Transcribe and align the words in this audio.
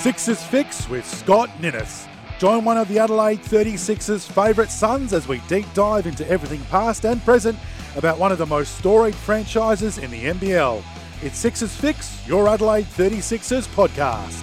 Sixers 0.00 0.42
Fix 0.42 0.88
with 0.88 1.04
Scott 1.04 1.50
Ninnis. 1.60 2.08
Join 2.38 2.64
one 2.64 2.78
of 2.78 2.88
the 2.88 2.98
Adelaide 2.98 3.40
36ers' 3.42 4.26
favourite 4.26 4.70
sons 4.70 5.12
as 5.12 5.28
we 5.28 5.40
deep 5.40 5.66
dive 5.74 6.06
into 6.06 6.26
everything 6.26 6.62
past 6.70 7.04
and 7.04 7.22
present 7.22 7.58
about 7.96 8.18
one 8.18 8.32
of 8.32 8.38
the 8.38 8.46
most 8.46 8.78
storied 8.78 9.14
franchises 9.14 9.98
in 9.98 10.10
the 10.10 10.24
NBL. 10.24 10.82
It's 11.20 11.36
Sixers 11.36 11.76
Fix, 11.76 12.26
your 12.26 12.48
Adelaide 12.48 12.86
36ers 12.86 13.68
podcast. 13.74 14.40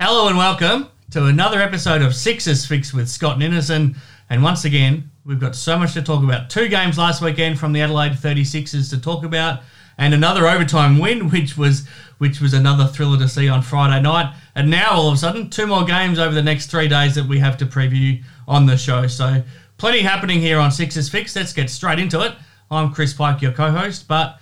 Hello 0.00 0.26
and 0.26 0.36
welcome 0.36 0.88
to 1.12 1.26
another 1.26 1.60
episode 1.60 2.02
of 2.02 2.12
Sixers 2.12 2.66
Fix 2.66 2.92
with 2.92 3.08
Scott 3.08 3.38
Ninnis. 3.38 3.70
And 3.70 3.94
once 4.42 4.64
again, 4.64 5.10
we've 5.24 5.40
got 5.40 5.56
so 5.56 5.78
much 5.78 5.94
to 5.94 6.02
talk 6.02 6.22
about. 6.22 6.50
Two 6.50 6.68
games 6.68 6.98
last 6.98 7.22
weekend 7.22 7.58
from 7.58 7.72
the 7.72 7.80
Adelaide 7.80 8.12
36ers 8.12 8.90
to 8.90 9.00
talk 9.00 9.24
about, 9.24 9.60
and 9.96 10.14
another 10.14 10.46
overtime 10.46 10.98
win, 10.98 11.28
which 11.30 11.56
was 11.56 11.86
which 12.18 12.40
was 12.40 12.52
another 12.52 12.86
thriller 12.86 13.18
to 13.18 13.28
see 13.28 13.48
on 13.48 13.62
Friday 13.62 14.02
night. 14.02 14.34
And 14.56 14.70
now 14.70 14.90
all 14.90 15.08
of 15.08 15.14
a 15.14 15.16
sudden, 15.16 15.50
two 15.50 15.66
more 15.66 15.84
games 15.84 16.18
over 16.18 16.34
the 16.34 16.42
next 16.42 16.66
three 16.66 16.88
days 16.88 17.14
that 17.14 17.26
we 17.26 17.38
have 17.38 17.56
to 17.58 17.66
preview 17.66 18.22
on 18.48 18.66
the 18.66 18.76
show. 18.76 19.06
So 19.06 19.42
plenty 19.76 20.00
happening 20.00 20.40
here 20.40 20.58
on 20.58 20.72
Sixers 20.72 21.08
Fix. 21.08 21.36
Let's 21.36 21.52
get 21.52 21.70
straight 21.70 22.00
into 22.00 22.20
it. 22.22 22.34
I'm 22.70 22.92
Chris 22.92 23.14
Pike, 23.14 23.40
your 23.40 23.52
co-host, 23.52 24.08
but 24.08 24.40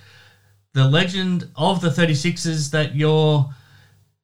the 0.72 0.88
legend 0.88 1.48
of 1.54 1.80
the 1.80 1.90
36ers 1.90 2.70
that 2.70 2.94
you're 2.94 3.48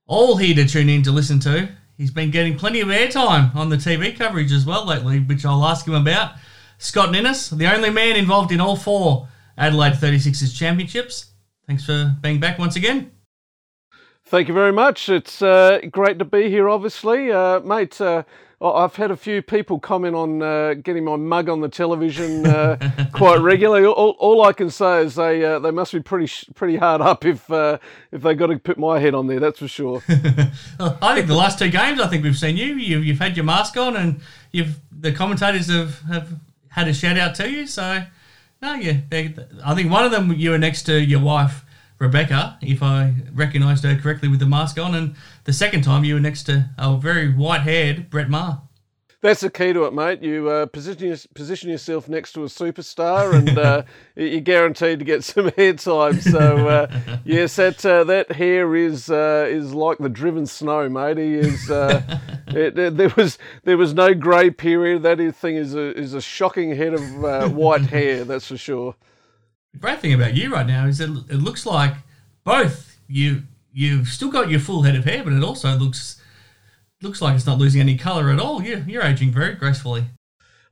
all 0.06 0.36
here 0.36 0.54
to 0.54 0.66
tune 0.66 0.88
in 0.88 1.02
to 1.02 1.12
listen 1.12 1.38
to. 1.40 1.68
He's 2.02 2.10
been 2.10 2.32
getting 2.32 2.58
plenty 2.58 2.80
of 2.80 2.88
airtime 2.88 3.54
on 3.54 3.68
the 3.68 3.76
TV 3.76 4.18
coverage 4.18 4.50
as 4.50 4.66
well 4.66 4.84
lately, 4.84 5.20
which 5.20 5.46
I'll 5.46 5.64
ask 5.64 5.86
him 5.86 5.94
about. 5.94 6.32
Scott 6.78 7.10
Ninnis, 7.10 7.48
the 7.56 7.72
only 7.72 7.90
man 7.90 8.16
involved 8.16 8.50
in 8.50 8.60
all 8.60 8.74
four 8.74 9.28
Adelaide 9.56 9.92
36ers 9.92 10.52
championships. 10.52 11.26
Thanks 11.68 11.84
for 11.84 12.16
being 12.20 12.40
back 12.40 12.58
once 12.58 12.74
again. 12.74 13.12
Thank 14.24 14.48
you 14.48 14.54
very 14.54 14.72
much. 14.72 15.08
It's 15.08 15.42
uh, 15.42 15.78
great 15.92 16.18
to 16.18 16.24
be 16.24 16.50
here, 16.50 16.68
obviously. 16.68 17.30
Uh, 17.30 17.60
mate, 17.60 18.00
uh, 18.00 18.24
I've 18.62 18.94
had 18.94 19.10
a 19.10 19.16
few 19.16 19.42
people 19.42 19.80
comment 19.80 20.14
on 20.14 20.42
uh, 20.42 20.74
getting 20.74 21.04
my 21.04 21.16
mug 21.16 21.48
on 21.48 21.60
the 21.60 21.68
television 21.68 22.46
uh, 22.46 23.08
quite 23.12 23.40
regularly. 23.40 23.86
All, 23.86 24.16
all, 24.18 24.42
I 24.42 24.52
can 24.52 24.70
say 24.70 25.02
is 25.02 25.16
they 25.16 25.44
uh, 25.44 25.58
they 25.58 25.70
must 25.70 25.92
be 25.92 26.00
pretty 26.00 26.32
pretty 26.54 26.76
hard 26.76 27.00
up 27.00 27.24
if 27.24 27.50
if 27.50 28.22
they 28.22 28.34
got 28.34 28.46
to 28.46 28.58
put 28.58 28.78
my 28.78 29.00
head 29.00 29.14
on 29.14 29.26
there. 29.26 29.40
That's 29.40 29.58
for 29.58 29.68
sure. 29.68 30.02
I 30.08 31.14
think 31.14 31.26
the 31.26 31.34
last 31.34 31.58
two 31.58 31.70
games, 31.70 32.00
I 32.00 32.06
think 32.06 32.22
we've 32.22 32.38
seen 32.38 32.56
you. 32.56 32.74
You've, 32.76 33.04
you've 33.04 33.18
had 33.18 33.36
your 33.36 33.44
mask 33.44 33.76
on, 33.76 33.96
and 33.96 34.20
you've 34.52 34.80
the 34.90 35.12
commentators 35.12 35.68
have, 35.68 36.00
have 36.02 36.40
had 36.68 36.88
a 36.88 36.94
shout 36.94 37.18
out 37.18 37.34
to 37.36 37.50
you. 37.50 37.66
So 37.66 38.04
no, 38.60 38.74
yeah, 38.74 39.00
I 39.64 39.74
think 39.74 39.90
one 39.90 40.04
of 40.04 40.12
them 40.12 40.32
you 40.32 40.50
were 40.50 40.58
next 40.58 40.82
to 40.84 41.02
your 41.02 41.20
wife 41.20 41.64
Rebecca, 42.02 42.58
if 42.60 42.82
I 42.82 43.14
recognised 43.32 43.84
her 43.84 43.96
correctly 43.96 44.28
with 44.28 44.40
the 44.40 44.46
mask 44.46 44.76
on, 44.76 44.92
and 44.92 45.14
the 45.44 45.52
second 45.52 45.82
time 45.82 46.02
you 46.02 46.14
were 46.14 46.20
next 46.20 46.42
to 46.44 46.68
a 46.76 46.96
very 46.96 47.32
white-haired 47.32 48.10
Brett 48.10 48.28
Maher. 48.28 48.60
That's 49.20 49.40
the 49.40 49.50
key 49.50 49.72
to 49.72 49.84
it, 49.84 49.94
mate. 49.94 50.20
You 50.20 50.48
uh, 50.48 50.66
position 50.66 51.16
position 51.32 51.70
yourself 51.70 52.08
next 52.08 52.32
to 52.32 52.42
a 52.42 52.46
superstar, 52.46 53.34
and 53.34 53.56
uh, 53.56 53.84
you're 54.16 54.40
guaranteed 54.40 54.98
to 54.98 55.04
get 55.04 55.22
some 55.22 55.48
hair 55.56 55.74
time. 55.74 56.20
So 56.20 56.66
uh, 56.66 57.00
yes, 57.24 57.54
that 57.54 57.86
uh, 57.86 58.02
that 58.02 58.32
hair 58.32 58.74
is 58.74 59.08
uh, 59.08 59.46
is 59.48 59.72
like 59.72 59.98
the 59.98 60.08
driven 60.08 60.44
snow, 60.44 60.88
mate. 60.88 61.18
He 61.18 61.34
is. 61.34 61.70
Uh, 61.70 62.02
it, 62.48 62.76
it, 62.76 62.96
there 62.96 63.12
was 63.16 63.38
there 63.62 63.78
was 63.78 63.94
no 63.94 64.12
grey 64.12 64.50
period. 64.50 65.04
That 65.04 65.18
thing 65.36 65.54
is 65.54 65.76
a 65.76 65.96
is 65.96 66.14
a 66.14 66.20
shocking 66.20 66.74
head 66.74 66.92
of 66.92 67.54
white 67.54 67.82
hair. 67.82 68.24
That's 68.24 68.48
for 68.48 68.56
sure. 68.56 68.96
The 69.72 69.78
great 69.78 70.00
thing 70.00 70.12
about 70.12 70.34
you 70.34 70.52
right 70.52 70.66
now 70.66 70.86
is 70.86 70.98
that 70.98 71.10
it 71.28 71.36
looks 71.36 71.64
like 71.64 71.94
both 72.44 72.98
you 73.08 73.44
you've 73.72 74.08
still 74.08 74.30
got 74.30 74.50
your 74.50 74.60
full 74.60 74.82
head 74.82 74.96
of 74.96 75.04
hair, 75.04 75.24
but 75.24 75.32
it 75.32 75.42
also 75.42 75.76
looks 75.76 76.20
looks 77.00 77.20
like 77.20 77.34
it's 77.34 77.46
not 77.46 77.58
losing 77.58 77.80
any 77.80 77.96
colour 77.96 78.30
at 78.30 78.38
all. 78.38 78.62
You 78.62 78.84
you're 78.86 79.02
aging 79.02 79.32
very 79.32 79.54
gracefully. 79.54 80.04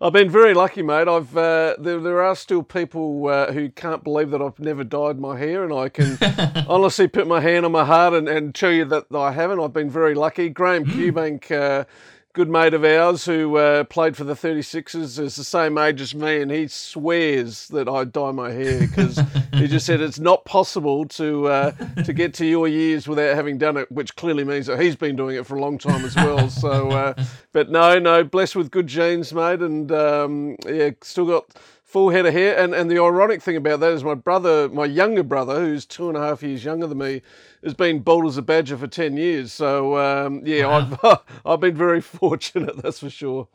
I've 0.03 0.15
been 0.15 0.31
very 0.31 0.55
lucky, 0.55 0.81
mate. 0.83 1.09
I've 1.09 1.37
uh, 1.37 1.77
there, 1.79 2.01
there 2.01 2.23
are 2.23 2.35
still 2.35 2.63
people 2.63 3.29
uh, 3.29 3.53
who 3.53 3.69
can't 3.69 4.03
believe 4.03 4.31
that 4.31 4.41
I've 4.41 4.59
never 4.59 4.83
dyed 4.83 5.19
my 5.19 5.39
hair, 5.39 5.63
and 5.63 5.75
I 5.75 5.91
can 5.91 6.17
honestly 6.69 7.07
put 7.07 7.27
my 7.27 7.41
hand 7.41 7.67
on 7.67 7.73
my 7.73 7.85
heart 7.85 8.15
and, 8.15 8.27
and 8.27 8.55
tell 8.55 8.73
you 8.73 8.87
that 8.87 9.07
I 9.15 9.33
haven't. 9.33 9.61
I've 9.61 9.75
been 9.75 9.91
very 9.91 10.15
lucky. 10.15 10.49
Graham 10.49 10.87
mm. 10.87 10.93
Cubank 10.93 11.51
uh, 11.51 11.85
good 12.33 12.49
mate 12.49 12.75
of 12.75 12.85
ours 12.85 13.25
who 13.25 13.57
uh, 13.57 13.85
played 13.85 14.17
for 14.17 14.25
the 14.25 14.35
36ers 14.35 15.19
is 15.19 15.37
the 15.37 15.45
same 15.45 15.77
age 15.77 16.01
as 16.01 16.15
me, 16.15 16.41
and 16.41 16.51
he 16.51 16.69
swears 16.69 17.69
that 17.69 17.89
I 17.89 18.05
dye 18.05 18.31
my 18.31 18.51
hair 18.51 18.81
because 18.81 19.21
he 19.55 19.67
just 19.67 19.87
said 19.87 20.01
it's 20.01 20.19
not 20.21 20.45
possible 20.45 21.07
to 21.07 21.49
uh, 21.49 21.71
to 22.05 22.13
get 22.13 22.35
to 22.35 22.47
your 22.47 22.69
years 22.69 23.09
without 23.09 23.35
having 23.35 23.59
done 23.59 23.77
it, 23.77 23.91
which 23.91 24.15
clearly 24.17 24.45
means 24.45 24.67
that 24.67 24.81
he's 24.81 24.97
been 24.97 25.17
doing 25.17 25.37
it 25.37 25.47
for 25.47 25.57
a 25.57 25.61
long 25.61 25.79
time 25.79 26.05
as 26.05 26.15
well. 26.15 26.49
So, 26.49 26.91
uh, 26.91 27.25
but 27.53 27.71
no, 27.71 27.99
no, 27.99 28.23
blessed 28.23 28.57
with 28.57 28.71
good 28.71 28.87
genes, 28.87 29.33
mate, 29.33 29.61
and 29.61 29.91
um, 29.93 30.57
yeah, 30.67 30.91
still 31.03 31.27
got 31.27 31.47
full 31.91 32.11
head 32.11 32.25
of 32.25 32.33
hair. 32.33 32.57
And, 32.57 32.73
and 32.73 32.89
the 32.89 33.03
ironic 33.03 33.43
thing 33.43 33.57
about 33.57 33.81
that 33.81 33.93
is 33.93 34.05
my 34.05 34.15
brother, 34.15 34.69
my 34.69 34.85
younger 34.85 35.25
brother, 35.25 35.59
who's 35.59 35.85
two 35.85 36.09
and 36.09 36.17
a 36.17 36.21
half 36.21 36.43
years 36.43 36.65
younger 36.65 36.87
than 36.87 36.99
me, 36.99 37.21
has 37.65 37.75
been 37.75 37.99
bald 37.99 38.27
as 38.27 38.37
a 38.37 38.43
badger 38.43 38.77
for 38.77 38.87
10 38.87 39.17
years. 39.17 39.53
So, 39.53 39.99
um, 39.99 40.43
yeah, 40.45 40.67
wow. 40.67 40.97
I've, 41.03 41.19
I've 41.45 41.61
been 41.61 41.75
very 41.75 42.01
fortunate, 42.01 42.81
that's 42.81 43.01
for 43.01 43.11
sure. 43.11 43.49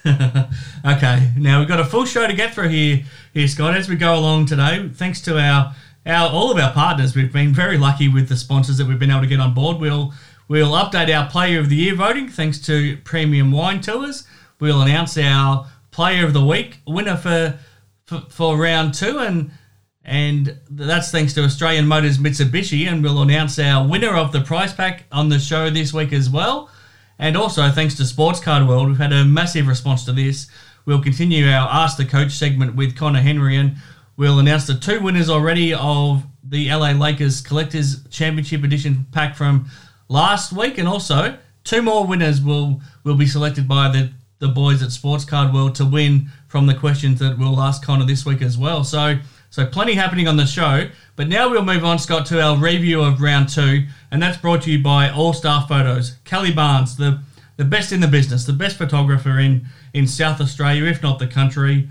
okay, 0.06 1.32
now 1.36 1.58
we've 1.58 1.66
got 1.66 1.80
a 1.80 1.84
full 1.84 2.04
show 2.04 2.28
to 2.28 2.32
get 2.32 2.54
through 2.54 2.68
here, 2.68 3.02
here, 3.34 3.48
Scott, 3.48 3.76
as 3.76 3.88
we 3.88 3.96
go 3.96 4.16
along 4.16 4.46
today. 4.46 4.88
Thanks 4.94 5.20
to 5.22 5.36
our, 5.40 5.74
our 6.06 6.30
all 6.30 6.52
of 6.52 6.58
our 6.58 6.72
partners, 6.72 7.16
we've 7.16 7.32
been 7.32 7.52
very 7.52 7.76
lucky 7.76 8.08
with 8.08 8.28
the 8.28 8.36
sponsors 8.36 8.78
that 8.78 8.86
we've 8.86 9.00
been 9.00 9.10
able 9.10 9.22
to 9.22 9.26
get 9.26 9.40
on 9.40 9.54
board. 9.54 9.78
We'll 9.78 10.14
we'll 10.46 10.70
update 10.70 11.12
our 11.12 11.28
Player 11.28 11.58
of 11.58 11.68
the 11.68 11.74
Year 11.74 11.96
voting 11.96 12.28
thanks 12.28 12.60
to 12.60 12.96
Premium 12.98 13.50
Wine 13.50 13.80
Tours. 13.80 14.22
We'll 14.60 14.82
announce 14.82 15.18
our 15.18 15.66
Player 15.98 16.24
of 16.24 16.32
the 16.32 16.44
Week 16.44 16.78
winner 16.86 17.16
for 17.16 17.58
for, 18.04 18.20
for 18.28 18.56
round 18.56 18.94
two, 18.94 19.18
and 19.18 19.50
and 20.04 20.56
that's 20.70 21.10
thanks 21.10 21.34
to 21.34 21.42
Australian 21.42 21.88
Motors 21.88 22.18
Mitsubishi, 22.18 22.86
and 22.86 23.02
we'll 23.02 23.20
announce 23.20 23.58
our 23.58 23.84
winner 23.84 24.14
of 24.14 24.30
the 24.30 24.40
prize 24.40 24.72
pack 24.72 25.06
on 25.10 25.28
the 25.28 25.40
show 25.40 25.70
this 25.70 25.92
week 25.92 26.12
as 26.12 26.30
well. 26.30 26.70
And 27.18 27.36
also 27.36 27.68
thanks 27.70 27.96
to 27.96 28.04
Sports 28.04 28.38
Card 28.38 28.68
World, 28.68 28.86
we've 28.86 28.96
had 28.96 29.12
a 29.12 29.24
massive 29.24 29.66
response 29.66 30.04
to 30.04 30.12
this. 30.12 30.46
We'll 30.86 31.02
continue 31.02 31.48
our 31.48 31.68
Ask 31.68 31.96
the 31.96 32.04
Coach 32.04 32.30
segment 32.30 32.76
with 32.76 32.96
Conner 32.96 33.20
Henry, 33.20 33.56
and 33.56 33.74
we'll 34.16 34.38
announce 34.38 34.68
the 34.68 34.74
two 34.74 35.00
winners 35.00 35.28
already 35.28 35.74
of 35.74 36.22
the 36.44 36.70
LA 36.70 36.92
Lakers 36.92 37.40
Collectors 37.40 38.06
Championship 38.06 38.62
Edition 38.62 39.04
pack 39.10 39.34
from 39.34 39.68
last 40.06 40.52
week, 40.52 40.78
and 40.78 40.86
also 40.86 41.36
two 41.64 41.82
more 41.82 42.06
winners 42.06 42.40
will 42.40 42.80
will 43.02 43.16
be 43.16 43.26
selected 43.26 43.66
by 43.66 43.88
the 43.88 44.12
the 44.38 44.48
boys 44.48 44.82
at 44.82 44.92
Sports 44.92 45.24
Card 45.24 45.52
World 45.52 45.74
to 45.76 45.84
win 45.84 46.28
from 46.46 46.66
the 46.66 46.74
questions 46.74 47.18
that 47.20 47.38
we'll 47.38 47.60
ask 47.60 47.84
Conner 47.84 48.04
this 48.04 48.24
week 48.24 48.40
as 48.42 48.56
well. 48.56 48.84
So, 48.84 49.18
so 49.50 49.66
plenty 49.66 49.94
happening 49.94 50.28
on 50.28 50.36
the 50.36 50.46
show. 50.46 50.88
But 51.16 51.28
now 51.28 51.50
we'll 51.50 51.64
move 51.64 51.84
on, 51.84 51.98
Scott, 51.98 52.26
to 52.26 52.40
our 52.40 52.56
review 52.56 53.02
of 53.02 53.20
round 53.20 53.48
two, 53.48 53.86
and 54.10 54.22
that's 54.22 54.38
brought 54.38 54.62
to 54.62 54.70
you 54.70 54.82
by 54.82 55.10
All 55.10 55.32
Star 55.32 55.66
Photos. 55.66 56.16
Kelly 56.24 56.52
Barnes, 56.52 56.96
the 56.96 57.20
the 57.56 57.64
best 57.64 57.90
in 57.90 58.00
the 58.00 58.06
business, 58.06 58.44
the 58.44 58.52
best 58.52 58.76
photographer 58.76 59.38
in 59.38 59.66
in 59.92 60.06
South 60.06 60.40
Australia, 60.40 60.84
if 60.84 61.02
not 61.02 61.18
the 61.18 61.26
country. 61.26 61.88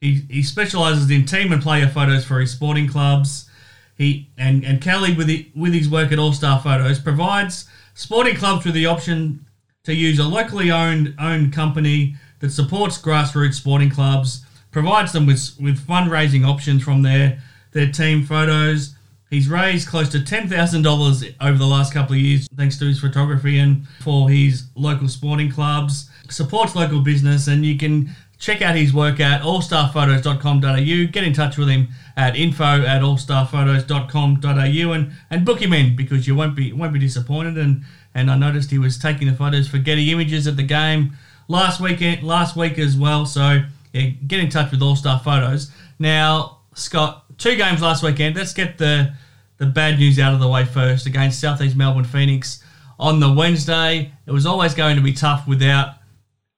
He, 0.00 0.22
he 0.30 0.42
specialises 0.42 1.10
in 1.10 1.26
team 1.26 1.52
and 1.52 1.62
player 1.62 1.86
photos 1.86 2.24
for 2.24 2.40
his 2.40 2.50
sporting 2.50 2.88
clubs. 2.88 3.50
He 3.98 4.30
and, 4.38 4.64
and 4.64 4.80
Kelly 4.80 5.14
with 5.14 5.26
the, 5.26 5.50
with 5.54 5.74
his 5.74 5.90
work 5.90 6.10
at 6.10 6.18
All 6.18 6.32
Star 6.32 6.58
Photos 6.58 6.98
provides 6.98 7.68
sporting 7.92 8.34
clubs 8.34 8.64
with 8.64 8.72
the 8.72 8.86
option 8.86 9.44
to 9.84 9.94
use 9.94 10.18
a 10.18 10.24
locally 10.24 10.70
owned 10.70 11.14
owned 11.18 11.52
company 11.52 12.16
that 12.40 12.50
supports 12.50 13.00
grassroots 13.00 13.54
sporting 13.54 13.90
clubs, 13.90 14.44
provides 14.70 15.12
them 15.12 15.26
with 15.26 15.54
with 15.60 15.86
fundraising 15.86 16.46
options 16.46 16.82
from 16.82 17.02
their 17.02 17.42
their 17.72 17.90
team 17.90 18.24
photos. 18.24 18.94
He's 19.30 19.48
raised 19.48 19.88
close 19.88 20.08
to 20.10 20.24
ten 20.24 20.48
thousand 20.48 20.82
dollars 20.82 21.24
over 21.40 21.56
the 21.56 21.66
last 21.66 21.92
couple 21.92 22.14
of 22.16 22.20
years 22.20 22.48
thanks 22.56 22.78
to 22.78 22.86
his 22.86 23.00
photography 23.00 23.58
and 23.58 23.86
for 24.00 24.28
his 24.28 24.64
local 24.74 25.08
sporting 25.08 25.50
clubs. 25.50 26.10
Supports 26.28 26.74
local 26.76 27.00
business, 27.00 27.46
and 27.48 27.64
you 27.64 27.76
can 27.76 28.10
check 28.40 28.62
out 28.62 28.74
his 28.74 28.92
work 28.92 29.20
at 29.20 29.42
allstarphotos.com.au. 29.42 31.12
Get 31.12 31.24
in 31.24 31.32
touch 31.32 31.56
with 31.58 31.68
him 31.68 31.88
at 32.16 32.36
info 32.36 32.64
at 32.64 33.02
allstarphotos.com.au 33.02 34.92
and, 34.92 35.12
and 35.30 35.44
book 35.44 35.60
him 35.60 35.72
in 35.72 35.94
because 35.94 36.26
you 36.26 36.34
won't 36.34 36.56
be 36.56 36.72
won't 36.72 36.92
be 36.92 36.98
disappointed. 36.98 37.56
And 37.58 37.84
and 38.14 38.30
I 38.30 38.36
noticed 38.36 38.70
he 38.70 38.78
was 38.78 38.98
taking 38.98 39.28
the 39.28 39.34
photos 39.34 39.68
for 39.68 39.78
Getty 39.78 40.10
Images 40.10 40.46
at 40.46 40.56
the 40.56 40.62
game 40.62 41.12
last 41.48 41.80
weekend, 41.80 42.22
last 42.22 42.56
week 42.56 42.78
as 42.78 42.96
well. 42.96 43.26
So 43.26 43.62
yeah, 43.92 44.10
get 44.26 44.40
in 44.40 44.48
touch 44.50 44.70
with 44.70 44.82
All 44.82 44.96
Star 44.96 45.18
Photos. 45.20 45.70
Now, 45.98 46.58
Scott, 46.74 47.24
two 47.38 47.56
games 47.56 47.82
last 47.82 48.02
weekend. 48.02 48.36
Let's 48.36 48.52
get 48.54 48.78
the 48.78 49.14
the 49.58 49.66
bad 49.66 49.98
news 49.98 50.18
out 50.18 50.32
of 50.32 50.40
the 50.40 50.48
way 50.48 50.64
first 50.64 51.06
against 51.06 51.38
Southeast 51.40 51.76
Melbourne 51.76 52.04
Phoenix 52.04 52.64
on 52.98 53.20
the 53.20 53.30
Wednesday. 53.30 54.10
It 54.26 54.32
was 54.32 54.46
always 54.46 54.74
going 54.74 54.96
to 54.96 55.02
be 55.02 55.12
tough 55.12 55.46
without 55.46 55.96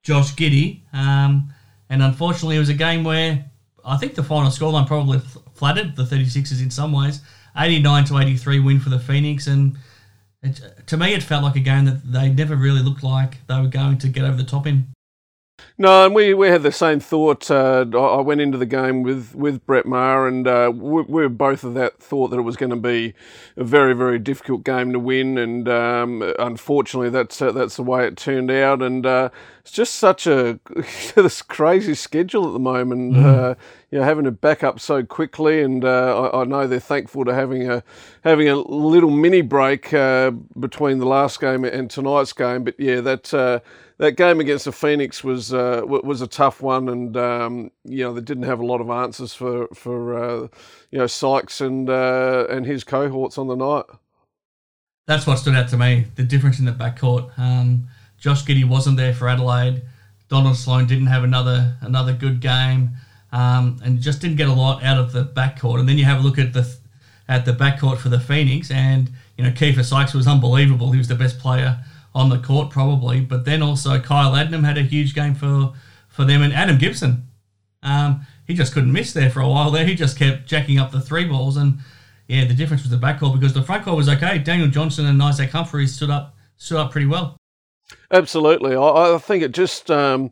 Josh 0.03 0.35
Giddey. 0.35 0.83
Um, 0.93 1.53
And 1.91 2.03
unfortunately, 2.03 2.57
it 2.57 2.61
was 2.61 2.69
a 2.71 2.75
game 2.75 3.05
where 3.05 3.45
I 3.85 3.97
think 3.97 4.15
the 4.15 4.23
final 4.23 4.51
scoreline 4.51 4.87
probably 4.87 5.19
flattered 5.55 5.95
the 5.97 6.05
36ers 6.05 6.63
in 6.63 6.71
some 6.71 6.93
ways. 6.93 7.21
89 7.57 8.05
to 8.07 8.19
83 8.19 8.61
win 8.61 8.81
for 8.81 8.89
the 8.89 8.99
Phoenix, 8.99 9.47
and 9.47 9.77
it, 10.43 10.61
to 10.87 10.97
me, 10.97 11.15
it 11.15 11.23
felt 11.23 11.45
like 11.45 11.57
a 11.57 11.61
game 11.61 11.85
that 11.85 12.11
they 12.11 12.29
never 12.29 12.57
really 12.57 12.83
looked 12.83 13.03
like 13.03 13.47
they 13.47 13.61
were 13.61 13.69
going 13.69 13.99
to 13.99 14.09
get 14.09 14.25
over 14.25 14.37
the 14.37 14.45
top 14.45 14.67
in. 14.67 14.87
No, 15.79 16.07
and 16.07 16.15
we, 16.15 16.35
we 16.35 16.49
had 16.49 16.63
the 16.63 16.71
same 16.71 17.01
thought. 17.01 17.51
Uh, 17.51 17.85
I 17.93 18.21
went 18.21 18.41
into 18.41 18.59
the 18.59 18.67
game 18.67 19.03
with, 19.03 19.35
with 19.35 19.65
Brett 19.67 19.87
Maher, 19.87 20.29
and 20.29 20.47
uh, 20.47 20.71
we, 20.73 21.03
we, 21.03 21.23
were 21.23 21.29
both 21.29 21.65
of 21.65 21.75
that 21.75 21.99
thought 21.99 22.29
that 22.29 22.39
it 22.39 22.43
was 22.43 22.57
going 22.57 22.71
to 22.71 22.77
be 22.77 23.15
a 23.57 23.65
very, 23.65 23.95
very 23.95 24.19
difficult 24.19 24.65
game 24.65 24.93
to 24.93 24.99
win. 24.99 25.39
And 25.39 25.69
um, 25.69 26.23
unfortunately, 26.39 27.11
that's 27.11 27.41
uh, 27.41 27.53
that's 27.53 27.77
the 27.77 27.83
way 27.83 28.07
it 28.07 28.17
turned 28.17 28.51
out. 28.51 28.83
And 28.83 29.05
uh, 29.07 29.31
it's 29.61 29.73
just 29.73 29.97
such 29.97 30.27
a 30.27 30.61
this 31.15 31.41
crazy 31.43 31.95
schedule 31.95 32.47
at 32.47 32.53
the 32.53 32.61
moment. 32.61 33.15
Mm. 33.15 33.57
you 33.91 33.99
know, 33.99 34.05
having 34.05 34.25
to 34.27 34.31
back 34.31 34.63
up 34.63 34.79
so 34.79 35.03
quickly, 35.03 35.63
and 35.63 35.85
uh, 35.85 36.31
I, 36.33 36.43
I, 36.43 36.45
know 36.45 36.67
they're 36.67 36.81
thankful 36.81 37.25
to 37.25 37.35
having 37.35 37.69
a 37.69 37.83
having 38.25 38.49
a 38.49 38.57
little 38.57 39.11
mini 39.11 39.41
break 39.41 39.91
between 39.91 40.99
the 40.99 41.07
last 41.07 41.41
game 41.41 41.65
and 41.65 41.91
tonight's 41.91 42.35
game. 42.35 42.63
But 42.63 42.79
yeah, 42.79 43.01
that 43.01 43.63
that 43.99 44.17
game 44.17 44.41
against 44.41 44.65
the 44.65 44.73
Phoenix 44.73 45.23
was 45.23 45.53
uh, 45.53 45.83
was 45.85 46.23
a 46.23 46.27
tough 46.27 46.61
one, 46.61 46.89
and 46.89 47.17
um, 47.17 47.71
you 47.85 48.05
know 48.05 48.13
they 48.13 48.21
didn't 48.21 48.45
have 48.45 48.61
a 48.61 48.67
lot 48.67 48.81
of 48.81 48.91
answers 48.91 49.35
for 49.35 49.69
for 49.75 50.19
uh, 50.19 50.49
you 50.91 50.99
know 50.99 51.07
Sykes 51.07 51.61
and 51.61 51.89
uh, 51.89 52.47
and 52.49 52.67
his 52.67 52.85
cohorts 52.85 53.39
on 53.39 53.49
the 53.49 53.55
night. 53.55 53.85
That's 55.07 55.27
what 55.27 55.37
stood 55.39 55.55
out 55.55 55.69
to 55.71 55.77
me: 55.77 56.07
the 56.17 56.25
difference 56.25 56.59
in 56.59 56.65
the 56.65 56.73
backcourt. 56.73 57.37
Um, 57.39 57.89
Josh 58.19 58.45
Giddey 58.45 58.69
wasn't 58.69 58.97
there 58.97 59.15
for 59.15 59.29
Adelaide. 59.29 59.83
Donald 60.29 60.57
Sloan 60.57 60.87
didn't 60.87 61.09
have 61.09 61.25
another 61.25 61.77
another 61.81 62.13
good 62.13 62.41
game, 62.41 62.91
um, 63.33 63.79
and 63.85 64.01
just 64.01 64.21
didn't 64.21 64.37
get 64.37 64.49
a 64.49 64.55
lot 64.55 64.83
out 64.83 64.99
of 64.99 65.13
the 65.13 65.25
backcourt. 65.25 65.81
And 65.81 65.89
then 65.89 65.99
you 65.99 66.05
have 66.05 66.21
a 66.21 66.23
look 66.23 66.39
at 66.39 66.53
the 66.53 66.75
at 67.29 67.45
the 67.45 67.53
backcourt 67.53 67.99
for 67.99 68.09
the 68.09 68.21
Phoenix, 68.21 68.71
and 68.71 69.11
you 69.37 69.45
know 69.45 69.51
Keifer 69.51 69.85
Sykes 69.85 70.15
was 70.15 70.27
unbelievable. 70.27 70.93
He 70.93 70.99
was 70.99 71.09
the 71.09 71.15
best 71.15 71.39
player 71.39 71.85
on 72.15 72.29
the 72.29 72.39
court 72.39 72.71
probably. 72.71 73.21
But 73.21 73.45
then 73.45 73.63
also 73.63 73.99
Kyle 74.01 74.33
Adnam 74.33 74.65
had 74.65 74.79
a 74.79 74.83
huge 74.83 75.15
game 75.15 75.35
for 75.35 75.73
for 76.09 76.25
them, 76.25 76.43
and 76.43 76.53
Adam 76.53 76.79
Gibson. 76.79 77.29
Um, 77.83 78.27
he 78.47 78.55
just 78.55 78.73
couldn't 78.73 78.93
miss 78.93 79.13
there 79.13 79.31
for 79.31 79.41
a 79.41 79.49
while. 79.49 79.71
There, 79.71 79.85
he 79.85 79.95
just 79.95 80.19
kept 80.19 80.47
jacking 80.47 80.79
up 80.79 80.93
the 80.93 81.01
three 81.01 81.25
balls, 81.25 81.57
and 81.57 81.79
yeah, 82.29 82.45
the 82.45 82.55
difference 82.55 82.83
was 82.83 82.91
the 82.91 82.97
backcourt 82.97 83.35
because 83.35 83.55
the 83.55 83.63
front 83.63 83.85
court 83.85 83.97
was 83.97 84.09
okay. 84.09 84.39
Daniel 84.39 84.69
Johnson 84.69 85.07
and 85.07 85.23
Isaac 85.23 85.51
Humphrey 85.51 85.87
stood 85.87 86.11
up 86.11 86.37
stood 86.57 86.79
up 86.79 86.93
pretty 86.93 87.07
well. 87.07 87.37
Absolutely, 88.11 88.75
I, 88.77 89.15
I 89.15 89.19
think 89.19 89.43
it 89.43 89.53
just. 89.53 89.91
Um, 89.91 90.31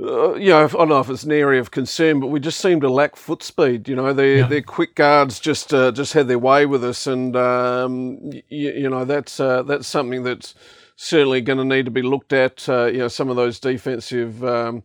uh, 0.00 0.34
you 0.34 0.50
know, 0.50 0.64
I 0.64 0.68
don't 0.68 0.88
know 0.88 1.00
if 1.00 1.10
it's 1.10 1.24
an 1.24 1.32
area 1.32 1.60
of 1.60 1.70
concern, 1.70 2.20
but 2.20 2.28
we 2.28 2.40
just 2.40 2.60
seem 2.60 2.80
to 2.82 2.90
lack 2.90 3.16
foot 3.16 3.42
speed. 3.42 3.88
You 3.88 3.96
know, 3.96 4.12
their 4.12 4.38
yeah. 4.38 4.46
their 4.46 4.62
quick 4.62 4.94
guards 4.94 5.40
just 5.40 5.74
uh, 5.74 5.90
just 5.92 6.12
had 6.12 6.28
their 6.28 6.38
way 6.38 6.66
with 6.66 6.84
us, 6.84 7.06
and 7.06 7.34
um, 7.34 8.18
you, 8.48 8.70
you, 8.70 8.90
know 8.90 9.04
that's 9.04 9.40
uh, 9.40 9.62
that's 9.62 9.88
something 9.88 10.22
that's 10.22 10.54
certainly 11.00 11.40
going 11.40 11.58
to 11.58 11.64
need 11.64 11.84
to 11.84 11.92
be 11.92 12.02
looked 12.02 12.32
at. 12.32 12.68
Uh, 12.68 12.86
you 12.86 12.98
know, 12.98 13.08
some 13.08 13.30
of 13.30 13.36
those 13.36 13.60
defensive, 13.60 14.44
um, 14.44 14.82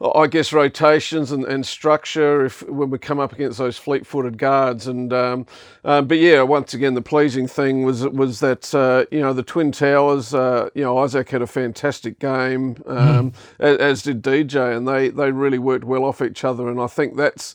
I 0.00 0.26
guess, 0.26 0.54
rotations 0.54 1.30
and, 1.30 1.44
and 1.44 1.64
structure 1.66 2.46
if 2.46 2.66
when 2.68 2.88
we 2.88 2.98
come 2.98 3.20
up 3.20 3.32
against 3.34 3.58
those 3.58 3.76
fleet-footed 3.76 4.38
guards. 4.38 4.86
And 4.86 5.12
um, 5.12 5.46
um, 5.84 6.06
but 6.06 6.18
yeah, 6.18 6.40
once 6.42 6.72
again, 6.72 6.94
the 6.94 7.02
pleasing 7.02 7.46
thing 7.46 7.82
was 7.82 8.08
was 8.08 8.40
that 8.40 8.74
uh, 8.74 9.04
you 9.10 9.20
know 9.20 9.34
the 9.34 9.42
Twin 9.42 9.70
Towers. 9.70 10.32
Uh, 10.34 10.70
you 10.74 10.82
know, 10.82 10.96
Isaac 10.98 11.28
had 11.28 11.42
a 11.42 11.46
fantastic 11.46 12.18
game, 12.18 12.76
mm. 12.76 13.34
as, 13.58 13.76
as 13.76 14.02
did 14.02 14.22
DJ, 14.22 14.74
and 14.74 14.88
they 14.88 15.10
they 15.10 15.30
really 15.30 15.58
worked 15.58 15.84
well 15.84 16.04
off 16.04 16.22
each 16.22 16.42
other. 16.42 16.68
And 16.70 16.80
I 16.80 16.86
think 16.86 17.16
that's 17.16 17.54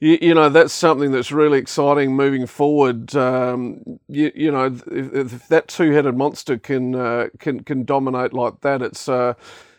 you, 0.00 0.18
you, 0.20 0.34
know 0.34 0.48
that's 0.48 0.72
something 0.72 1.12
that's 1.12 1.32
really 1.32 1.58
exciting 1.58 2.14
moving 2.14 2.46
forward. 2.46 3.14
Um, 3.14 4.00
you, 4.08 4.32
you, 4.34 4.50
know, 4.50 4.66
if, 4.66 5.32
if 5.32 5.48
that 5.48 5.68
two-headed 5.68 6.16
monster 6.16 6.58
can 6.58 6.94
uh, 6.94 7.28
can 7.38 7.60
can 7.60 7.84
dominate 7.84 8.32
like 8.32 8.60
that, 8.62 8.82
it's 8.82 9.08
uh, 9.08 9.34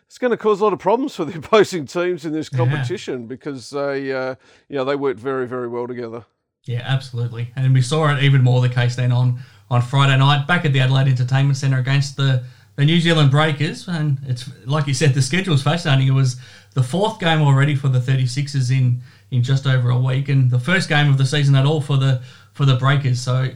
it's 0.07 0.17
going 0.17 0.31
to 0.31 0.37
cause 0.37 0.61
a 0.61 0.63
lot 0.63 0.73
of 0.73 0.79
problems 0.79 1.15
for 1.15 1.25
the 1.25 1.37
opposing 1.39 1.85
teams 1.85 2.25
in 2.25 2.31
this 2.31 2.49
competition 2.49 3.21
yeah. 3.21 3.27
because 3.27 3.69
they 3.69 4.11
uh, 4.11 4.35
you 4.69 4.77
know 4.77 4.85
they 4.85 4.95
work 4.95 5.17
very 5.17 5.47
very 5.47 5.67
well 5.67 5.87
together. 5.87 6.25
Yeah, 6.63 6.81
absolutely, 6.83 7.51
and 7.55 7.73
we 7.73 7.81
saw 7.81 8.15
it 8.15 8.23
even 8.23 8.41
more 8.41 8.61
the 8.61 8.69
case 8.69 8.95
then 8.95 9.11
on 9.11 9.39
on 9.69 9.81
Friday 9.81 10.17
night 10.17 10.47
back 10.47 10.65
at 10.65 10.73
the 10.73 10.79
Adelaide 10.79 11.07
Entertainment 11.07 11.57
Centre 11.57 11.79
against 11.79 12.17
the 12.17 12.43
the 12.75 12.85
New 12.85 12.99
Zealand 12.99 13.31
Breakers, 13.31 13.87
and 13.87 14.19
it's 14.27 14.49
like 14.65 14.87
you 14.87 14.93
said, 14.93 15.13
the 15.13 15.21
schedule 15.21 15.53
was 15.53 15.63
fascinating. 15.63 16.07
It 16.07 16.11
was 16.11 16.37
the 16.73 16.83
fourth 16.83 17.19
game 17.19 17.41
already 17.41 17.75
for 17.75 17.87
the 17.87 17.99
36ers 17.99 18.69
in 18.69 19.01
in 19.35 19.43
just 19.43 19.67
over 19.67 19.89
a 19.89 19.97
week, 19.97 20.29
and 20.29 20.49
the 20.49 20.59
first 20.59 20.89
game 20.89 21.09
of 21.09 21.17
the 21.17 21.25
season 21.25 21.55
at 21.55 21.65
all 21.65 21.81
for 21.81 21.97
the 21.97 22.21
for 22.53 22.65
the 22.65 22.75
Breakers. 22.75 23.21
So 23.21 23.49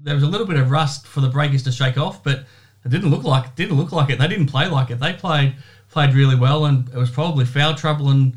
there 0.00 0.14
was 0.14 0.24
a 0.24 0.26
little 0.26 0.46
bit 0.46 0.56
of 0.56 0.70
rust 0.70 1.06
for 1.06 1.20
the 1.20 1.28
Breakers 1.28 1.62
to 1.64 1.72
shake 1.72 1.98
off, 1.98 2.22
but 2.24 2.44
it 2.84 2.88
didn't 2.90 3.10
look 3.10 3.24
like 3.24 3.54
didn't 3.54 3.76
look 3.76 3.92
like 3.92 4.10
it. 4.10 4.18
They 4.18 4.28
didn't 4.28 4.46
play 4.46 4.68
like 4.68 4.90
it. 4.90 5.00
They 5.00 5.12
played 5.12 5.54
played 5.90 6.14
really 6.14 6.36
well, 6.36 6.64
and 6.64 6.88
it 6.88 6.96
was 6.96 7.10
probably 7.10 7.44
foul 7.44 7.74
trouble 7.74 8.10
and 8.10 8.36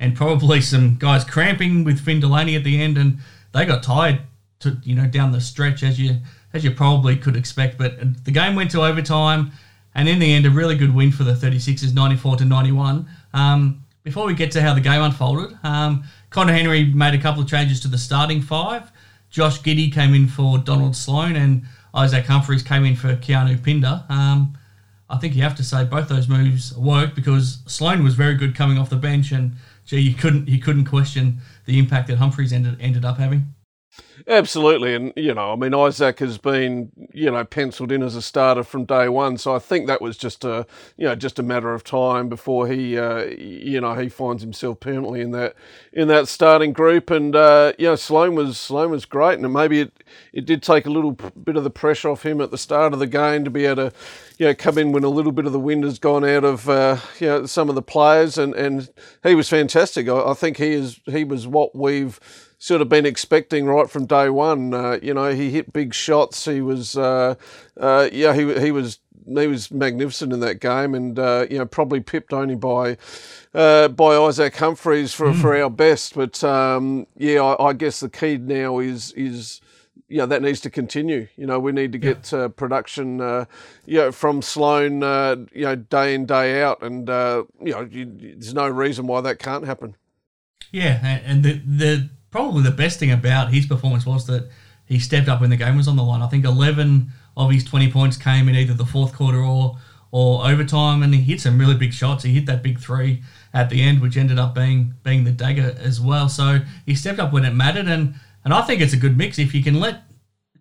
and 0.00 0.16
probably 0.16 0.60
some 0.72 0.96
guys 0.96 1.24
cramping 1.24 1.84
with 1.84 2.00
Finn 2.00 2.20
Delaney 2.20 2.56
at 2.56 2.64
the 2.64 2.80
end, 2.80 2.98
and 2.98 3.18
they 3.52 3.64
got 3.64 3.82
tired 3.82 4.20
to 4.60 4.78
you 4.82 4.94
know 4.94 5.06
down 5.06 5.32
the 5.32 5.40
stretch 5.40 5.82
as 5.82 6.00
you 6.00 6.18
as 6.52 6.64
you 6.64 6.70
probably 6.70 7.16
could 7.16 7.36
expect. 7.36 7.78
But 7.78 8.24
the 8.24 8.30
game 8.30 8.54
went 8.54 8.70
to 8.72 8.82
overtime, 8.82 9.52
and 9.94 10.08
in 10.08 10.18
the 10.18 10.32
end, 10.32 10.46
a 10.46 10.50
really 10.50 10.76
good 10.76 10.94
win 10.94 11.12
for 11.12 11.24
the 11.24 11.32
36ers, 11.32 11.94
94 11.94 12.36
to 12.36 12.44
91. 12.44 13.08
Um, 13.34 13.84
before 14.04 14.26
we 14.26 14.34
get 14.34 14.50
to 14.52 14.62
how 14.62 14.72
the 14.72 14.80
game 14.80 15.02
unfolded, 15.02 15.58
um, 15.62 16.04
Conner 16.30 16.52
Henry 16.52 16.84
made 16.84 17.14
a 17.14 17.18
couple 17.18 17.42
of 17.42 17.48
changes 17.48 17.80
to 17.80 17.88
the 17.88 17.98
starting 17.98 18.42
five. 18.42 18.90
Josh 19.30 19.60
Giddey 19.60 19.92
came 19.92 20.14
in 20.14 20.28
for 20.28 20.58
Donald 20.58 20.96
Sloan, 20.96 21.36
and 21.36 21.64
Isaac 21.94 22.26
Humphries 22.26 22.62
came 22.62 22.84
in 22.84 22.96
for 22.96 23.16
Keanu 23.16 23.62
Pinder. 23.62 24.04
Um, 24.08 24.56
I 25.10 25.16
think 25.18 25.34
you 25.34 25.42
have 25.42 25.56
to 25.56 25.64
say 25.64 25.84
both 25.84 26.08
those 26.08 26.28
moves 26.28 26.76
worked 26.76 27.14
because 27.14 27.58
Sloan 27.66 28.04
was 28.04 28.14
very 28.14 28.34
good 28.34 28.54
coming 28.54 28.78
off 28.78 28.90
the 28.90 28.96
bench, 28.96 29.32
and 29.32 29.52
gee, 29.86 30.00
you 30.00 30.14
couldn't 30.14 30.48
you 30.48 30.58
couldn't 30.60 30.84
question 30.84 31.38
the 31.64 31.78
impact 31.78 32.08
that 32.08 32.18
Humphries 32.18 32.52
ended 32.52 32.76
ended 32.80 33.04
up 33.04 33.18
having. 33.18 33.54
Absolutely, 34.26 34.94
and 34.94 35.12
you 35.16 35.32
know, 35.32 35.52
I 35.52 35.56
mean, 35.56 35.74
Isaac 35.74 36.18
has 36.18 36.38
been 36.38 36.92
you 37.12 37.30
know 37.30 37.44
penciled 37.44 37.90
in 37.90 38.02
as 38.02 38.14
a 38.14 38.22
starter 38.22 38.62
from 38.62 38.84
day 38.84 39.08
one, 39.08 39.38
so 39.38 39.54
I 39.54 39.58
think 39.58 39.86
that 39.86 40.02
was 40.02 40.16
just 40.16 40.44
a 40.44 40.66
you 40.96 41.06
know 41.06 41.14
just 41.14 41.38
a 41.38 41.42
matter 41.42 41.72
of 41.72 41.84
time 41.84 42.28
before 42.28 42.66
he 42.68 42.98
uh, 42.98 43.24
you 43.24 43.80
know 43.80 43.94
he 43.94 44.08
finds 44.08 44.42
himself 44.42 44.80
permanently 44.80 45.20
in 45.20 45.30
that 45.32 45.54
in 45.92 46.08
that 46.08 46.28
starting 46.28 46.72
group. 46.72 47.10
And 47.10 47.34
uh, 47.34 47.72
you 47.78 47.86
know, 47.86 47.96
Sloan 47.96 48.34
was 48.34 48.58
Sloan 48.58 48.90
was 48.90 49.04
great, 49.04 49.38
and 49.38 49.52
maybe 49.52 49.80
it 49.80 49.92
it 50.32 50.44
did 50.44 50.62
take 50.62 50.86
a 50.86 50.90
little 50.90 51.12
bit 51.12 51.56
of 51.56 51.64
the 51.64 51.70
pressure 51.70 52.10
off 52.10 52.24
him 52.24 52.40
at 52.40 52.50
the 52.50 52.58
start 52.58 52.92
of 52.92 52.98
the 52.98 53.06
game 53.06 53.44
to 53.44 53.50
be 53.50 53.64
able 53.66 53.90
to 53.90 53.92
you 54.38 54.46
know 54.46 54.54
come 54.54 54.78
in 54.78 54.92
when 54.92 55.04
a 55.04 55.08
little 55.08 55.32
bit 55.32 55.46
of 55.46 55.52
the 55.52 55.60
wind 55.60 55.84
has 55.84 55.98
gone 55.98 56.24
out 56.24 56.44
of 56.44 56.68
uh, 56.68 56.98
you 57.20 57.26
know 57.26 57.46
some 57.46 57.68
of 57.68 57.74
the 57.74 57.82
players, 57.82 58.36
and 58.36 58.54
and 58.54 58.90
he 59.22 59.34
was 59.34 59.48
fantastic. 59.48 60.08
I, 60.08 60.30
I 60.30 60.34
think 60.34 60.58
he 60.58 60.72
is 60.72 61.00
he 61.06 61.24
was 61.24 61.46
what 61.46 61.74
we've 61.74 62.20
sort 62.58 62.82
of 62.82 62.88
been 62.88 63.06
expecting 63.06 63.66
right 63.66 63.88
from 63.88 64.06
day 64.06 64.28
one. 64.28 64.74
Uh, 64.74 64.98
you 65.02 65.14
know, 65.14 65.32
he 65.32 65.50
hit 65.50 65.72
big 65.72 65.94
shots. 65.94 66.44
He 66.44 66.60
was, 66.60 66.96
uh, 66.96 67.36
uh, 67.76 68.08
yeah, 68.12 68.34
he 68.34 68.58
he 68.60 68.72
was 68.72 68.98
he 69.36 69.46
was 69.46 69.70
magnificent 69.70 70.32
in 70.32 70.40
that 70.40 70.60
game, 70.60 70.94
and 70.94 71.18
uh, 71.18 71.46
you 71.50 71.58
know, 71.58 71.66
probably 71.66 72.00
pipped 72.00 72.32
only 72.32 72.56
by 72.56 72.96
uh, 73.54 73.88
by 73.88 74.16
Isaac 74.16 74.56
Humphries 74.56 75.14
for 75.14 75.28
mm. 75.28 75.40
for 75.40 75.56
our 75.56 75.70
best. 75.70 76.14
But 76.14 76.42
um, 76.42 77.06
yeah, 77.16 77.42
I, 77.42 77.68
I, 77.68 77.72
guess 77.72 78.00
the 78.00 78.08
key 78.08 78.36
now 78.36 78.78
is 78.78 79.12
is. 79.12 79.60
Yeah, 80.10 80.24
that 80.24 80.40
needs 80.40 80.60
to 80.60 80.70
continue. 80.70 81.28
You 81.36 81.44
know, 81.46 81.60
we 81.60 81.70
need 81.70 81.92
to 81.92 81.98
get 81.98 82.32
yeah. 82.32 82.38
uh, 82.38 82.48
production, 82.48 83.20
uh, 83.20 83.44
you 83.84 83.98
know, 83.98 84.10
from 84.10 84.40
Sloan, 84.40 85.02
uh, 85.02 85.36
you 85.52 85.64
know, 85.64 85.76
day 85.76 86.14
in 86.14 86.24
day 86.24 86.62
out, 86.62 86.82
and 86.82 87.10
uh, 87.10 87.44
you 87.60 87.72
know, 87.72 87.82
you, 87.82 88.06
there's 88.06 88.54
no 88.54 88.68
reason 88.68 89.06
why 89.06 89.20
that 89.20 89.38
can't 89.38 89.66
happen. 89.66 89.96
Yeah, 90.72 91.20
and 91.26 91.42
the 91.42 91.60
the 91.66 92.08
probably 92.30 92.62
the 92.62 92.70
best 92.70 92.98
thing 92.98 93.10
about 93.10 93.52
his 93.52 93.66
performance 93.66 94.06
was 94.06 94.26
that 94.26 94.48
he 94.86 94.98
stepped 94.98 95.28
up 95.28 95.40
when 95.40 95.50
the 95.50 95.56
game 95.56 95.76
was 95.76 95.88
on 95.88 95.96
the 95.96 96.02
line. 96.02 96.22
I 96.22 96.28
think 96.28 96.44
11 96.44 97.08
of 97.36 97.50
his 97.50 97.64
20 97.64 97.92
points 97.92 98.16
came 98.16 98.48
in 98.48 98.54
either 98.54 98.74
the 98.74 98.86
fourth 98.86 99.14
quarter 99.14 99.42
or 99.42 99.78
or 100.10 100.46
overtime, 100.46 101.02
and 101.02 101.14
he 101.14 101.20
hit 101.20 101.40
some 101.40 101.58
really 101.58 101.74
big 101.74 101.92
shots. 101.92 102.24
He 102.24 102.32
hit 102.32 102.46
that 102.46 102.62
big 102.62 102.80
three 102.80 103.22
at 103.52 103.68
the 103.68 103.82
end, 103.82 104.00
which 104.00 104.16
ended 104.16 104.38
up 104.38 104.54
being 104.54 104.94
being 105.02 105.24
the 105.24 105.32
dagger 105.32 105.76
as 105.78 106.00
well. 106.00 106.28
So 106.28 106.60
he 106.86 106.94
stepped 106.94 107.18
up 107.18 107.32
when 107.32 107.44
it 107.44 107.54
mattered, 107.54 107.88
and 107.88 108.14
and 108.44 108.54
I 108.54 108.62
think 108.62 108.80
it's 108.80 108.94
a 108.94 108.98
good 108.98 109.18
mix 109.18 109.38
if 109.38 109.54
you 109.54 109.62
can 109.62 109.78
let 109.78 110.04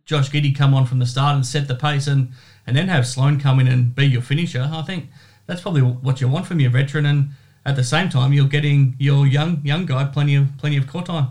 Josh 0.06 0.30
Giddey 0.30 0.56
come 0.56 0.74
on 0.74 0.86
from 0.86 1.00
the 1.00 1.06
start 1.06 1.36
and 1.36 1.46
set 1.46 1.68
the 1.68 1.76
pace, 1.76 2.08
and 2.08 2.32
and 2.66 2.76
then 2.76 2.90
have 2.90 3.08
Sloan 3.08 3.40
come 3.40 3.60
in 3.60 3.68
and 3.68 3.96
be 3.96 4.06
your 4.06 4.22
finisher. 4.22 4.70
I 4.72 4.82
think 4.82 5.10
that's 5.46 5.62
probably 5.62 5.82
what 5.82 6.20
you 6.20 6.28
want 6.28 6.46
from 6.46 6.60
your 6.60 6.72
veteran, 6.72 7.06
and 7.06 7.30
at 7.66 7.76
the 7.78 7.84
same 7.84 8.10
time, 8.10 8.34
you're 8.34 8.48
getting 8.48 8.96
your 9.00 9.26
young 9.26 9.62
young 9.64 9.86
guy 9.86 10.04
plenty 10.06 10.36
of 10.36 10.50
plenty 10.58 10.76
of 10.76 10.88
court 10.88 11.06
time. 11.06 11.30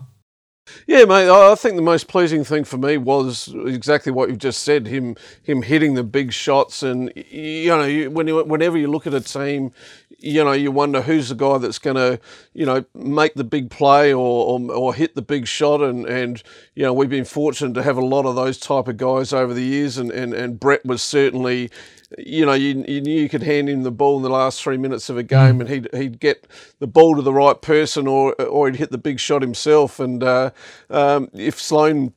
Yeah, 0.86 1.04
mate. 1.04 1.28
I 1.28 1.54
think 1.54 1.76
the 1.76 1.82
most 1.82 2.08
pleasing 2.08 2.44
thing 2.44 2.64
for 2.64 2.76
me 2.76 2.96
was 2.96 3.48
exactly 3.66 4.12
what 4.12 4.28
you've 4.28 4.38
just 4.38 4.62
said. 4.62 4.86
Him, 4.86 5.16
him 5.42 5.62
hitting 5.62 5.94
the 5.94 6.02
big 6.02 6.32
shots, 6.32 6.82
and 6.82 7.12
you 7.14 7.68
know, 7.68 8.10
when 8.10 8.26
you, 8.26 8.42
whenever 8.44 8.76
you 8.76 8.88
look 8.88 9.06
at 9.06 9.14
a 9.14 9.20
team, 9.20 9.72
you 10.18 10.42
know, 10.44 10.52
you 10.52 10.72
wonder 10.72 11.02
who's 11.02 11.28
the 11.28 11.34
guy 11.34 11.58
that's 11.58 11.78
going 11.78 11.96
to, 11.96 12.18
you 12.56 12.66
know, 12.66 12.84
make 12.94 13.34
the 13.34 13.44
big 13.44 13.70
play 13.70 14.12
or, 14.12 14.58
or, 14.58 14.72
or 14.72 14.94
hit 14.94 15.14
the 15.14 15.22
big 15.22 15.46
shot. 15.46 15.82
And, 15.82 16.06
and 16.06 16.42
you 16.74 16.82
know, 16.82 16.92
we've 16.92 17.10
been 17.10 17.24
fortunate 17.24 17.74
to 17.74 17.82
have 17.82 17.96
a 17.96 18.04
lot 18.04 18.24
of 18.24 18.34
those 18.34 18.58
type 18.58 18.88
of 18.88 18.96
guys 18.96 19.32
over 19.32 19.52
the 19.52 19.64
years, 19.64 19.98
and, 19.98 20.10
and, 20.10 20.32
and 20.32 20.58
Brett 20.58 20.84
was 20.84 21.02
certainly 21.02 21.70
you 22.18 22.46
know, 22.46 22.52
you, 22.52 22.84
you 22.86 23.00
knew 23.00 23.20
you 23.20 23.28
could 23.28 23.42
hand 23.42 23.68
him 23.68 23.82
the 23.82 23.90
ball 23.90 24.16
in 24.16 24.22
the 24.22 24.30
last 24.30 24.62
three 24.62 24.76
minutes 24.76 25.10
of 25.10 25.16
a 25.16 25.22
game, 25.22 25.58
mm. 25.58 25.60
and 25.62 25.68
he'd 25.68 25.88
he'd 25.92 26.20
get 26.20 26.46
the 26.78 26.86
ball 26.86 27.16
to 27.16 27.22
the 27.22 27.32
right 27.32 27.60
person, 27.60 28.06
or 28.06 28.32
or 28.42 28.68
he'd 28.68 28.76
hit 28.76 28.90
the 28.90 28.98
big 28.98 29.18
shot 29.18 29.42
himself. 29.42 29.98
And 29.98 30.22
uh, 30.22 30.50
um, 30.88 31.28
if 31.34 31.60
Sloan 31.60 32.12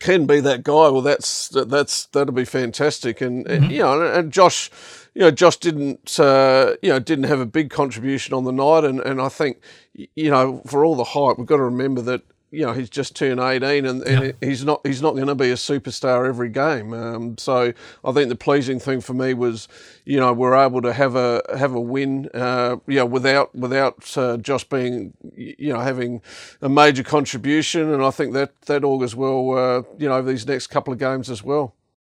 can 0.00 0.26
be 0.26 0.40
that 0.40 0.62
guy, 0.62 0.88
well, 0.88 1.00
that's 1.00 1.48
that's 1.48 2.06
that'll 2.06 2.34
be 2.34 2.44
fantastic. 2.44 3.20
And, 3.20 3.46
mm-hmm. 3.46 3.64
and 3.64 3.72
you 3.72 3.78
know, 3.78 4.02
and 4.02 4.32
Josh, 4.32 4.70
you 5.18 5.24
know, 5.24 5.32
Josh 5.32 5.56
didn't 5.56 6.20
uh, 6.20 6.76
you 6.80 6.90
know 6.90 7.00
didn't 7.00 7.24
have 7.24 7.40
a 7.40 7.46
big 7.46 7.70
contribution 7.70 8.34
on 8.34 8.44
the 8.44 8.52
night, 8.52 8.84
and 8.84 9.00
and 9.00 9.20
I 9.20 9.28
think 9.28 9.60
you 9.92 10.30
know 10.30 10.62
for 10.64 10.84
all 10.84 10.94
the 10.94 11.02
hype, 11.02 11.38
we've 11.38 11.46
got 11.46 11.56
to 11.56 11.64
remember 11.64 12.00
that 12.02 12.22
you 12.52 12.64
know 12.64 12.72
he's 12.72 12.88
just 12.88 13.16
turned 13.16 13.40
18 13.40 13.84
and, 13.84 14.02
and 14.04 14.24
yep. 14.26 14.36
he's 14.40 14.64
not 14.64 14.86
he's 14.86 15.02
not 15.02 15.16
going 15.16 15.26
to 15.26 15.34
be 15.34 15.50
a 15.50 15.56
superstar 15.56 16.28
every 16.28 16.48
game. 16.48 16.94
Um, 16.94 17.36
so 17.36 17.72
I 18.04 18.12
think 18.12 18.28
the 18.28 18.36
pleasing 18.36 18.78
thing 18.78 19.00
for 19.00 19.12
me 19.12 19.34
was 19.34 19.66
you 20.04 20.20
know 20.20 20.32
we're 20.32 20.54
able 20.54 20.82
to 20.82 20.92
have 20.92 21.16
a 21.16 21.42
have 21.58 21.74
a 21.74 21.80
win 21.80 22.28
uh, 22.32 22.76
you 22.86 22.98
know 22.98 23.06
without 23.06 23.52
without 23.56 24.16
uh, 24.16 24.36
Josh 24.36 24.62
being 24.62 25.14
you 25.34 25.72
know 25.72 25.80
having 25.80 26.22
a 26.62 26.68
major 26.68 27.02
contribution. 27.02 27.92
And 27.92 28.04
I 28.04 28.12
think 28.12 28.34
that 28.34 28.60
that 28.66 28.84
augurs 28.84 29.16
well 29.16 29.58
uh, 29.58 29.82
you 29.98 30.08
know 30.08 30.14
over 30.14 30.30
these 30.30 30.46
next 30.46 30.68
couple 30.68 30.92
of 30.92 31.00
games 31.00 31.28
as 31.28 31.42
well. 31.42 31.74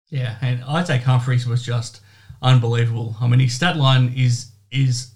Yeah 0.10 0.38
and 0.42 0.62
Isaac 0.66 1.04
Humphries 1.04 1.48
was 1.48 1.64
just 1.64 2.02
unbelievable 2.42 3.16
I 3.20 3.28
mean 3.28 3.40
his 3.40 3.54
stat 3.54 3.78
line 3.78 4.14
is 4.16 4.52
is 4.72 5.12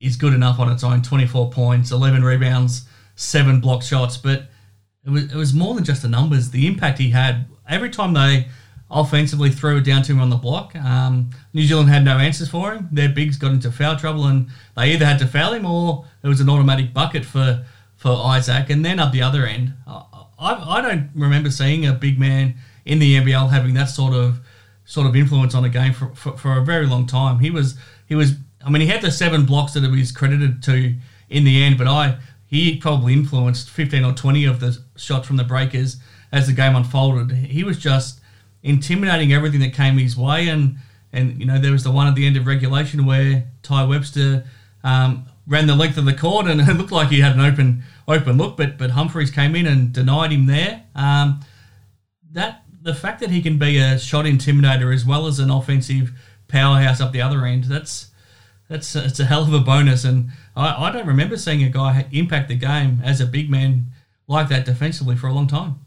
is 0.00 0.16
good 0.16 0.34
enough 0.34 0.58
on 0.58 0.70
its 0.70 0.84
own 0.84 1.02
24 1.02 1.50
points 1.50 1.90
11 1.90 2.22
rebounds 2.22 2.86
seven 3.16 3.60
block 3.60 3.82
shots, 3.82 4.16
but 4.16 4.48
it 5.04 5.10
was, 5.10 5.24
it 5.24 5.34
was 5.34 5.52
more 5.52 5.74
than 5.74 5.84
just 5.84 6.02
the 6.02 6.08
numbers. 6.08 6.50
The 6.50 6.66
impact 6.66 6.98
he 6.98 7.10
had 7.10 7.46
every 7.68 7.90
time 7.90 8.12
they 8.12 8.46
offensively 8.88 9.50
threw 9.50 9.78
it 9.78 9.84
down 9.84 10.02
to 10.02 10.12
him 10.12 10.20
on 10.20 10.30
the 10.30 10.36
block. 10.36 10.76
Um, 10.76 11.30
New 11.52 11.64
Zealand 11.64 11.88
had 11.88 12.04
no 12.04 12.18
answers 12.18 12.48
for 12.48 12.74
him. 12.74 12.88
Their 12.92 13.08
bigs 13.08 13.36
got 13.36 13.50
into 13.50 13.72
foul 13.72 13.96
trouble, 13.96 14.26
and 14.26 14.48
they 14.76 14.92
either 14.92 15.06
had 15.06 15.18
to 15.20 15.26
foul 15.26 15.54
him 15.54 15.66
or 15.66 16.04
it 16.22 16.28
was 16.28 16.40
an 16.40 16.48
automatic 16.48 16.94
bucket 16.94 17.24
for 17.24 17.64
for 17.96 18.12
Isaac. 18.12 18.68
And 18.70 18.84
then 18.84 19.00
up 19.00 19.10
the 19.10 19.22
other 19.22 19.46
end, 19.46 19.72
I, 19.86 20.04
I 20.38 20.80
don't 20.82 21.10
remember 21.14 21.50
seeing 21.50 21.86
a 21.86 21.92
big 21.94 22.20
man 22.20 22.54
in 22.84 22.98
the 22.98 23.16
NBL 23.16 23.50
having 23.50 23.74
that 23.74 23.86
sort 23.86 24.14
of 24.14 24.40
sort 24.86 25.06
of 25.06 25.14
influence 25.14 25.54
on 25.54 25.64
a 25.64 25.68
game 25.68 25.92
for, 25.92 26.14
for, 26.14 26.36
for 26.38 26.56
a 26.56 26.64
very 26.64 26.86
long 26.86 27.06
time. 27.06 27.40
He 27.40 27.50
was 27.50 27.76
he 28.06 28.14
was. 28.14 28.34
I 28.64 28.70
mean, 28.70 28.82
he 28.82 28.88
had 28.88 29.02
the 29.02 29.12
seven 29.12 29.44
blocks 29.44 29.74
that 29.74 29.84
he 29.84 29.90
was 29.90 30.10
credited 30.10 30.62
to 30.64 30.94
in 31.28 31.44
the 31.44 31.62
end, 31.62 31.76
but 31.78 31.86
I 31.86 32.18
he 32.46 32.76
probably 32.76 33.12
influenced 33.12 33.68
15 33.70 34.04
or 34.04 34.12
20 34.12 34.44
of 34.44 34.60
the 34.60 34.78
shots 34.96 35.26
from 35.26 35.36
the 35.36 35.44
breakers 35.44 35.96
as 36.32 36.46
the 36.46 36.52
game 36.52 36.76
unfolded. 36.76 37.32
He 37.32 37.64
was 37.64 37.76
just 37.76 38.20
intimidating 38.62 39.32
everything 39.32 39.60
that 39.60 39.72
came 39.72 39.98
his 39.98 40.16
way. 40.16 40.48
And, 40.48 40.76
and 41.12 41.38
you 41.40 41.46
know, 41.46 41.58
there 41.58 41.72
was 41.72 41.82
the 41.82 41.90
one 41.90 42.06
at 42.06 42.14
the 42.14 42.26
end 42.26 42.36
of 42.36 42.46
regulation 42.46 43.04
where 43.04 43.44
Tai 43.62 43.86
Webster 43.86 44.44
um, 44.84 45.26
ran 45.46 45.66
the 45.66 45.74
length 45.74 45.98
of 45.98 46.04
the 46.04 46.14
court 46.14 46.46
and 46.46 46.60
it 46.68 46.74
looked 46.74 46.92
like 46.92 47.08
he 47.08 47.20
had 47.20 47.32
an 47.32 47.40
open 47.40 47.82
open 48.06 48.36
look, 48.36 48.56
but 48.56 48.78
but 48.78 48.90
Humphries 48.90 49.32
came 49.32 49.56
in 49.56 49.66
and 49.66 49.92
denied 49.92 50.30
him 50.30 50.46
there. 50.46 50.84
Um, 50.94 51.40
that 52.32 52.62
the 52.86 52.94
fact 52.94 53.18
that 53.18 53.30
he 53.30 53.42
can 53.42 53.58
be 53.58 53.78
a 53.78 53.98
shot 53.98 54.26
intimidator 54.26 54.94
as 54.94 55.04
well 55.04 55.26
as 55.26 55.40
an 55.40 55.50
offensive 55.50 56.12
powerhouse 56.46 57.00
up 57.00 57.10
the 57.10 57.20
other 57.20 57.44
end, 57.44 57.64
that's 57.64 58.12
that's 58.68 58.94
it's 58.94 59.18
a 59.18 59.24
hell 59.24 59.42
of 59.42 59.52
a 59.52 59.58
bonus. 59.58 60.04
And 60.04 60.30
I, 60.54 60.86
I 60.86 60.92
don't 60.92 61.06
remember 61.06 61.36
seeing 61.36 61.64
a 61.64 61.68
guy 61.68 62.06
impact 62.12 62.48
the 62.48 62.54
game 62.54 63.00
as 63.04 63.20
a 63.20 63.26
big 63.26 63.50
man 63.50 63.86
like 64.28 64.48
that 64.50 64.64
defensively 64.64 65.16
for 65.16 65.26
a 65.26 65.32
long 65.32 65.48
time. 65.48 65.80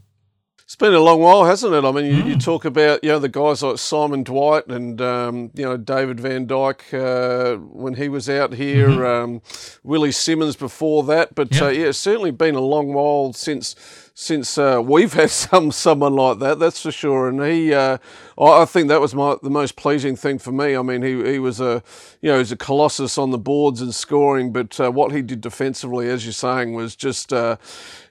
It's 0.70 0.76
been 0.76 0.94
a 0.94 1.00
long 1.00 1.20
while, 1.20 1.46
hasn't 1.46 1.74
it? 1.74 1.84
I 1.84 1.92
mean, 1.92 2.06
you, 2.06 2.22
mm. 2.22 2.28
you 2.28 2.38
talk 2.38 2.64
about 2.64 3.04
you 3.04 3.10
know 3.10 3.18
the 3.18 3.30
guys 3.30 3.64
like 3.64 3.80
Simon 3.80 4.24
Dwight 4.24 4.68
and 4.68 5.02
um, 5.02 5.52
you 5.56 5.64
know 5.64 5.78
David 5.78 6.20
Van 6.20 6.46
Dyke 6.46 6.94
uh, 6.94 7.56
when 7.56 7.96
he 7.96 8.10
was 8.10 8.30
out 8.30 8.54
here, 8.54 8.90
mm-hmm. 8.90 9.24
um, 9.24 9.42
Willie 9.84 10.12
Simmons 10.12 10.56
before 10.56 11.04
that. 11.06 11.34
But 11.34 11.54
yep. 11.54 11.62
uh, 11.64 11.68
yeah, 11.70 11.88
it's 11.88 11.98
certainly 11.98 12.30
been 12.30 12.56
a 12.56 12.62
long 12.62 12.94
while 12.94 13.34
since 13.34 14.09
since 14.20 14.58
uh, 14.58 14.82
we've 14.84 15.14
had 15.14 15.30
some 15.30 15.72
someone 15.72 16.14
like 16.14 16.40
that. 16.40 16.60
That's 16.60 16.82
for 16.82 16.92
sure. 16.92 17.30
And 17.30 17.42
he, 17.42 17.74
uh, 17.74 17.98
I 18.38 18.66
think 18.66 18.90
that 18.90 19.00
was 19.00 19.16
my 19.16 19.38
the 19.42 19.50
most 19.50 19.78
pleasing 19.78 20.18
thing 20.18 20.40
for 20.40 20.52
me. 20.52 20.76
I 20.76 20.82
mean, 20.82 21.02
he 21.02 21.32
he 21.32 21.40
was 21.40 21.62
a 21.62 21.82
you 22.22 22.30
know 22.30 22.38
he's 22.38 22.52
a 22.52 22.58
colossus 22.58 23.18
on 23.18 23.32
the 23.32 23.38
boards 23.38 23.82
and 23.82 23.96
scoring, 23.96 24.52
but 24.52 24.78
uh, 24.80 24.92
what 24.92 25.14
he 25.14 25.22
did 25.22 25.40
defensively, 25.40 26.10
as 26.10 26.26
you're 26.26 26.34
saying, 26.34 26.74
was 26.74 26.98
just 26.98 27.32
uh, 27.32 27.56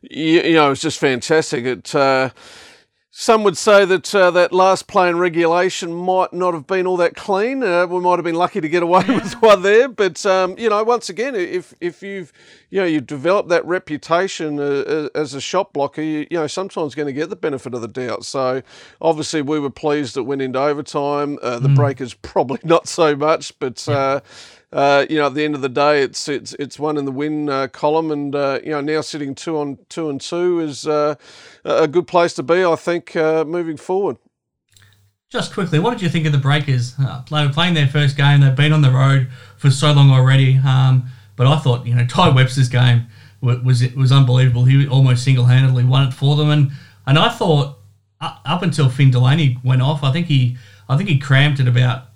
you, 0.01 0.41
you, 0.41 0.55
know 0.55 0.69
it 0.69 0.71
was 0.71 0.81
just 0.81 0.99
fantastic. 0.99 1.67
It 1.67 1.95
uh, 1.95 2.31
some 3.21 3.43
would 3.43 3.59
say 3.59 3.85
that 3.85 4.15
uh, 4.15 4.31
that 4.31 4.53
last 4.53 4.87
play 4.87 5.09
in 5.09 5.19
regulation 5.19 5.93
might 5.93 6.33
not 6.33 6.55
have 6.55 6.69
been 6.69 6.87
all 6.87 6.97
that 6.97 7.17
clean. 7.17 7.65
Uh, 7.65 7.85
we 7.85 7.99
might 7.99 8.15
have 8.15 8.25
been 8.25 8.37
lucky 8.37 8.61
to 8.61 8.69
get 8.69 8.81
away 8.81 9.03
with 9.09 9.33
one 9.43 9.63
there, 9.63 9.89
but 9.89 10.25
um, 10.25 10.57
you 10.57 10.71
know, 10.71 10.85
once 10.85 11.09
again, 11.09 11.35
if 11.35 11.75
if 11.81 12.01
you've 12.01 12.33
you 12.71 12.79
know 12.81 12.87
you 12.87 13.01
develop 13.01 13.49
that 13.49 13.65
reputation 13.67 14.61
uh, 14.61 15.09
as 15.17 15.35
a 15.35 15.41
shot 15.41 15.73
blocker, 15.73 16.01
you, 16.01 16.29
you 16.31 16.39
know 16.39 16.47
sometimes 16.47 16.95
going 16.95 17.07
to 17.07 17.13
get 17.13 17.29
the 17.29 17.35
benefit 17.35 17.75
of 17.75 17.81
the 17.81 17.89
doubt. 17.89 18.25
So 18.25 18.63
obviously, 19.01 19.43
we 19.43 19.59
were 19.59 19.69
pleased 19.69 20.15
that 20.15 20.23
went 20.23 20.41
into 20.41 20.61
overtime. 20.61 21.41
Uh, 21.43 21.59
the 21.59 21.71
mm. 21.71 21.75
breakers 21.75 22.15
probably 22.15 22.61
not 22.65 22.87
so 22.87 23.17
much, 23.17 23.59
but. 23.59 23.85
Yeah 23.89 24.21
uh, 24.73 24.77
uh, 24.77 25.07
you 25.09 25.17
know, 25.17 25.27
at 25.27 25.35
the 25.35 25.45
end 25.45 25.55
of 25.55 25.61
the 25.61 25.69
day, 25.69 26.03
it's 26.03 26.29
it's 26.29 26.55
it's 26.55 26.79
one 26.79 26.97
in 26.97 27.05
the 27.05 27.13
win 27.13 27.49
uh, 27.49 27.69
column, 27.69 28.11
and 28.11 28.35
uh, 28.35 28.59
you 28.63 28.71
know 28.71 28.81
now 28.81 29.01
sitting 29.01 29.35
two 29.35 29.57
on 29.57 29.79
two 29.89 30.11
and 30.11 30.21
two 30.21 30.61
is 30.61 30.87
uh, 30.87 31.15
a 31.65 31.89
good 31.89 32.07
place 32.07 32.35
to 32.35 32.43
be, 32.43 32.65
I 32.65 32.77
think, 32.77 33.17
uh, 33.17 33.45
moving 33.45 33.77
forward. 33.77 34.19
Just 35.31 35.53
quickly, 35.53 35.79
what 35.79 35.91
did 35.91 36.03
you 36.03 36.09
think 36.09 36.27
of 36.27 36.33
the 36.33 36.39
Breakers? 36.39 36.95
they 36.97 37.47
were 37.47 37.53
playing 37.53 37.75
their 37.75 37.87
first 37.87 38.17
game. 38.17 38.41
They've 38.41 38.57
been 38.57 38.73
on 38.73 38.83
the 38.83 38.91
road 38.91 39.29
for 39.57 39.71
so 39.71 39.93
long 39.93 40.11
already, 40.11 40.59
um, 40.59 41.07
but 41.37 41.47
I 41.47 41.59
thought 41.59 41.87
you 41.87 41.95
know 41.95 42.07
Tai 42.07 42.31
Webster's 42.31 42.69
game 42.69 43.07
was 43.41 43.61
was, 43.61 43.95
was 43.95 44.13
unbelievable. 44.13 44.65
He 44.65 44.87
almost 44.89 45.25
single 45.25 45.47
handedly 45.47 45.85
won 45.85 46.09
it 46.09 46.15
for 46.15 46.37
them, 46.37 46.51
and 46.51 46.73
and 47.07 47.19
I 47.19 47.31
thought 47.31 47.79
up 48.21 48.63
until 48.63 48.91
Finn 48.91 49.11
Delaney 49.11 49.59
went 49.63 49.81
off, 49.81 50.03
I 50.03 50.13
think 50.13 50.27
he 50.27 50.57
I 50.89 50.97
think 50.97 51.09
he 51.09 51.19
cramped 51.19 51.61
at 51.61 51.69
about 51.69 52.08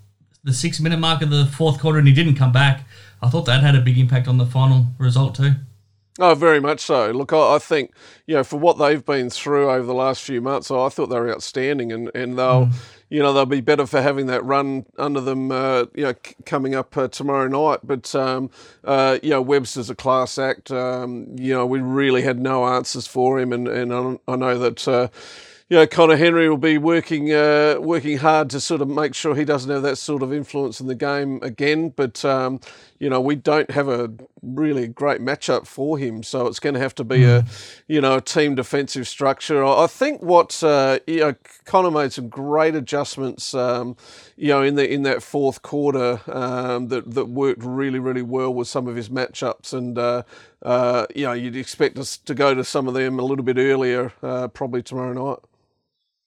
the 0.44 0.52
six 0.52 0.80
minute 0.80 0.98
mark 0.98 1.22
of 1.22 1.30
the 1.30 1.46
fourth 1.46 1.80
quarter 1.80 1.98
and 1.98 2.08
he 2.08 2.14
didn't 2.14 2.34
come 2.34 2.52
back. 2.52 2.86
I 3.22 3.28
thought 3.28 3.46
that 3.46 3.62
had 3.62 3.76
a 3.76 3.80
big 3.80 3.98
impact 3.98 4.26
on 4.26 4.38
the 4.38 4.46
final 4.46 4.86
result 4.98 5.36
too. 5.36 5.52
Oh, 6.18 6.34
very 6.34 6.60
much 6.60 6.80
so. 6.80 7.10
Look, 7.10 7.32
I, 7.32 7.54
I, 7.54 7.58
think 7.58 7.92
you 8.26 8.34
know 8.34 8.44
for 8.44 8.58
what 8.58 8.76
they've 8.76 9.04
been 9.04 9.30
through 9.30 9.70
over 9.70 9.86
the 9.86 9.94
last 9.94 10.22
few 10.22 10.42
months, 10.42 10.70
I 10.70 10.88
thought 10.90 11.06
they 11.06 11.18
were 11.18 11.32
outstanding, 11.32 11.90
and 11.90 12.10
and 12.14 12.38
they'll, 12.38 12.66
mm. 12.66 12.74
you 13.08 13.20
know, 13.20 13.32
they'll 13.32 13.46
be 13.46 13.62
better 13.62 13.86
for 13.86 14.02
having 14.02 14.26
that 14.26 14.44
run 14.44 14.84
under 14.98 15.22
them, 15.22 15.50
uh, 15.50 15.86
you 15.94 16.04
know, 16.04 16.14
c- 16.24 16.34
coming 16.44 16.74
up 16.74 16.94
uh, 16.98 17.08
tomorrow 17.08 17.48
night. 17.48 17.80
But 17.82 18.14
um, 18.14 18.50
uh, 18.84 19.20
you 19.22 19.30
know, 19.30 19.40
Webster's 19.40 19.88
a 19.88 19.94
class 19.94 20.36
act. 20.36 20.70
Um, 20.70 21.34
you 21.38 21.54
know, 21.54 21.64
we 21.64 21.80
really 21.80 22.20
had 22.20 22.38
no 22.38 22.66
answers 22.66 23.06
for 23.06 23.40
him, 23.40 23.50
and 23.50 23.66
and 23.66 23.94
I, 23.94 24.18
I 24.30 24.36
know 24.36 24.58
that 24.58 24.86
uh, 24.86 25.08
you 25.68 25.76
know, 25.76 25.86
Conner 25.86 26.16
Henry 26.16 26.48
will 26.48 26.56
be 26.56 26.78
working 26.78 27.32
uh, 27.32 27.76
working 27.78 28.18
hard 28.18 28.50
to 28.50 28.60
sort 28.60 28.82
of 28.82 28.88
make 28.88 29.14
sure 29.14 29.34
he 29.34 29.44
doesn't 29.44 29.70
have 29.70 29.82
that 29.82 29.96
sort 29.96 30.22
of 30.22 30.32
influence 30.32 30.80
in 30.80 30.86
the 30.86 30.94
game 30.94 31.38
again. 31.42 31.90
But 31.90 32.24
um, 32.24 32.60
you 32.98 33.08
know, 33.08 33.20
we 33.20 33.36
don't 33.36 33.70
have 33.70 33.88
a 33.88 34.10
really 34.42 34.86
great 34.86 35.20
matchup 35.20 35.66
for 35.66 35.98
him, 35.98 36.22
so 36.22 36.46
it's 36.46 36.58
going 36.58 36.74
to 36.74 36.80
have 36.80 36.94
to 36.96 37.04
be 37.04 37.24
a 37.24 37.42
hmm. 37.42 37.48
you 37.88 38.00
know 38.00 38.16
a 38.16 38.20
team 38.20 38.54
defensive 38.54 39.08
structure. 39.08 39.64
I 39.64 39.86
think 39.86 40.20
what 40.22 40.62
uh, 40.62 40.98
you 41.06 41.20
know, 41.20 41.34
Conner 41.64 41.90
made 41.90 42.12
some 42.12 42.28
great 42.28 42.74
adjustments. 42.74 43.54
Um, 43.54 43.96
you 44.36 44.48
know, 44.48 44.62
in 44.62 44.74
the 44.74 44.92
in 44.92 45.02
that 45.02 45.22
fourth 45.22 45.62
quarter, 45.62 46.20
um, 46.26 46.88
that 46.88 47.12
that 47.14 47.28
worked 47.28 47.62
really 47.64 47.98
really 47.98 48.22
well 48.22 48.52
with 48.52 48.68
some 48.68 48.86
of 48.88 48.96
his 48.96 49.08
matchups, 49.08 49.72
and 49.72 49.96
uh, 49.96 50.22
uh, 50.62 51.06
you 51.14 51.24
know, 51.24 51.32
you'd 51.32 51.56
expect 51.56 51.98
us 51.98 52.16
to 52.18 52.34
go 52.34 52.54
to 52.54 52.64
some 52.64 52.88
of 52.88 52.94
them 52.94 53.18
a 53.18 53.22
little 53.22 53.44
bit 53.44 53.56
earlier, 53.58 54.12
uh, 54.22 54.48
probably 54.48 54.82
tomorrow 54.82 55.12
night. 55.12 55.38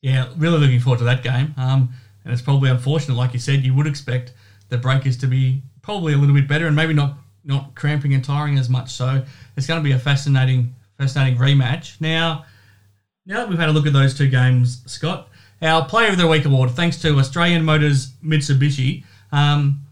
Yeah, 0.05 0.27
really 0.37 0.59
looking 0.59 0.79
forward 0.79 0.99
to 0.99 1.05
that 1.05 1.23
game. 1.23 1.55
Um, 1.57 1.89
and 2.23 2.31
it's 2.31 2.41
probably 2.43 2.69
unfortunate, 2.69 3.15
like 3.15 3.33
you 3.33 3.39
said, 3.39 3.63
you 3.63 3.73
would 3.73 3.87
expect 3.87 4.33
the 4.69 4.77
breakers 4.77 5.17
to 5.17 5.25
be 5.25 5.63
probably 5.81 6.13
a 6.13 6.17
little 6.17 6.35
bit 6.35 6.47
better 6.47 6.67
and 6.67 6.75
maybe 6.75 6.93
not 6.93 7.17
not 7.43 7.73
cramping 7.73 8.13
and 8.13 8.23
tiring 8.23 8.59
as 8.59 8.69
much. 8.69 8.91
So 8.91 9.23
it's 9.57 9.65
going 9.65 9.79
to 9.79 9.83
be 9.83 9.93
a 9.93 9.97
fascinating 9.99 10.75
fascinating 10.99 11.39
rematch. 11.39 11.99
Now, 11.99 12.45
now 13.25 13.37
that 13.37 13.49
we've 13.49 13.57
had 13.57 13.69
a 13.69 13.71
look 13.71 13.87
at 13.87 13.93
those 13.93 14.15
two 14.15 14.29
games, 14.29 14.83
Scott, 14.85 15.27
our 15.63 15.83
Player 15.85 16.11
of 16.11 16.19
the 16.19 16.27
Week 16.27 16.45
award, 16.45 16.69
thanks 16.69 17.01
to 17.01 17.17
Australian 17.17 17.65
Motors 17.65 18.11
Mitsubishi. 18.23 19.03
Um, 19.31 19.85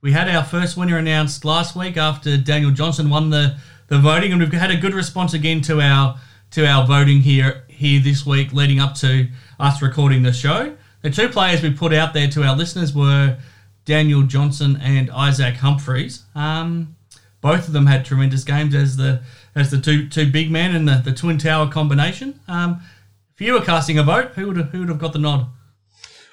we 0.00 0.10
had 0.10 0.28
our 0.28 0.42
first 0.42 0.76
winner 0.76 0.98
announced 0.98 1.44
last 1.44 1.76
week 1.76 1.96
after 1.96 2.36
Daniel 2.36 2.72
Johnson 2.72 3.08
won 3.08 3.30
the, 3.30 3.56
the 3.86 4.00
voting, 4.00 4.32
and 4.32 4.40
we've 4.40 4.52
had 4.52 4.72
a 4.72 4.76
good 4.76 4.94
response 4.94 5.32
again 5.32 5.60
to 5.62 5.80
our 5.80 6.18
to 6.50 6.66
our 6.66 6.84
voting 6.84 7.20
here 7.20 7.62
here 7.68 8.00
this 8.00 8.26
week, 8.26 8.52
leading 8.52 8.80
up 8.80 8.94
to 8.96 9.28
us 9.60 9.82
recording 9.82 10.22
the 10.22 10.32
show. 10.32 10.76
The 11.02 11.10
two 11.10 11.28
players 11.28 11.62
we 11.62 11.70
put 11.70 11.92
out 11.92 12.14
there 12.14 12.28
to 12.28 12.42
our 12.42 12.56
listeners 12.56 12.94
were 12.94 13.38
Daniel 13.84 14.22
Johnson 14.22 14.78
and 14.82 15.10
Isaac 15.10 15.56
Humphries. 15.56 16.24
Um, 16.34 16.96
both 17.40 17.66
of 17.66 17.72
them 17.72 17.86
had 17.86 18.04
tremendous 18.04 18.44
games 18.44 18.74
as 18.74 18.96
the 18.96 19.22
as 19.54 19.70
the 19.70 19.80
two 19.80 20.08
two 20.08 20.30
big 20.30 20.50
men 20.50 20.74
and 20.74 20.86
the, 20.86 21.00
the 21.04 21.12
twin 21.12 21.38
tower 21.38 21.70
combination. 21.70 22.40
Um, 22.48 22.80
if 23.34 23.40
you 23.40 23.54
were 23.54 23.62
casting 23.62 23.98
a 23.98 24.02
vote, 24.02 24.32
who 24.32 24.48
would 24.48 24.56
have, 24.56 24.70
who 24.70 24.80
would 24.80 24.88
have 24.88 24.98
got 24.98 25.12
the 25.12 25.18
nod? 25.18 25.46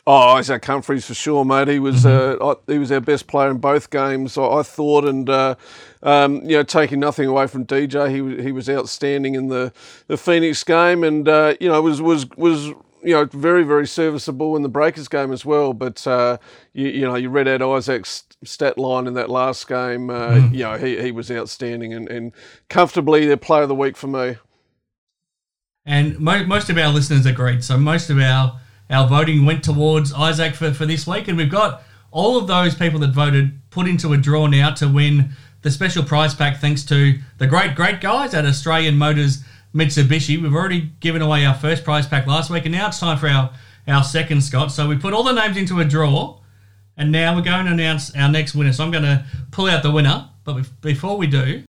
Oh, 0.06 0.36
Isaac 0.36 0.64
Humphries 0.64 1.06
for 1.06 1.14
sure, 1.14 1.44
mate. 1.44 1.68
He 1.68 1.80
was 1.80 2.06
mm-hmm. 2.06 2.42
uh, 2.42 2.56
he 2.68 2.80
was 2.80 2.92
our 2.92 3.02
best 3.02 3.28
player 3.28 3.50
in 3.50 3.58
both 3.58 3.90
games, 3.90 4.38
I, 4.38 4.44
I 4.44 4.64
thought, 4.64 5.06
and 5.06 5.30
uh, 5.30 5.56
um, 6.04 6.42
you 6.44 6.58
know, 6.58 6.64
taking 6.64 7.00
nothing 7.00 7.28
away 7.28 7.48
from 7.48 7.66
DJ, 7.66 8.10
he 8.10 8.44
he 8.44 8.52
was 8.52 8.70
outstanding 8.70 9.36
in 9.36 9.48
the, 9.48 9.74
the 10.08 10.18
Phoenix 10.18 10.64
game, 10.64 11.04
and 11.04 11.28
uh, 11.28 11.56
you 11.60 11.68
know 11.68 11.82
was 11.82 12.02
was 12.02 12.30
was 12.38 12.72
you 13.04 13.14
know 13.14 13.26
very 13.26 13.64
very 13.64 13.88
serviceable 13.88 14.56
in 14.56 14.64
the 14.64 14.70
Breakers 14.70 15.08
game 15.08 15.32
as 15.32 15.46
well. 15.46 15.74
But 15.74 16.06
uh, 16.08 16.38
you, 16.74 16.88
you 16.90 17.02
know, 17.02 17.16
you 17.16 17.30
read 17.30 17.48
out 17.48 17.62
Isaac's 17.62 18.24
stat 18.44 18.78
line 18.78 19.08
in 19.08 19.14
that 19.14 19.30
last 19.30 19.68
game. 19.68 20.10
Uh, 20.10 20.30
mm. 20.30 20.54
You 20.54 20.64
know, 20.64 20.78
he 20.78 21.02
he 21.02 21.12
was 21.12 21.32
outstanding 21.32 21.94
and, 21.94 22.10
and 22.10 22.34
comfortably 22.70 23.26
the 23.26 23.38
player 23.38 23.64
of 23.64 23.70
the 23.70 23.76
week 23.76 23.98
for 23.98 24.08
me. 24.08 24.38
And 25.86 26.20
mo- 26.20 26.46
most 26.46 26.70
of 26.70 26.78
our 26.78 26.92
listeners 26.92 27.26
agreed. 27.26 27.64
So 27.64 27.78
most 27.78 28.10
of 28.10 28.20
our 28.20 28.60
our 28.90 29.08
voting 29.08 29.46
went 29.46 29.64
towards 29.64 30.14
Isaac 30.14 30.56
for, 30.56 30.74
for 30.74 30.86
this 30.86 31.06
week, 31.06 31.28
and 31.28 31.38
we've 31.38 31.52
got 31.52 31.84
all 32.12 32.38
of 32.38 32.48
those 32.48 32.74
people 32.74 33.00
that 33.00 33.12
voted 33.12 33.60
put 33.70 33.88
into 33.88 34.14
a 34.14 34.18
draw 34.18 34.48
now 34.48 34.72
to 34.72 34.88
win 34.88 35.32
the 35.62 35.72
special 35.72 36.04
prize 36.04 36.34
pack 36.34 36.58
thanks 36.62 36.84
to 36.86 37.20
the 37.40 37.48
great, 37.48 37.76
great 37.76 38.00
guys 38.00 38.34
at 38.34 38.46
Australian 38.46 38.98
Motors 38.98 39.44
Mitsubishi. 39.74 40.42
We've 40.42 40.54
already 40.54 40.92
given 41.00 41.22
away 41.22 41.46
our 41.46 41.54
first 41.54 41.84
prize 41.84 42.08
pack 42.08 42.28
last 42.28 42.50
week, 42.50 42.66
and 42.66 42.74
now 42.74 42.88
it's 42.88 43.00
time 43.00 43.18
for 43.18 43.28
our, 43.28 43.52
our 43.88 44.04
second, 44.04 44.42
Scott. 44.42 44.72
So 44.72 44.88
we 44.88 44.98
put 44.98 45.14
all 45.14 45.24
the 45.24 45.34
names 45.34 45.58
into 45.58 45.80
a 45.80 45.86
draw, 45.86 46.40
and 46.96 47.12
now 47.12 47.36
we're 47.36 47.42
going 47.42 47.66
to 47.66 47.72
announce 47.72 48.16
our 48.16 48.30
next 48.30 48.56
winner. 48.56 48.74
So 48.74 48.84
I'm 48.84 48.92
going 48.92 49.04
to 49.04 49.26
pull 49.52 49.68
out 49.68 49.84
the 49.84 49.92
winner, 49.92 50.30
but 50.44 50.66
before 50.82 51.18
we 51.18 51.28
do, 51.28 51.64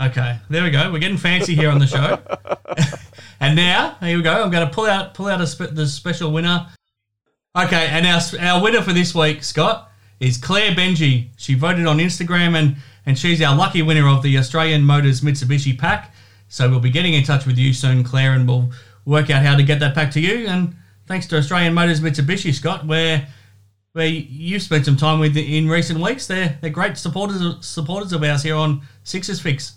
Okay, 0.00 0.38
there 0.48 0.62
we 0.62 0.70
go. 0.70 0.92
We're 0.92 1.00
getting 1.00 1.16
fancy 1.16 1.56
here 1.56 1.70
on 1.70 1.80
the 1.80 1.86
show. 1.86 2.20
and 3.40 3.56
now, 3.56 3.96
here 4.00 4.16
we 4.16 4.22
go. 4.22 4.44
I'm 4.44 4.50
going 4.50 4.66
to 4.66 4.72
pull 4.72 4.86
out 4.86 5.12
pull 5.12 5.26
out 5.26 5.46
spe- 5.48 5.72
the 5.74 5.88
special 5.88 6.30
winner. 6.30 6.68
Okay, 7.58 7.88
and 7.88 8.06
our 8.06 8.20
our 8.40 8.62
winner 8.62 8.80
for 8.80 8.92
this 8.92 9.12
week, 9.12 9.42
Scott, 9.42 9.90
is 10.20 10.38
Claire 10.38 10.70
Benji. 10.70 11.30
She 11.36 11.54
voted 11.54 11.84
on 11.86 11.98
Instagram, 11.98 12.56
and 12.56 12.76
and 13.08 13.18
she's 13.18 13.40
our 13.40 13.56
lucky 13.56 13.80
winner 13.80 14.06
of 14.06 14.22
the 14.22 14.36
Australian 14.36 14.84
Motors 14.84 15.22
Mitsubishi 15.22 15.78
pack. 15.78 16.14
So 16.46 16.68
we'll 16.68 16.78
be 16.78 16.90
getting 16.90 17.14
in 17.14 17.24
touch 17.24 17.46
with 17.46 17.56
you 17.56 17.72
soon, 17.72 18.04
Claire, 18.04 18.34
and 18.34 18.46
we'll 18.46 18.70
work 19.06 19.30
out 19.30 19.42
how 19.42 19.56
to 19.56 19.62
get 19.62 19.80
that 19.80 19.94
pack 19.94 20.10
to 20.12 20.20
you. 20.20 20.46
And 20.46 20.76
thanks 21.06 21.26
to 21.28 21.38
Australian 21.38 21.72
Motors 21.72 22.02
Mitsubishi, 22.02 22.52
Scott, 22.52 22.86
where 22.86 23.26
where 23.94 24.06
you've 24.06 24.60
spent 24.60 24.84
some 24.84 24.98
time 24.98 25.20
with 25.20 25.38
in 25.38 25.70
recent 25.70 26.00
weeks. 26.00 26.26
They're 26.26 26.58
they're 26.60 26.68
great 26.68 26.98
supporters 26.98 27.66
supporters 27.66 28.12
of 28.12 28.22
ours 28.22 28.42
here 28.42 28.56
on 28.56 28.82
Sixers 29.04 29.40
Fix. 29.40 29.76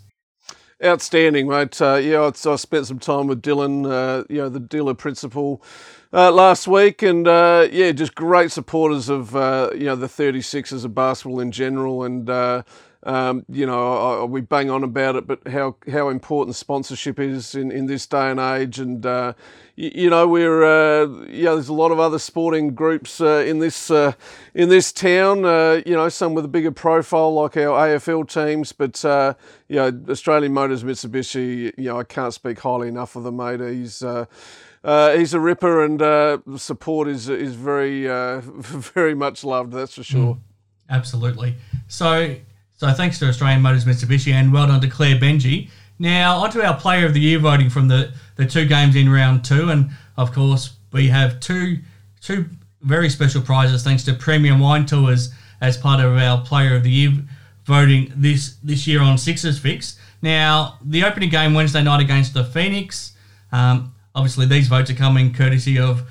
Outstanding, 0.84 1.48
mate. 1.48 1.82
Uh, 1.82 2.02
yeah, 2.04 2.20
I, 2.20 2.50
I, 2.50 2.56
spent 2.58 2.88
some 2.88 3.00
time 3.00 3.28
with 3.28 3.42
Dylan, 3.42 3.90
uh, 3.90 4.26
you 4.30 4.40
know, 4.40 4.50
the 4.50 4.60
dealer 4.60 4.96
principal, 4.96 5.64
uh, 6.12 6.32
last 6.32 6.68
week, 6.68 7.02
and 7.02 7.28
uh, 7.28 7.68
yeah, 7.72 7.92
just 7.92 8.14
great 8.14 8.52
supporters 8.52 9.08
of 9.08 9.34
uh, 9.36 9.70
you 9.74 9.86
know 9.86 9.96
the 9.96 10.08
36ers 10.08 10.84
of 10.84 10.94
basketball 10.94 11.40
in 11.40 11.52
general, 11.52 12.04
and 12.04 12.30
uh, 12.30 12.64
um, 13.04 13.46
you 13.50 13.66
know, 13.66 14.22
I, 14.22 14.24
we 14.26 14.42
bang 14.42 14.70
on 14.70 14.84
about 14.84 15.16
it, 15.16 15.26
but 15.26 15.48
how 15.48 15.76
how 15.92 16.10
important 16.10 16.56
sponsorship 16.56 17.20
is 17.20 17.56
in, 17.56 17.72
in 17.72 17.88
this 17.88 18.06
day 18.06 18.30
and 18.30 18.40
age, 18.40 18.78
and 18.78 19.04
uh, 19.06 19.34
you, 19.76 19.92
you, 19.96 20.10
know, 20.10 20.28
we're 20.28 20.64
uh, 20.64 21.06
there's 21.06 21.68
a 21.68 21.74
lot 21.74 21.92
of 21.92 22.00
other 22.00 22.20
sporting 22.20 22.76
groups 22.76 23.20
uh, 23.20 23.44
in 23.46 23.60
this 23.60 23.90
uh, 23.90 24.14
in 24.54 24.70
this 24.70 24.92
town. 24.92 25.46
Uh, 25.46 25.82
you 25.86 25.96
know, 25.96 26.10
some 26.10 26.36
with 26.36 26.46
a 26.46 26.50
bigger 26.50 26.72
profile 26.72 27.34
like 27.34 27.58
our 27.58 27.88
AFL 27.88 28.32
teams, 28.32 28.72
but 28.72 29.04
uh, 29.04 29.34
you 29.68 29.78
know, 29.78 30.04
Australian 30.10 30.54
Motors 30.54 30.84
Mitsubishi. 30.84 31.72
You 31.78 31.90
know, 31.90 32.00
I 32.00 32.04
can't 32.04 32.34
speak 32.34 32.60
highly 32.60 32.88
enough 32.88 33.16
of 33.16 33.24
the 33.24 33.32
mate. 33.32 33.62
He's 33.62 34.04
uh, 34.04 34.26
he's 34.84 35.34
a 35.34 35.40
ripper, 35.40 35.84
and 35.84 36.02
uh, 36.02 36.38
support 36.58 37.08
is 37.08 37.30
is 37.30 37.56
very 37.56 38.10
uh, 38.10 38.42
very 38.44 39.16
much 39.16 39.44
loved. 39.44 39.74
That's 39.74 39.96
for 39.96 40.04
sure. 40.04 40.36
Mm, 40.36 40.40
absolutely. 40.90 41.56
So 41.88 42.36
so 42.82 42.92
thanks 42.92 43.20
to 43.20 43.28
Australian 43.28 43.62
Motors 43.62 43.86
Mitsubishi 43.86 44.34
and 44.34 44.52
well 44.52 44.66
done 44.66 44.82
to 44.82 44.88
Claire 44.88 45.16
Benji. 45.16 45.70
Now 46.00 46.38
onto 46.38 46.64
our 46.64 46.76
Player 46.76 47.06
of 47.06 47.14
the 47.14 47.20
Year 47.20 47.38
voting 47.38 47.70
from 47.70 47.88
the, 47.88 48.12
the 48.38 48.46
two 48.48 48.66
games 48.66 48.96
in 48.96 49.08
round 49.08 49.46
two, 49.46 49.70
and 49.70 49.92
of 50.18 50.34
course 50.34 50.74
we 50.92 51.08
have 51.10 51.40
two 51.40 51.78
two 52.22 52.48
very 52.82 53.08
special 53.08 53.40
prizes 53.40 53.84
thanks 53.84 54.04
to 54.06 54.16
Premium 54.16 54.60
Wine 54.60 54.88
Tours 54.88 55.32
as 55.62 55.78
part 55.78 56.04
of 56.04 56.18
our 56.18 56.44
Player 56.44 56.76
of 56.76 56.82
the 56.82 56.90
Year 56.90 57.12
voting 57.66 58.12
this 58.16 58.56
this 58.64 58.88
year 58.88 59.00
on 59.00 59.16
Sixers 59.20 59.60
Fix. 59.60 60.00
Now 60.24 60.80
the 60.84 61.04
opening 61.04 61.30
game 61.30 61.54
Wednesday 61.54 61.84
night 61.84 62.02
against 62.02 62.34
the 62.34 62.44
Phoenix. 62.44 63.16
Um, 63.52 63.94
obviously 64.16 64.48
these 64.48 64.68
votes 64.68 64.90
are 64.90 64.96
coming 64.96 65.36
courtesy 65.36 65.78
of 65.78 66.10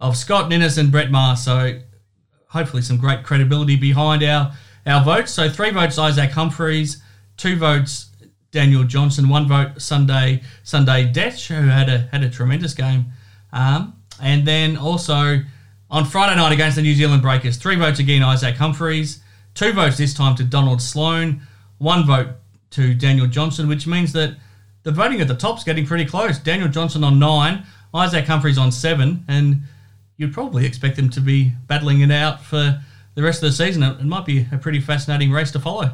of 0.00 0.16
Scott 0.16 0.50
Ninnis 0.50 0.78
and 0.78 0.90
Brett 0.90 1.12
Maher, 1.12 1.36
so 1.36 1.78
hopefully 2.48 2.82
some 2.82 2.96
great 2.96 3.22
credibility 3.22 3.76
behind 3.76 4.24
our 4.24 4.52
our 4.88 5.04
votes. 5.04 5.32
So 5.32 5.48
three 5.48 5.70
votes 5.70 5.98
Isaac 5.98 6.30
Humphries, 6.30 7.02
two 7.36 7.56
votes 7.56 8.10
Daniel 8.50 8.84
Johnson, 8.84 9.28
one 9.28 9.46
vote 9.46 9.80
Sunday 9.80 10.42
Sunday 10.64 11.12
Dech, 11.12 11.46
who 11.46 11.68
had 11.68 11.88
a 11.88 12.08
had 12.10 12.22
a 12.22 12.30
tremendous 12.30 12.74
game, 12.74 13.06
um, 13.52 13.94
and 14.22 14.46
then 14.46 14.76
also 14.76 15.40
on 15.90 16.04
Friday 16.04 16.36
night 16.36 16.52
against 16.52 16.76
the 16.76 16.82
New 16.82 16.94
Zealand 16.94 17.22
Breakers, 17.22 17.56
three 17.56 17.76
votes 17.76 17.98
again 17.98 18.22
Isaac 18.22 18.56
Humphries, 18.56 19.20
two 19.54 19.72
votes 19.72 19.98
this 19.98 20.14
time 20.14 20.34
to 20.36 20.44
Donald 20.44 20.82
Sloan, 20.82 21.42
one 21.78 22.06
vote 22.06 22.28
to 22.70 22.94
Daniel 22.94 23.26
Johnson, 23.26 23.68
which 23.68 23.86
means 23.86 24.12
that 24.12 24.36
the 24.82 24.92
voting 24.92 25.20
at 25.20 25.28
the 25.28 25.34
top's 25.34 25.64
getting 25.64 25.86
pretty 25.86 26.04
close. 26.04 26.38
Daniel 26.38 26.68
Johnson 26.68 27.04
on 27.04 27.18
nine, 27.18 27.66
Isaac 27.94 28.26
Humphries 28.26 28.58
on 28.58 28.72
seven, 28.72 29.24
and 29.28 29.62
you'd 30.16 30.32
probably 30.32 30.66
expect 30.66 30.96
them 30.96 31.10
to 31.10 31.20
be 31.20 31.52
battling 31.66 32.00
it 32.00 32.10
out 32.10 32.42
for 32.42 32.82
the 33.18 33.24
rest 33.24 33.42
of 33.42 33.50
the 33.50 33.52
season. 33.52 33.82
It, 33.82 34.04
might 34.04 34.24
be 34.24 34.46
a 34.52 34.58
pretty 34.58 34.78
fascinating 34.78 35.32
race 35.32 35.50
to 35.50 35.58
follow. 35.58 35.90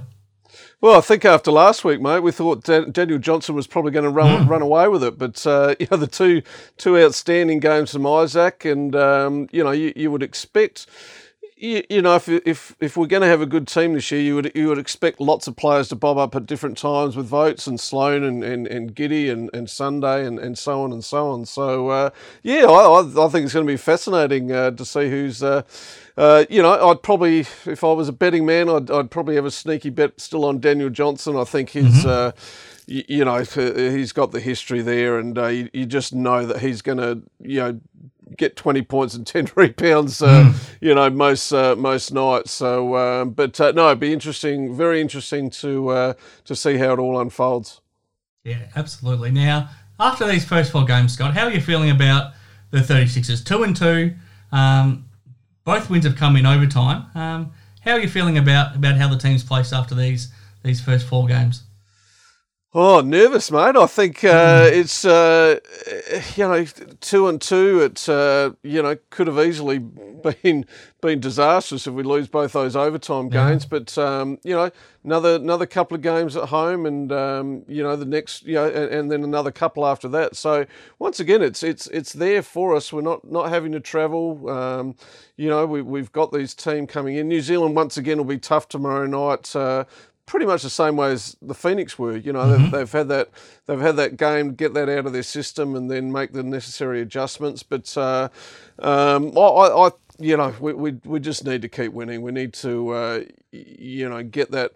Well, 0.82 0.98
I 0.98 1.00
think 1.00 1.24
after 1.24 1.50
last 1.50 1.82
week, 1.82 1.98
mate, 1.98 2.20
we 2.20 2.32
thought 2.32 2.64
Daniel 2.64 3.18
Johnson 3.18 3.54
was 3.54 3.66
probably 3.66 3.92
going 3.92 4.04
to 4.04 4.10
run 4.10 4.44
mm. 4.44 4.48
run 4.48 4.60
away 4.60 4.88
with 4.88 5.02
it. 5.02 5.16
But 5.16 5.46
uh, 5.46 5.74
you 5.80 5.88
know, 5.90 5.96
the 5.96 6.06
two 6.06 6.42
two 6.76 6.98
outstanding 6.98 7.60
games 7.60 7.92
from 7.92 8.06
Isaac, 8.06 8.66
and 8.66 8.94
um, 8.94 9.48
you 9.52 9.64
know, 9.64 9.70
you, 9.70 9.94
you 9.96 10.10
would 10.10 10.22
expect 10.22 10.86
you, 11.56 11.84
you 11.88 12.02
know, 12.02 12.16
if 12.16 12.28
if 12.28 12.76
if 12.80 12.96
we're 12.96 13.06
going 13.06 13.22
to 13.22 13.28
have 13.28 13.40
a 13.40 13.46
good 13.46 13.68
team 13.68 13.94
this 13.94 14.10
year, 14.10 14.20
you 14.20 14.34
would 14.34 14.52
you 14.54 14.68
would 14.68 14.78
expect 14.78 15.20
lots 15.20 15.46
of 15.46 15.56
players 15.56 15.88
to 15.88 15.96
bob 15.96 16.18
up 16.18 16.34
at 16.34 16.46
different 16.46 16.76
times 16.76 17.16
with 17.16 17.26
votes 17.26 17.66
and 17.66 17.78
Sloan 17.78 18.24
and, 18.24 18.42
and, 18.42 18.66
and 18.66 18.94
Giddey 18.94 19.30
and, 19.30 19.50
and 19.54 19.70
Sunday 19.70 20.26
and, 20.26 20.38
and 20.38 20.58
so 20.58 20.82
on 20.82 20.92
and 20.92 21.04
so 21.04 21.28
on. 21.28 21.46
So 21.46 21.88
uh, 21.88 22.10
yeah, 22.42 22.64
I, 22.64 23.00
I 23.00 23.28
think 23.28 23.44
it's 23.44 23.54
going 23.54 23.66
to 23.66 23.72
be 23.72 23.76
fascinating 23.76 24.52
uh, 24.52 24.72
to 24.72 24.84
see 24.84 25.08
who's. 25.08 25.42
Uh, 25.42 25.62
uh, 26.16 26.44
you 26.48 26.62
know, 26.62 26.90
I'd 26.90 27.02
probably, 27.02 27.40
if 27.40 27.82
I 27.82 27.92
was 27.92 28.08
a 28.08 28.12
betting 28.12 28.46
man, 28.46 28.68
I'd, 28.68 28.88
I'd 28.88 29.10
probably 29.10 29.34
have 29.34 29.44
a 29.44 29.50
sneaky 29.50 29.90
bet 29.90 30.20
still 30.20 30.44
on 30.44 30.60
Daniel 30.60 30.88
Johnson. 30.88 31.36
I 31.36 31.42
think 31.42 31.70
his, 31.70 32.04
mm-hmm. 32.04 32.08
uh, 32.08 32.30
you, 32.86 33.02
you, 33.08 33.24
know, 33.24 33.38
he's 33.40 34.12
got 34.12 34.30
the 34.30 34.38
history 34.38 34.80
there, 34.80 35.18
and 35.18 35.36
uh, 35.36 35.46
you, 35.46 35.70
you, 35.72 35.86
just 35.86 36.14
know 36.14 36.46
that 36.46 36.60
he's 36.60 36.82
going 36.82 36.98
to, 36.98 37.20
you 37.40 37.58
know, 37.58 37.80
get 38.36 38.56
20 38.56 38.82
points 38.82 39.14
and 39.14 39.26
10 39.26 39.50
rebounds, 39.56 40.22
uh, 40.22 40.52
mm. 40.52 40.74
you 40.80 40.94
know, 40.94 41.10
most 41.10 41.52
uh, 41.52 41.74
most 41.76 42.12
nights. 42.12 42.52
So, 42.52 42.96
um, 42.96 43.30
but 43.30 43.60
uh, 43.60 43.72
no, 43.72 43.86
it'd 43.88 44.00
be 44.00 44.12
interesting, 44.12 44.74
very 44.74 45.00
interesting 45.00 45.50
to 45.50 45.88
uh, 45.88 46.14
to 46.44 46.56
see 46.56 46.76
how 46.76 46.92
it 46.92 46.98
all 46.98 47.18
unfolds. 47.18 47.80
Yeah, 48.44 48.66
absolutely. 48.76 49.30
Now, 49.30 49.70
after 49.98 50.26
these 50.26 50.44
first 50.44 50.70
four 50.70 50.84
games, 50.84 51.14
Scott, 51.14 51.34
how 51.34 51.44
are 51.44 51.50
you 51.50 51.60
feeling 51.60 51.90
about 51.90 52.32
the 52.70 52.78
36ers? 52.78 53.44
Two 53.44 53.62
and 53.62 53.74
two. 53.74 54.14
Um, 54.52 55.06
both 55.64 55.88
wins 55.88 56.04
have 56.04 56.16
come 56.16 56.36
in 56.36 56.44
overtime. 56.44 57.06
Um, 57.14 57.52
how 57.80 57.92
are 57.92 58.00
you 58.00 58.08
feeling 58.08 58.38
about, 58.38 58.76
about 58.76 58.96
how 58.96 59.08
the 59.08 59.16
team's 59.18 59.42
placed 59.42 59.72
after 59.72 59.94
these 59.94 60.28
these 60.62 60.80
first 60.80 61.06
four 61.06 61.26
games? 61.26 61.63
Oh, 62.76 63.00
nervous, 63.02 63.52
mate. 63.52 63.76
I 63.76 63.86
think 63.86 64.24
uh, 64.24 64.68
hmm. 64.68 64.74
it's 64.74 65.04
uh, 65.04 65.60
you 66.34 66.42
know 66.42 66.64
two 67.00 67.28
and 67.28 67.40
two. 67.40 67.82
It 67.82 68.08
uh, 68.08 68.50
you 68.64 68.82
know 68.82 68.96
could 69.10 69.28
have 69.28 69.38
easily 69.38 69.78
been 69.78 70.66
been 71.00 71.20
disastrous 71.20 71.86
if 71.86 71.94
we 71.94 72.02
lose 72.02 72.26
both 72.26 72.50
those 72.50 72.74
overtime 72.74 73.28
yeah. 73.30 73.48
games. 73.48 73.64
But 73.64 73.96
um, 73.96 74.38
you 74.42 74.56
know 74.56 74.72
another 75.04 75.36
another 75.36 75.66
couple 75.66 75.94
of 75.94 76.02
games 76.02 76.34
at 76.34 76.48
home, 76.48 76.84
and 76.84 77.12
um, 77.12 77.62
you 77.68 77.84
know 77.84 77.94
the 77.94 78.06
next 78.06 78.42
you 78.42 78.54
know 78.54 78.66
and, 78.66 78.92
and, 78.92 79.12
then 79.12 79.22
another 79.22 79.52
couple 79.52 79.86
after 79.86 80.08
that. 80.08 80.34
So 80.34 80.66
once 80.98 81.20
again, 81.20 81.42
it's 81.42 81.62
it's 81.62 81.86
it's 81.88 82.12
there 82.12 82.42
for 82.42 82.74
us. 82.74 82.92
We're 82.92 83.02
not 83.02 83.30
not 83.30 83.50
having 83.50 83.70
to 83.70 83.80
travel. 83.80 84.50
Um, 84.50 84.96
you 85.36 85.48
know 85.48 85.64
we 85.64 85.80
we've 85.80 86.10
got 86.10 86.32
these 86.32 86.56
team 86.56 86.88
coming 86.88 87.14
in. 87.14 87.28
New 87.28 87.40
Zealand 87.40 87.76
once 87.76 87.96
again 87.96 88.18
will 88.18 88.24
be 88.24 88.38
tough 88.38 88.68
tomorrow 88.68 89.06
night. 89.06 89.54
Pretty 90.26 90.46
much 90.46 90.62
the 90.62 90.70
same 90.70 90.96
way 90.96 91.12
as 91.12 91.36
the 91.42 91.54
Phoenix 91.54 91.98
were. 91.98 92.16
You 92.16 92.32
know, 92.32 92.40
mm-hmm. 92.40 92.62
they've, 92.64 92.70
they've, 92.70 92.92
had 92.92 93.08
that 93.08 93.30
they've 93.66 93.80
had 93.80 93.96
that 93.96 94.16
game, 94.16 94.54
get 94.54 94.74
that 94.74 94.88
out 94.88 95.06
of 95.06 95.12
their 95.12 95.22
system, 95.22 95.76
and 95.76 95.90
then 95.90 96.10
make 96.10 96.32
the 96.32 96.42
necessary 96.42 97.00
adjustments. 97.00 97.62
But 97.62 97.94
uh, 97.96 98.28
um, 98.78 99.36
I, 99.36 99.40
I, 99.40 99.90
you 100.18 100.36
know, 100.36 100.54
we, 100.60 100.72
we 100.72 100.92
we 101.04 101.20
just 101.20 101.44
need 101.44 101.62
to 101.62 101.68
keep 101.68 101.92
winning. 101.92 102.22
We 102.22 102.32
need 102.32 102.54
to, 102.54 102.90
uh, 102.90 103.20
you 103.52 104.08
know, 104.08 104.22
get 104.22 104.50
that 104.52 104.72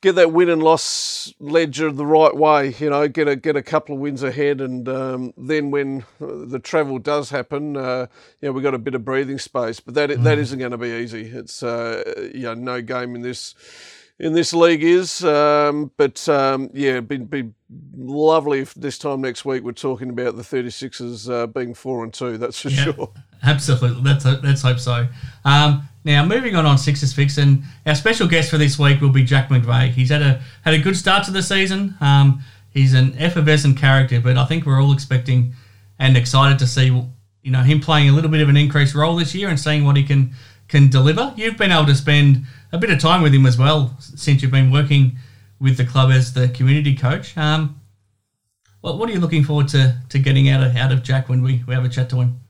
get 0.00 0.14
that 0.14 0.32
win 0.32 0.48
and 0.48 0.62
loss 0.62 1.34
ledger 1.40 1.90
the 1.90 2.06
right 2.06 2.34
way. 2.34 2.74
You 2.78 2.90
know, 2.90 3.08
get 3.08 3.28
a 3.28 3.36
get 3.36 3.56
a 3.56 3.62
couple 3.62 3.94
of 3.94 4.00
wins 4.00 4.22
ahead, 4.22 4.60
and 4.60 4.88
um, 4.88 5.34
then 5.36 5.70
when 5.70 6.04
the 6.20 6.60
travel 6.60 6.98
does 6.98 7.30
happen, 7.30 7.76
uh, 7.76 8.06
you 8.40 8.48
know, 8.48 8.52
we've 8.52 8.62
got 8.62 8.74
a 8.74 8.78
bit 8.78 8.94
of 8.94 9.04
breathing 9.04 9.38
space. 9.38 9.80
But 9.80 9.94
that 9.94 10.10
mm. 10.10 10.22
that 10.22 10.38
isn't 10.38 10.58
going 10.58 10.72
to 10.72 10.78
be 10.78 10.90
easy. 10.90 11.22
It's 11.26 11.62
uh, 11.62 12.30
you 12.34 12.42
know, 12.42 12.54
no 12.54 12.80
game 12.80 13.14
in 13.14 13.22
this 13.22 13.54
in 14.18 14.32
this 14.32 14.52
league 14.52 14.82
is. 14.82 15.24
Um, 15.24 15.90
but 15.96 16.28
um, 16.28 16.70
yeah, 16.72 16.90
it'd 16.90 17.08
be, 17.08 17.18
be, 17.18 17.50
lovely 17.94 18.60
if 18.60 18.72
this 18.74 18.96
time 18.96 19.20
next 19.20 19.44
week 19.44 19.62
we're 19.62 19.72
talking 19.72 20.08
about 20.08 20.36
the 20.36 20.42
36ers 20.42 21.30
uh, 21.30 21.46
being 21.46 21.74
four 21.74 22.02
and 22.02 22.14
two. 22.14 22.38
That's 22.38 22.60
for 22.60 22.70
yeah, 22.70 22.84
sure. 22.84 23.12
Absolutely. 23.42 24.02
Let's 24.02 24.24
let's 24.24 24.62
hope 24.62 24.78
so. 24.78 25.06
Um, 25.44 25.88
now 26.04 26.24
moving 26.24 26.56
on 26.56 26.64
on 26.64 26.78
Sixers 26.78 27.12
fix, 27.12 27.38
and 27.38 27.62
our 27.86 27.94
special 27.94 28.26
guest 28.26 28.50
for 28.50 28.58
this 28.58 28.78
week 28.78 29.00
will 29.00 29.12
be 29.12 29.24
Jack 29.24 29.48
McVeigh. 29.48 29.90
He's 29.90 30.10
had 30.10 30.22
a 30.22 30.42
had 30.64 30.74
a 30.74 30.78
good 30.78 30.96
start 30.96 31.24
to 31.24 31.30
the 31.30 31.42
season. 31.42 31.94
Um, 32.00 32.42
he's 32.70 32.94
an 32.94 33.16
effervescent 33.18 33.76
character, 33.76 34.20
but 34.20 34.36
I 34.36 34.44
think 34.46 34.64
we're 34.64 34.82
all 34.82 34.92
expecting 34.92 35.54
and 35.98 36.16
excited 36.16 36.58
to 36.60 36.66
see 36.66 36.86
you 36.86 37.50
know 37.50 37.62
him 37.62 37.80
playing 37.80 38.08
a 38.08 38.12
little 38.12 38.30
bit 38.30 38.40
of 38.40 38.48
an 38.48 38.56
increased 38.56 38.94
role 38.94 39.16
this 39.16 39.34
year 39.34 39.48
and 39.48 39.60
seeing 39.60 39.84
what 39.84 39.96
he 39.96 40.02
can 40.02 40.32
can 40.68 40.88
deliver. 40.88 41.32
You've 41.36 41.56
been 41.56 41.72
able 41.72 41.86
to 41.86 41.94
spend 41.94 42.44
a 42.72 42.78
bit 42.78 42.90
of 42.90 42.98
time 42.98 43.22
with 43.22 43.34
him 43.34 43.46
as 43.46 43.58
well 43.58 43.96
since 43.98 44.42
you've 44.42 44.50
been 44.50 44.70
working 44.70 45.16
with 45.60 45.76
the 45.76 45.84
club 45.84 46.10
as 46.10 46.32
the 46.32 46.48
community 46.48 46.94
coach. 46.94 47.36
Um, 47.36 47.80
what, 48.80 48.98
what 48.98 49.08
are 49.08 49.12
you 49.12 49.20
looking 49.20 49.44
forward 49.44 49.68
to, 49.68 50.00
to 50.08 50.18
getting 50.18 50.48
out 50.48 50.62
of 50.62 50.76
out 50.76 50.92
of 50.92 51.02
Jack 51.02 51.28
when 51.28 51.42
we, 51.42 51.64
we 51.66 51.74
have 51.74 51.84
a 51.84 51.88
chat 51.88 52.08
to 52.10 52.16
him? 52.16 52.40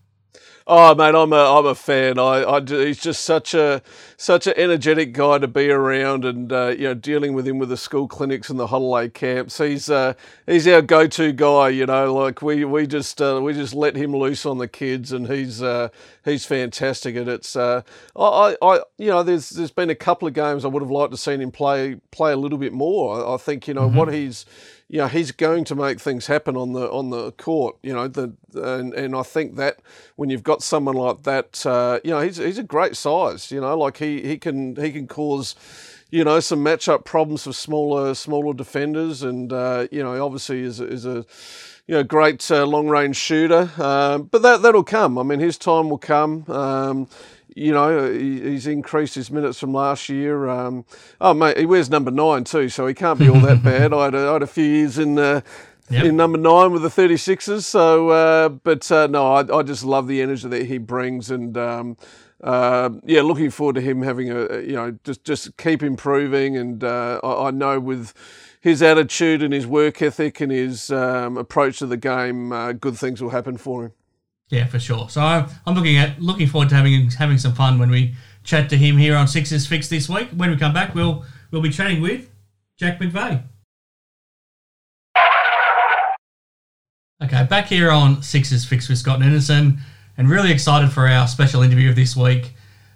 Oh 0.70 0.94
man, 0.94 1.16
I'm 1.16 1.32
a 1.32 1.58
I'm 1.58 1.64
a 1.64 1.74
fan. 1.74 2.18
I, 2.18 2.44
I 2.44 2.60
he's 2.60 3.00
just 3.00 3.24
such 3.24 3.54
a 3.54 3.80
such 4.18 4.46
an 4.46 4.52
energetic 4.54 5.14
guy 5.14 5.38
to 5.38 5.48
be 5.48 5.70
around, 5.70 6.26
and 6.26 6.52
uh, 6.52 6.74
you 6.76 6.82
know 6.82 6.92
dealing 6.92 7.32
with 7.32 7.48
him 7.48 7.58
with 7.58 7.70
the 7.70 7.78
school 7.78 8.06
clinics 8.06 8.50
and 8.50 8.60
the 8.60 8.66
holiday 8.66 9.08
camps. 9.08 9.56
He's 9.56 9.88
uh, 9.88 10.12
he's 10.44 10.68
our 10.68 10.82
go-to 10.82 11.32
guy. 11.32 11.70
You 11.70 11.86
know, 11.86 12.12
like 12.12 12.42
we 12.42 12.66
we 12.66 12.86
just 12.86 13.22
uh, 13.22 13.40
we 13.42 13.54
just 13.54 13.72
let 13.72 13.96
him 13.96 14.14
loose 14.14 14.44
on 14.44 14.58
the 14.58 14.68
kids, 14.68 15.10
and 15.10 15.26
he's 15.26 15.62
uh, 15.62 15.88
he's 16.22 16.44
fantastic. 16.44 17.16
And 17.16 17.30
it's 17.30 17.56
uh, 17.56 17.80
I, 18.14 18.54
I 18.60 18.80
you 18.98 19.08
know 19.08 19.22
there's 19.22 19.48
there's 19.48 19.70
been 19.70 19.88
a 19.88 19.94
couple 19.94 20.28
of 20.28 20.34
games 20.34 20.66
I 20.66 20.68
would 20.68 20.82
have 20.82 20.90
liked 20.90 21.12
to 21.12 21.16
seen 21.16 21.40
him 21.40 21.50
play 21.50 21.98
play 22.10 22.32
a 22.32 22.36
little 22.36 22.58
bit 22.58 22.74
more. 22.74 23.26
I, 23.26 23.36
I 23.36 23.36
think 23.38 23.68
you 23.68 23.72
know 23.72 23.88
mm-hmm. 23.88 23.96
what 23.96 24.12
he's 24.12 24.44
you 24.88 24.98
know, 24.98 25.06
he's 25.06 25.32
going 25.32 25.64
to 25.64 25.74
make 25.74 26.00
things 26.00 26.26
happen 26.26 26.56
on 26.56 26.72
the 26.72 26.90
on 26.90 27.10
the 27.10 27.32
court. 27.32 27.76
You 27.82 27.92
know, 27.92 28.08
the 28.08 28.32
and 28.54 28.94
and 28.94 29.14
I 29.14 29.22
think 29.22 29.56
that 29.56 29.80
when 30.16 30.30
you've 30.30 30.42
got 30.42 30.62
someone 30.62 30.96
like 30.96 31.24
that, 31.24 31.64
uh, 31.66 32.00
you 32.02 32.10
know, 32.10 32.20
he's 32.20 32.38
he's 32.38 32.58
a 32.58 32.62
great 32.62 32.96
size. 32.96 33.50
You 33.50 33.60
know, 33.60 33.76
like 33.78 33.98
he 33.98 34.22
he 34.22 34.38
can 34.38 34.76
he 34.76 34.92
can 34.92 35.06
cause. 35.06 35.54
You 36.10 36.24
know 36.24 36.40
some 36.40 36.64
matchup 36.64 37.04
problems 37.04 37.44
for 37.44 37.52
smaller 37.52 38.14
smaller 38.14 38.54
defenders, 38.54 39.22
and 39.22 39.52
uh, 39.52 39.88
you 39.90 40.02
know 40.02 40.24
obviously 40.24 40.62
is 40.62 40.80
is 40.80 41.04
a 41.04 41.26
you 41.86 41.94
know, 41.94 42.02
great 42.02 42.48
uh, 42.50 42.64
long 42.66 42.88
range 42.88 43.16
shooter. 43.16 43.70
Um, 43.78 44.24
but 44.24 44.42
that 44.42 44.62
that'll 44.62 44.84
come. 44.84 45.18
I 45.18 45.22
mean, 45.22 45.40
his 45.40 45.58
time 45.58 45.90
will 45.90 45.98
come. 45.98 46.44
Um, 46.48 47.08
you 47.58 47.72
know, 47.72 48.12
he, 48.12 48.40
he's 48.40 48.66
increased 48.66 49.14
his 49.14 49.30
minutes 49.30 49.58
from 49.58 49.72
last 49.72 50.08
year. 50.08 50.48
Um, 50.48 50.84
oh, 51.20 51.34
mate, 51.34 51.58
he 51.58 51.66
wears 51.66 51.90
number 51.90 52.10
nine 52.10 52.44
too, 52.44 52.68
so 52.68 52.86
he 52.86 52.94
can't 52.94 53.18
be 53.18 53.28
all 53.28 53.40
that 53.40 53.62
bad. 53.62 53.92
I 53.94 54.04
had 54.04 54.14
a, 54.14 54.28
I 54.28 54.32
had 54.34 54.42
a 54.42 54.46
few 54.46 54.64
years 54.64 54.98
in. 54.98 55.18
Uh, 55.18 55.40
Yep. 55.90 56.04
in 56.04 56.16
number 56.16 56.36
nine 56.36 56.72
with 56.72 56.82
the 56.82 56.90
36ers. 56.90 57.62
So, 57.62 58.10
uh, 58.10 58.50
but 58.50 58.92
uh, 58.92 59.06
no, 59.06 59.32
I, 59.32 59.58
I, 59.58 59.62
just 59.62 59.84
love 59.84 60.06
the 60.06 60.20
energy 60.20 60.46
that 60.46 60.66
he 60.66 60.76
brings, 60.76 61.30
and 61.30 61.56
um, 61.56 61.96
uh, 62.42 62.90
yeah, 63.04 63.22
looking 63.22 63.48
forward 63.48 63.76
to 63.76 63.80
him 63.80 64.02
having 64.02 64.30
a 64.30 64.60
you 64.60 64.74
know 64.74 64.98
just 65.02 65.24
just 65.24 65.56
keep 65.56 65.82
improving. 65.82 66.58
And 66.58 66.84
uh, 66.84 67.20
I, 67.24 67.46
I, 67.46 67.50
know 67.52 67.80
with 67.80 68.12
his 68.60 68.82
attitude 68.82 69.42
and 69.42 69.54
his 69.54 69.66
work 69.66 70.02
ethic 70.02 70.42
and 70.42 70.52
his 70.52 70.90
um, 70.90 71.38
approach 71.38 71.78
to 71.78 71.86
the 71.86 71.96
game, 71.96 72.52
uh, 72.52 72.72
good 72.72 72.98
things 72.98 73.22
will 73.22 73.30
happen 73.30 73.56
for 73.56 73.86
him. 73.86 73.92
Yeah, 74.50 74.66
for 74.66 74.78
sure. 74.78 75.08
So 75.10 75.20
I'm, 75.20 75.74
looking 75.74 75.98
at 75.98 76.20
looking 76.20 76.46
forward 76.46 76.70
to 76.70 76.74
having 76.74 77.10
having 77.10 77.38
some 77.38 77.54
fun 77.54 77.78
when 77.78 77.90
we 77.90 78.14
chat 78.44 78.70
to 78.70 78.76
him 78.76 78.96
here 78.96 79.14
on 79.14 79.28
Sixers 79.28 79.66
Fix 79.66 79.88
this 79.88 80.08
week. 80.08 80.28
When 80.30 80.50
we 80.50 80.56
come 80.56 80.72
back, 80.72 80.94
we'll 80.94 81.24
we'll 81.50 81.60
be 81.62 81.70
chatting 81.70 82.00
with 82.00 82.30
Jack 82.78 82.98
McVeigh. 82.98 83.42
Okay, 87.22 87.44
back 87.44 87.66
here 87.66 87.90
on 87.90 88.22
Sixers 88.22 88.64
Fix 88.64 88.88
with 88.88 88.98
Scott 88.98 89.20
Ninnis, 89.20 89.50
and 89.50 89.78
really 90.30 90.50
excited 90.50 90.90
for 90.90 91.06
our 91.06 91.26
special 91.26 91.62
interview 91.62 91.90
of 91.90 91.96
this 91.96 92.16
week. 92.16 92.54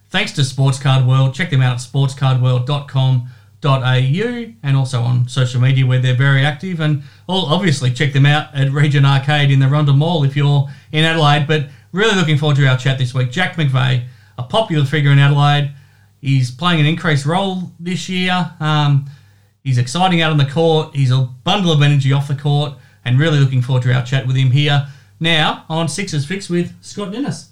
Thanks 0.09 0.33
to 0.33 0.45
Sports 0.45 0.79
Card 0.79 1.07
World. 1.07 1.35
Check 1.35 1.51
them 1.51 1.61
out 1.61 1.75
at 1.75 1.81
sportscardworld.com 1.81 3.29
au 3.64 4.53
and 4.62 4.77
also 4.77 5.01
on 5.03 5.29
social 5.29 5.61
media 5.61 5.87
where 5.87 5.98
they're 5.98 6.14
very 6.14 6.44
active. 6.44 6.81
And 6.81 7.03
well 7.29 7.46
obviously 7.46 7.90
check 7.90 8.12
them 8.12 8.27
out 8.27 8.55
at 8.55 8.70
Regent 8.70 9.07
Arcade 9.07 9.51
in 9.51 9.61
the 9.61 9.68
Rundle 9.68 9.94
Mall 9.94 10.25
if 10.25 10.37
you're 10.37 10.68
in 10.90 11.05
Adelaide. 11.05 11.46
But 11.46 11.68
really 11.92 12.16
looking 12.16 12.38
forward 12.38 12.57
to 12.57 12.66
our 12.66 12.77
chat 12.77 12.98
this 12.98 13.14
week. 13.14 13.31
Jack 13.31 13.57
McVeigh, 13.57 14.05
a 14.38 14.42
popular 14.42 14.85
figure 14.85 15.11
in 15.11 15.18
Adelaide. 15.18 15.72
He's 16.20 16.51
playing 16.51 16.81
an 16.81 16.87
increased 16.87 17.27
role 17.27 17.72
this 17.81 18.09
year. 18.09 18.53
Um, 18.61 19.07
he's 19.64 19.79
exciting 19.79 20.22
out 20.22 20.31
on 20.31 20.38
the 20.38 20.46
court. 20.46 20.94
He's 20.94 21.11
a 21.11 21.29
bundle 21.44 21.72
of 21.72 21.83
energy 21.83 22.12
off 22.12 22.29
the 22.29 22.37
court. 22.37 22.75
And 23.05 23.18
really 23.18 23.40
looking 23.40 23.62
forward 23.62 23.83
to 23.85 23.92
our 23.92 24.05
chat 24.05 24.27
with 24.27 24.37
him 24.37 24.53
here 24.53 24.87
now 25.18 25.64
on 25.68 25.88
Sixers 25.88 26.25
Fix 26.25 26.48
with 26.48 26.72
Scott 26.83 27.11
Ninnis. 27.11 27.52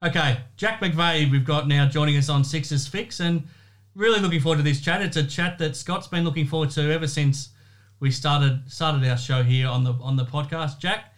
Okay, 0.00 0.38
Jack 0.56 0.80
McVeigh, 0.80 1.28
we've 1.28 1.44
got 1.44 1.66
now 1.66 1.84
joining 1.88 2.16
us 2.16 2.28
on 2.28 2.44
Sixers 2.44 2.86
Fix, 2.86 3.18
and 3.18 3.48
really 3.96 4.20
looking 4.20 4.38
forward 4.38 4.58
to 4.58 4.62
this 4.62 4.80
chat. 4.80 5.02
It's 5.02 5.16
a 5.16 5.24
chat 5.24 5.58
that 5.58 5.74
Scott's 5.74 6.06
been 6.06 6.24
looking 6.24 6.46
forward 6.46 6.70
to 6.70 6.92
ever 6.92 7.08
since 7.08 7.48
we 7.98 8.12
started 8.12 8.62
started 8.68 9.04
our 9.10 9.16
show 9.16 9.42
here 9.42 9.66
on 9.66 9.82
the 9.82 9.94
on 9.94 10.14
the 10.14 10.24
podcast. 10.24 10.78
Jack, 10.78 11.12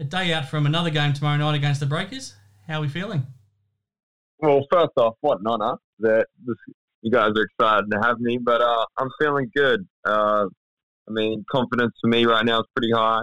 a 0.00 0.02
day 0.02 0.32
out 0.32 0.48
from 0.48 0.66
another 0.66 0.90
game 0.90 1.12
tomorrow 1.12 1.36
night 1.36 1.54
against 1.54 1.78
the 1.78 1.86
Breakers. 1.86 2.34
How 2.66 2.78
are 2.78 2.80
we 2.80 2.88
feeling? 2.88 3.24
Well, 4.40 4.66
first 4.72 4.90
off, 4.96 5.14
what 5.20 5.38
an 5.38 5.46
honour 5.46 5.76
that 6.00 6.26
this, 6.44 6.56
you 7.02 7.12
guys 7.12 7.30
are 7.36 7.42
excited 7.42 7.88
to 7.92 8.00
have 8.02 8.18
me, 8.18 8.38
but 8.38 8.60
uh, 8.60 8.86
I'm 8.98 9.10
feeling 9.20 9.52
good. 9.54 9.86
Uh, 10.04 10.46
I 11.08 11.12
mean, 11.12 11.44
confidence 11.48 11.92
for 12.00 12.08
me 12.08 12.24
right 12.26 12.44
now 12.44 12.58
is 12.58 12.66
pretty 12.74 12.90
high. 12.90 13.22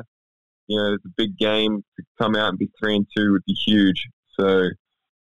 You 0.67 0.77
know, 0.77 0.93
it's 0.93 1.05
a 1.05 1.13
big 1.17 1.37
game 1.37 1.83
to 1.97 2.03
come 2.17 2.37
out 2.37 2.51
and 2.51 2.57
be 2.57 2.71
three 2.81 2.95
and 2.95 3.05
two 3.13 3.33
would 3.33 3.43
be 3.45 3.53
huge. 3.65 4.01
So 4.39 4.69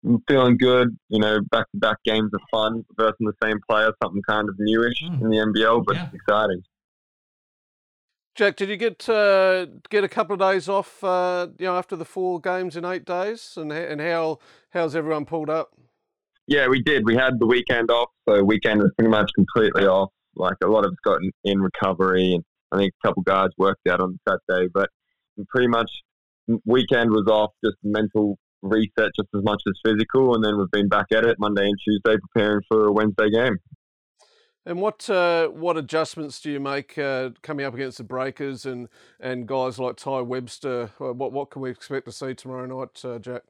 I'm 0.04 0.22
feeling 0.28 0.56
good. 0.56 0.96
You 1.08 1.20
know, 1.20 1.40
back 1.50 1.70
to 1.70 1.78
back 1.78 1.96
games 2.04 2.30
are 2.34 2.40
fun 2.50 2.84
versus 2.96 3.16
the 3.20 3.32
same 3.42 3.58
player, 3.68 3.92
something 4.02 4.22
kind 4.28 4.48
of 4.48 4.56
newish 4.58 5.02
mm. 5.02 5.20
in 5.20 5.30
the 5.30 5.36
NBL, 5.36 5.84
but 5.84 5.96
yeah. 5.96 6.06
it's 6.06 6.14
exciting. 6.14 6.62
Jack, 8.34 8.56
did 8.56 8.70
you 8.70 8.76
get 8.76 9.08
uh, 9.08 9.66
get 9.90 10.04
a 10.04 10.08
couple 10.08 10.34
of 10.34 10.40
days 10.40 10.68
off? 10.68 11.04
Uh, 11.04 11.48
you 11.58 11.66
know, 11.66 11.76
after 11.76 11.96
the 11.96 12.04
four 12.04 12.40
games 12.40 12.76
in 12.76 12.84
eight 12.84 13.04
days, 13.04 13.54
and 13.56 13.70
and 13.70 14.00
how 14.00 14.38
how's 14.70 14.96
everyone 14.96 15.26
pulled 15.26 15.50
up? 15.50 15.70
Yeah, 16.46 16.66
we 16.68 16.82
did. 16.82 17.04
We 17.04 17.14
had 17.14 17.38
the 17.38 17.46
weekend 17.46 17.90
off, 17.90 18.08
so 18.28 18.42
weekend 18.42 18.80
was 18.80 18.90
pretty 18.96 19.10
much 19.10 19.30
completely 19.34 19.86
off. 19.86 20.10
Like 20.34 20.56
a 20.64 20.66
lot 20.66 20.84
of 20.84 20.92
us 20.92 20.96
got 21.04 21.18
in, 21.22 21.30
in 21.44 21.60
recovery, 21.60 22.32
and 22.32 22.42
I 22.72 22.78
think 22.78 22.94
a 23.04 23.06
couple 23.06 23.22
guys 23.22 23.50
worked 23.58 23.86
out 23.86 24.00
on 24.00 24.18
Saturday, 24.26 24.68
but 24.72 24.88
pretty 25.50 25.68
much 25.68 25.90
weekend 26.64 27.10
was 27.10 27.26
off, 27.28 27.50
just 27.62 27.76
mental 27.82 28.38
reset 28.62 29.10
just 29.16 29.28
as 29.34 29.42
much 29.42 29.62
as 29.66 29.74
physical, 29.84 30.34
and 30.34 30.44
then 30.44 30.56
we've 30.56 30.70
been 30.70 30.88
back 30.88 31.06
at 31.12 31.24
it 31.24 31.36
Monday 31.38 31.64
and 31.64 31.78
Tuesday 31.84 32.16
preparing 32.18 32.62
for 32.68 32.86
a 32.86 32.92
Wednesday 32.92 33.30
game. 33.30 33.58
And 34.64 34.80
what 34.80 35.10
uh, 35.10 35.48
what 35.48 35.76
adjustments 35.76 36.40
do 36.40 36.50
you 36.50 36.60
make 36.60 36.96
uh, 36.96 37.30
coming 37.42 37.66
up 37.66 37.74
against 37.74 37.98
the 37.98 38.04
Breakers 38.04 38.64
and, 38.64 38.88
and 39.18 39.46
guys 39.46 39.78
like 39.80 39.96
Tai 39.96 40.20
Webster? 40.20 40.90
Uh, 41.00 41.12
what 41.12 41.32
what 41.32 41.50
can 41.50 41.62
we 41.62 41.70
expect 41.70 42.06
to 42.06 42.12
see 42.12 42.34
tomorrow 42.34 42.66
night, 42.66 43.04
uh, 43.04 43.18
Jack? 43.18 43.42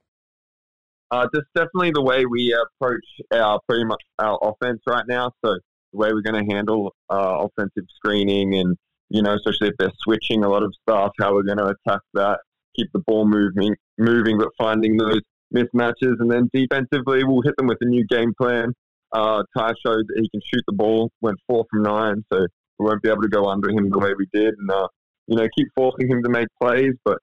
Uh, 1.11 1.27
just 1.35 1.46
definitely 1.55 1.90
the 1.90 2.03
way 2.03 2.25
we 2.25 2.57
approach 2.81 3.05
our 3.35 3.61
pretty 3.68 3.85
much 3.85 4.03
our 4.18 4.38
offense 4.42 4.81
right 4.87 5.05
now. 5.07 5.31
So 5.44 5.53
the 5.92 5.98
way 5.98 6.12
we're 6.14 6.22
going 6.22 6.46
to 6.46 6.55
handle 6.55 6.94
uh, 7.11 7.46
offensive 7.46 7.85
screening 7.96 8.55
and 8.55 8.75
you 9.11 9.20
know 9.20 9.35
especially 9.35 9.68
if 9.68 9.75
they're 9.79 9.92
switching 9.98 10.42
a 10.44 10.48
lot 10.48 10.62
of 10.62 10.72
stuff, 10.81 11.12
how 11.20 11.35
we're 11.35 11.42
going 11.42 11.59
to 11.59 11.75
attack 11.87 12.01
that 12.14 12.40
keep 12.77 12.89
the 12.93 13.03
ball 13.07 13.27
moving, 13.27 13.75
moving, 13.99 14.39
but 14.39 14.49
finding 14.59 14.97
those 14.97 15.21
mismatches. 15.55 16.17
And 16.21 16.31
then 16.31 16.49
defensively, 16.53 17.25
we'll 17.25 17.43
hit 17.43 17.55
them 17.57 17.67
with 17.67 17.79
a 17.81 17.87
new 17.87 18.05
game 18.07 18.33
plan. 18.41 18.73
Uh, 19.13 19.43
Tai 19.57 19.73
showed 19.85 20.07
that 20.09 20.21
he 20.21 20.29
can 20.31 20.41
shoot 20.53 20.63
the 20.67 20.73
ball, 20.73 21.11
went 21.21 21.37
four 21.47 21.65
from 21.71 21.83
nine, 21.83 22.25
so 22.33 22.47
we 22.79 22.87
won't 22.87 23.03
be 23.03 23.11
able 23.11 23.23
to 23.23 23.29
go 23.29 23.45
under 23.47 23.69
him 23.69 23.91
the 23.91 23.99
way 23.99 24.13
we 24.17 24.27
did. 24.33 24.55
And, 24.59 24.71
uh, 24.71 24.89
you 25.27 25.37
know, 25.37 25.47
keep 25.57 25.69
forcing 25.77 26.09
him 26.09 26.23
to 26.23 26.31
make 26.31 26.49
plays. 26.61 26.95
But, 27.05 27.19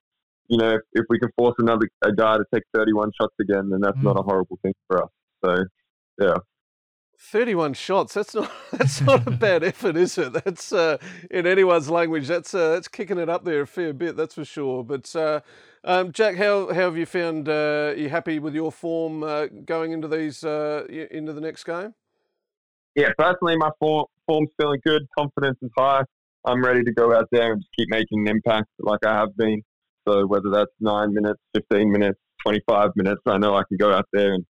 you 0.48 0.58
know, 0.58 0.76
if, 0.76 0.82
if 0.94 1.06
we 1.10 1.20
can 1.20 1.30
force 1.38 1.56
another 1.58 1.88
a 2.04 2.14
guy 2.14 2.38
to 2.38 2.44
take 2.54 2.64
31 2.76 3.12
shots 3.20 3.34
again, 3.42 3.70
then 3.70 3.82
that's 3.82 3.98
mm. 3.98 4.04
not 4.04 4.20
a 4.20 4.24
horrible 4.24 4.60
thing 4.62 4.74
for 4.88 5.04
us. 5.04 5.10
So, 5.44 5.56
yeah. 6.22 6.36
31 7.20 7.74
shots. 7.74 8.14
That's 8.14 8.34
not 8.34 8.52
that's 8.72 9.02
not 9.02 9.28
a 9.28 9.32
bad 9.32 9.64
effort, 9.72 9.98
is 9.98 10.18
it? 10.18 10.34
That's 10.34 10.72
uh, 10.72 10.98
in 11.30 11.46
anyone's 11.46 11.90
language. 11.90 12.28
That's 12.28 12.54
uh, 12.54 12.72
that's 12.72 12.88
kicking 12.88 13.18
it 13.18 13.30
up 13.30 13.44
there 13.44 13.62
a 13.62 13.68
fair 13.68 13.94
bit. 13.94 14.16
That's 14.16 14.36
for 14.36 14.46
sure. 14.46 14.84
But 14.84 15.16
uh, 15.16 15.42
um, 15.84 16.12
Jack, 16.12 16.36
how, 16.36 16.68
how 16.68 16.82
have 16.82 16.98
you 16.98 17.06
found? 17.06 17.48
Uh, 17.48 17.92
are 17.92 17.96
you 17.96 18.10
happy 18.10 18.40
with 18.40 18.54
your 18.56 18.72
form 18.72 19.24
uh, 19.24 19.48
going 19.66 19.92
into 19.92 20.08
these 20.08 20.44
uh, 20.44 20.86
into 20.90 21.34
the 21.34 21.42
next 21.42 21.64
game? 21.64 21.94
Yeah, 22.96 23.10
personally, 23.18 23.56
my 23.58 23.70
form, 23.80 24.06
form's 24.26 24.50
feeling 24.60 24.82
good. 24.86 25.08
Confidence 25.18 25.58
is 25.62 25.72
high. 25.78 26.04
I'm 26.46 26.64
ready 26.64 26.84
to 26.84 26.92
go 26.92 27.16
out 27.16 27.28
there 27.32 27.54
and 27.54 27.62
just 27.62 27.70
keep 27.78 27.90
making 27.90 28.28
an 28.28 28.28
impact 28.28 28.68
like 28.80 29.06
I 29.06 29.14
have 29.14 29.36
been. 29.38 29.62
So 30.08 30.26
whether 30.26 30.50
that's 30.50 30.72
nine 30.80 31.14
minutes, 31.14 31.40
15 31.54 31.92
minutes, 31.92 32.20
25 32.46 32.92
minutes, 32.96 33.22
I 33.26 33.38
know 33.38 33.56
I 33.56 33.64
can 33.68 33.78
go 33.78 33.94
out 33.94 34.08
there 34.12 34.34
and, 34.34 34.46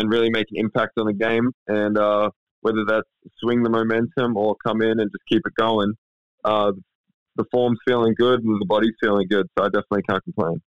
and 0.00 0.10
really 0.10 0.30
make 0.30 0.46
an 0.50 0.56
impact 0.58 0.92
on 0.98 1.06
the 1.06 1.12
game. 1.12 1.50
And 1.68 1.96
uh, 1.96 2.30
whether 2.62 2.84
that's 2.86 3.08
swing 3.38 3.62
the 3.62 3.70
momentum 3.70 4.36
or 4.36 4.56
come 4.66 4.82
in 4.82 4.98
and 4.98 5.10
just 5.10 5.26
keep 5.28 5.42
it 5.46 5.54
going, 5.58 5.92
uh, 6.44 6.72
the 7.36 7.44
form's 7.50 7.78
feeling 7.86 8.14
good 8.18 8.42
and 8.42 8.60
the 8.60 8.66
body's 8.66 8.94
feeling 9.00 9.28
good. 9.28 9.46
So 9.56 9.64
I 9.64 9.68
definitely 9.68 10.02
can't 10.08 10.24
complain. 10.24 10.60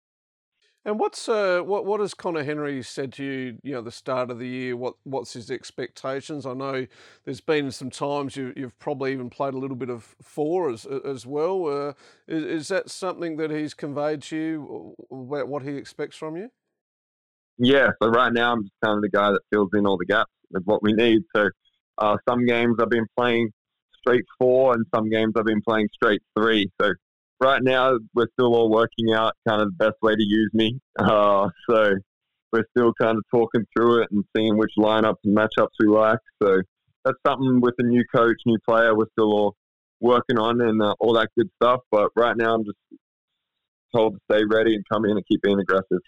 And 0.83 0.99
what's 0.99 1.29
uh, 1.29 1.61
what 1.61 1.85
what 1.85 2.01
has 2.01 2.15
Conner 2.15 2.43
Henry 2.43 2.83
said 2.83 3.13
to 3.15 3.25
you? 3.25 3.59
You 3.63 3.73
know, 3.75 3.83
the 3.83 3.93
start 3.93 4.31
of 4.31 4.39
the 4.39 4.49
year. 4.49 4.77
What 4.77 4.95
what's 5.05 5.35
his 5.35 5.51
expectations? 5.51 6.47
I 6.47 6.55
know 6.55 6.87
there's 7.25 7.43
been 7.43 7.71
some 7.71 7.91
times 7.91 8.35
you, 8.35 8.55
you've 8.57 8.79
probably 8.79 9.13
even 9.13 9.29
played 9.29 9.53
a 9.53 9.59
little 9.59 9.77
bit 9.77 9.91
of 9.91 10.17
four 10.23 10.71
as 10.71 10.87
as 10.87 11.27
well. 11.27 11.67
Uh, 11.67 11.93
is, 12.27 12.45
is 12.45 12.69
that 12.69 12.89
something 12.89 13.37
that 13.37 13.51
he's 13.51 13.75
conveyed 13.75 14.23
to 14.23 14.37
you 14.37 14.95
about 15.11 15.49
what 15.49 15.65
he 15.65 15.73
expects 15.73 16.17
from 16.17 16.37
you? 16.37 16.51
Yeah. 17.61 17.91
So 18.03 18.09
right 18.09 18.33
now 18.33 18.53
I'm 18.53 18.63
just 18.63 18.75
kind 18.83 18.97
of 18.97 19.03
the 19.03 19.11
guy 19.11 19.31
that 19.31 19.41
fills 19.53 19.69
in 19.75 19.87
all 19.87 19.99
the 19.99 20.07
gaps 20.07 20.33
with 20.51 20.65
what 20.65 20.83
we 20.83 20.95
need. 20.95 21.23
So 21.37 21.51
uh, 21.99 22.17
some 22.29 22.47
games 22.47 22.77
I've 22.81 22.89
been 22.89 23.07
playing 23.17 23.51
straight 23.99 24.25
four, 24.39 24.73
and 24.73 24.87
some 24.95 25.11
games 25.11 25.35
I've 25.37 25.45
been 25.45 25.61
playing 25.61 25.89
straight 25.93 26.23
three. 26.37 26.71
So 26.81 26.93
right 27.39 27.63
now 27.63 27.99
we're 28.15 28.29
still 28.33 28.55
all 28.55 28.71
working 28.71 29.13
out 29.15 29.35
kind 29.47 29.61
of 29.61 29.69
the 29.69 29.85
best 29.85 29.97
way 30.01 30.17
to 30.17 30.23
use 30.23 30.51
me. 30.55 30.81
Uh, 30.99 31.51
so 31.69 31.93
we're 32.51 32.65
still 32.77 32.93
kind 33.01 33.19
of 33.19 33.25
talking 33.31 33.65
through 33.77 34.03
it 34.03 34.09
and 34.11 34.25
seeing 34.35 34.57
which 34.57 34.73
lineups 34.79 35.17
and 35.25 35.37
matchups 35.37 35.69
we 35.79 35.87
like. 35.87 36.19
So 36.43 36.63
that's 37.05 37.19
something 37.27 37.61
with 37.61 37.75
a 37.79 37.83
new 37.83 38.05
coach, 38.15 38.37
new 38.47 38.59
player, 38.67 38.97
we're 38.97 39.05
still 39.13 39.33
all 39.33 39.55
working 40.01 40.39
on 40.39 40.61
and 40.63 40.81
uh, 40.83 40.95
all 40.99 41.13
that 41.13 41.29
good 41.37 41.51
stuff. 41.63 41.81
But 41.91 42.09
right 42.17 42.37
now, 42.37 42.55
I'm 42.55 42.65
just 42.65 42.79
told 43.95 44.15
to 44.15 44.21
stay 44.31 44.45
ready 44.51 44.75
and 44.75 44.85
come 44.91 45.05
in 45.05 45.13
and 45.13 45.27
keep 45.27 45.43
being 45.43 45.61
aggressive. 45.61 46.01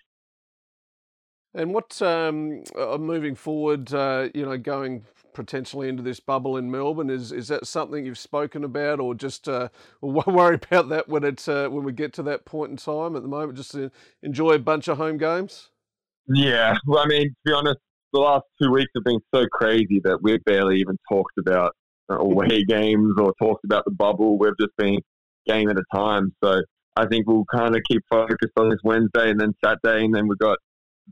And 1.55 1.75
what 1.75 2.01
um, 2.01 2.65
uh, 2.79 2.97
moving 2.99 3.35
forward, 3.35 3.93
uh, 3.93 4.29
you 4.35 4.45
know, 4.45 4.57
going 4.57 5.05
potentially 5.35 5.89
into 5.89 6.03
this 6.03 6.21
bubble 6.21 6.57
in 6.57 6.71
Melbourne, 6.71 7.11
is 7.11 7.31
is 7.33 7.49
that 7.49 7.67
something 7.67 8.07
you've 8.07 8.19
spoken 8.19 8.65
about, 8.65 9.01
or 9.01 9.15
just 9.15 9.49
uh, 9.49 9.69
worry 10.01 10.57
about 10.57 10.89
that 10.89 11.09
when 11.09 11.25
it's 11.25 11.49
uh, 11.49 11.69
when 11.69 11.85
we 11.85 11.93
get 11.93 12.13
to 12.15 12.23
that 12.25 12.45
point 12.45 12.71
in 12.71 12.77
time? 12.77 13.17
At 13.17 13.23
the 13.23 13.29
moment, 13.29 13.59
just 13.59 13.77
enjoy 14.23 14.53
a 14.53 14.59
bunch 14.59 14.89
of 14.89 14.97
home 14.97 15.19
games. 15.19 15.69
Yeah, 16.29 16.77
well, 16.87 17.03
I 17.05 17.07
mean, 17.07 17.29
to 17.29 17.35
be 17.45 17.53
honest, 17.53 17.81
the 18.13 18.21
last 18.21 18.45
two 18.61 18.71
weeks 18.71 18.91
have 18.95 19.05
been 19.05 19.21
so 19.35 19.47
crazy 19.53 20.01
that 20.05 20.23
we've 20.23 20.43
barely 20.45 20.79
even 20.79 20.97
talked 21.11 21.37
about 21.39 21.75
away 22.09 22.65
games 22.69 23.15
or 23.19 23.35
talked 23.41 23.65
about 23.65 23.85
the 23.85 23.91
bubble. 23.91 24.39
We've 24.39 24.57
just 24.59 24.77
been 24.77 25.01
game 25.47 25.69
at 25.69 25.77
a 25.77 25.85
time. 25.95 26.33
So 26.43 26.63
I 26.97 27.07
think 27.07 27.27
we'll 27.27 27.45
kind 27.53 27.75
of 27.75 27.83
keep 27.89 28.03
focused 28.11 28.53
on 28.57 28.69
this 28.69 28.79
Wednesday 28.85 29.31
and 29.31 29.41
then 29.41 29.55
Saturday, 29.65 30.05
and 30.05 30.15
then 30.15 30.29
we've 30.29 30.39
got 30.39 30.59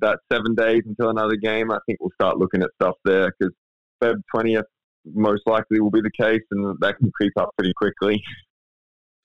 that 0.00 0.18
seven 0.32 0.54
days 0.54 0.82
until 0.86 1.10
another 1.10 1.36
game, 1.36 1.70
I 1.70 1.78
think 1.86 1.98
we'll 2.00 2.12
start 2.14 2.38
looking 2.38 2.62
at 2.62 2.70
stuff 2.80 2.96
there 3.04 3.32
because 3.38 3.54
Feb 4.02 4.20
20th 4.34 4.62
most 5.04 5.42
likely 5.46 5.80
will 5.80 5.90
be 5.90 6.00
the 6.00 6.10
case, 6.10 6.42
and 6.50 6.76
that 6.80 6.98
can 6.98 7.10
creep 7.12 7.32
up 7.38 7.50
pretty 7.56 7.72
quickly. 7.74 8.22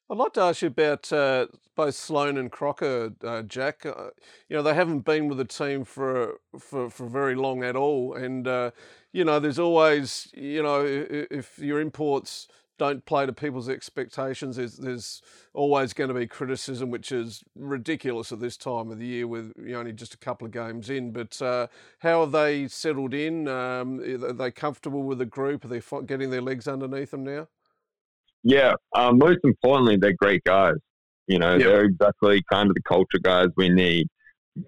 I'd 0.10 0.18
like 0.18 0.34
to 0.34 0.42
ask 0.42 0.62
you 0.62 0.68
about 0.68 1.12
uh, 1.12 1.48
both 1.76 1.96
Sloan 1.96 2.38
and 2.38 2.52
Crocker, 2.52 3.12
uh, 3.24 3.42
Jack. 3.42 3.86
Uh, 3.86 4.10
you 4.48 4.56
know, 4.56 4.62
they 4.62 4.76
haven't 4.76 5.00
been 5.00 5.28
with 5.28 5.40
the 5.40 5.46
team 5.46 5.84
for 5.84 6.36
for, 6.60 6.90
for 6.90 7.08
very 7.08 7.34
long 7.36 7.64
at 7.64 7.76
all, 7.76 8.14
and 8.14 8.48
uh, 8.48 8.72
you 9.14 9.24
know, 9.24 9.40
there's 9.40 9.60
always, 9.60 10.28
you 10.36 10.62
know, 10.62 10.84
if 10.86 11.58
your 11.58 11.80
imports 11.80 12.48
don't 12.78 13.06
play 13.06 13.26
to 13.26 13.34
people's 13.34 13.70
expectations. 13.70 14.58
There's, 14.58 14.78
there's 14.78 15.22
always 15.54 15.94
going 15.94 16.10
to 16.10 16.14
be 16.14 16.28
criticism, 16.28 16.92
which 16.92 17.12
is 17.12 17.44
ridiculous 17.56 18.32
at 18.32 18.40
this 18.40 18.58
time 18.58 18.92
of 18.92 19.00
the 19.00 19.06
year 19.06 19.28
with 19.28 19.54
only 19.74 19.94
just 19.94 20.14
a 20.14 20.18
couple 20.18 20.46
of 20.46 20.52
games 20.52 20.90
in. 20.90 21.12
But 21.12 21.42
uh, 21.42 21.68
how 22.00 22.22
have 22.22 22.32
they 22.32 22.68
settled 22.68 23.14
in? 23.14 23.48
Um, 23.48 24.00
are 24.02 24.34
they 24.34 24.52
comfortable 24.52 25.04
with 25.04 25.20
the 25.20 25.26
group? 25.26 25.66
Are 25.66 25.68
they 25.68 25.82
getting 26.06 26.30
their 26.30 26.42
legs 26.42 26.68
underneath 26.68 27.12
them 27.12 27.24
now? 27.24 27.48
Yeah, 28.44 28.74
um, 28.94 29.18
most 29.18 29.40
importantly, 29.44 29.98
they're 29.98 30.14
great 30.14 30.44
guys. 30.44 30.76
You 31.28 31.40
know, 31.40 31.54
yep. 31.54 31.62
they're 31.62 31.86
exactly 31.86 32.44
kind 32.52 32.70
of 32.70 32.76
the 32.76 32.84
culture 32.84 33.20
guys 33.22 33.48
we 33.58 33.70
need. 33.70 34.08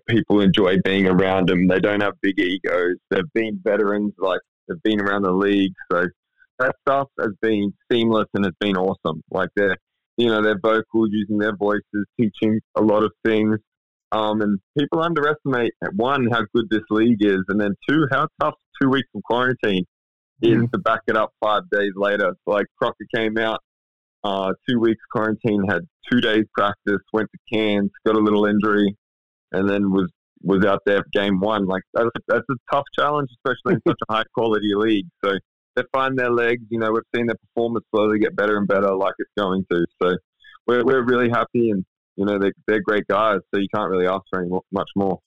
People 0.10 0.42
enjoy 0.42 0.78
being 0.84 1.08
around 1.08 1.50
them. 1.50 1.68
They 1.68 1.80
don't 1.80 2.02
have 2.02 2.14
big 2.22 2.40
egos. 2.40 2.96
They've 3.12 3.32
been 3.34 3.60
veterans, 3.64 4.14
like 4.18 4.40
they've 4.68 4.82
been 4.84 5.00
around 5.00 5.24
the 5.24 5.32
league, 5.32 5.74
so 5.92 6.08
that 6.60 6.76
stuff 6.88 7.08
has 7.20 7.32
been 7.42 7.74
seamless 7.92 8.28
and 8.34 8.46
it's 8.46 8.58
been 8.60 8.78
awesome. 8.78 9.24
Like 9.32 9.50
they're, 9.56 9.78
you 10.18 10.28
know, 10.28 10.42
they're 10.42 10.60
vocal, 10.60 11.08
using 11.10 11.38
their 11.38 11.56
voices, 11.56 12.06
teaching 12.20 12.60
a 12.76 12.82
lot 12.82 13.04
of 13.04 13.12
things. 13.26 13.58
Um, 14.12 14.42
and 14.42 14.60
people 14.78 15.02
underestimate 15.02 15.74
one 15.96 16.28
how 16.32 16.44
good 16.56 16.70
this 16.70 16.84
league 16.90 17.22
is, 17.22 17.42
and 17.50 17.60
then 17.60 17.76
two 17.90 18.08
how 18.10 18.28
tough 18.40 18.54
two 18.82 18.90
weeks 18.90 19.10
of 19.14 19.22
quarantine 19.24 19.84
is 20.42 20.58
mm. 20.58 20.72
to 20.72 20.78
back 20.78 21.02
it 21.08 21.18
up 21.18 21.32
five 21.44 21.64
days 21.72 21.92
later. 21.96 22.34
Like 22.46 22.68
Crocker 22.78 23.06
came 23.14 23.38
out, 23.38 23.60
uh, 24.24 24.54
two 24.70 24.80
weeks 24.80 25.02
quarantine, 25.12 25.64
had 25.68 25.82
two 26.10 26.22
days 26.22 26.46
practice, 26.56 27.02
went 27.12 27.30
to 27.32 27.40
Cairns, 27.54 27.92
got 28.06 28.16
a 28.16 28.20
little 28.20 28.46
injury, 28.46 28.96
and 29.52 29.70
then 29.70 29.92
was 29.92 30.10
was 30.44 30.64
out 30.66 30.82
there 30.86 31.00
for 31.00 31.10
game 31.14 31.40
one. 31.40 31.66
Like 31.66 31.84
that's 31.94 32.10
that's 32.28 32.46
a 32.50 32.56
tough 32.74 32.86
challenge, 32.98 33.30
especially 33.44 33.76
in 33.76 33.82
such 33.88 34.00
a 34.10 34.14
high 34.14 34.24
quality 34.34 34.72
league. 34.74 35.08
So 35.24 35.34
they 35.78 35.84
find 35.94 36.18
their 36.18 36.32
legs. 36.32 36.64
You 36.70 36.80
know, 36.80 36.92
we've 36.92 37.04
seen 37.16 37.28
their 37.28 37.38
performance 37.38 37.86
slowly 37.96 38.20
get 38.20 38.36
better 38.36 38.58
and 38.58 38.68
better, 38.68 38.94
like 38.94 39.14
it's 39.20 39.32
going 39.38 39.66
to. 39.72 39.86
So 40.02 40.18
we're 40.66 40.84
we're 40.84 41.06
really 41.06 41.30
happy, 41.30 41.70
and 41.70 41.86
you 42.16 42.26
know 42.26 42.40
they're 42.40 42.54
they're 42.68 42.82
great 42.82 43.08
guys. 43.08 43.40
So 43.54 43.62
you 43.62 43.68
can't 43.74 43.90
really 43.90 44.08
ask 44.08 44.24
for 44.30 44.42
any 44.42 44.50
much 44.72 44.90
more. 44.96 45.20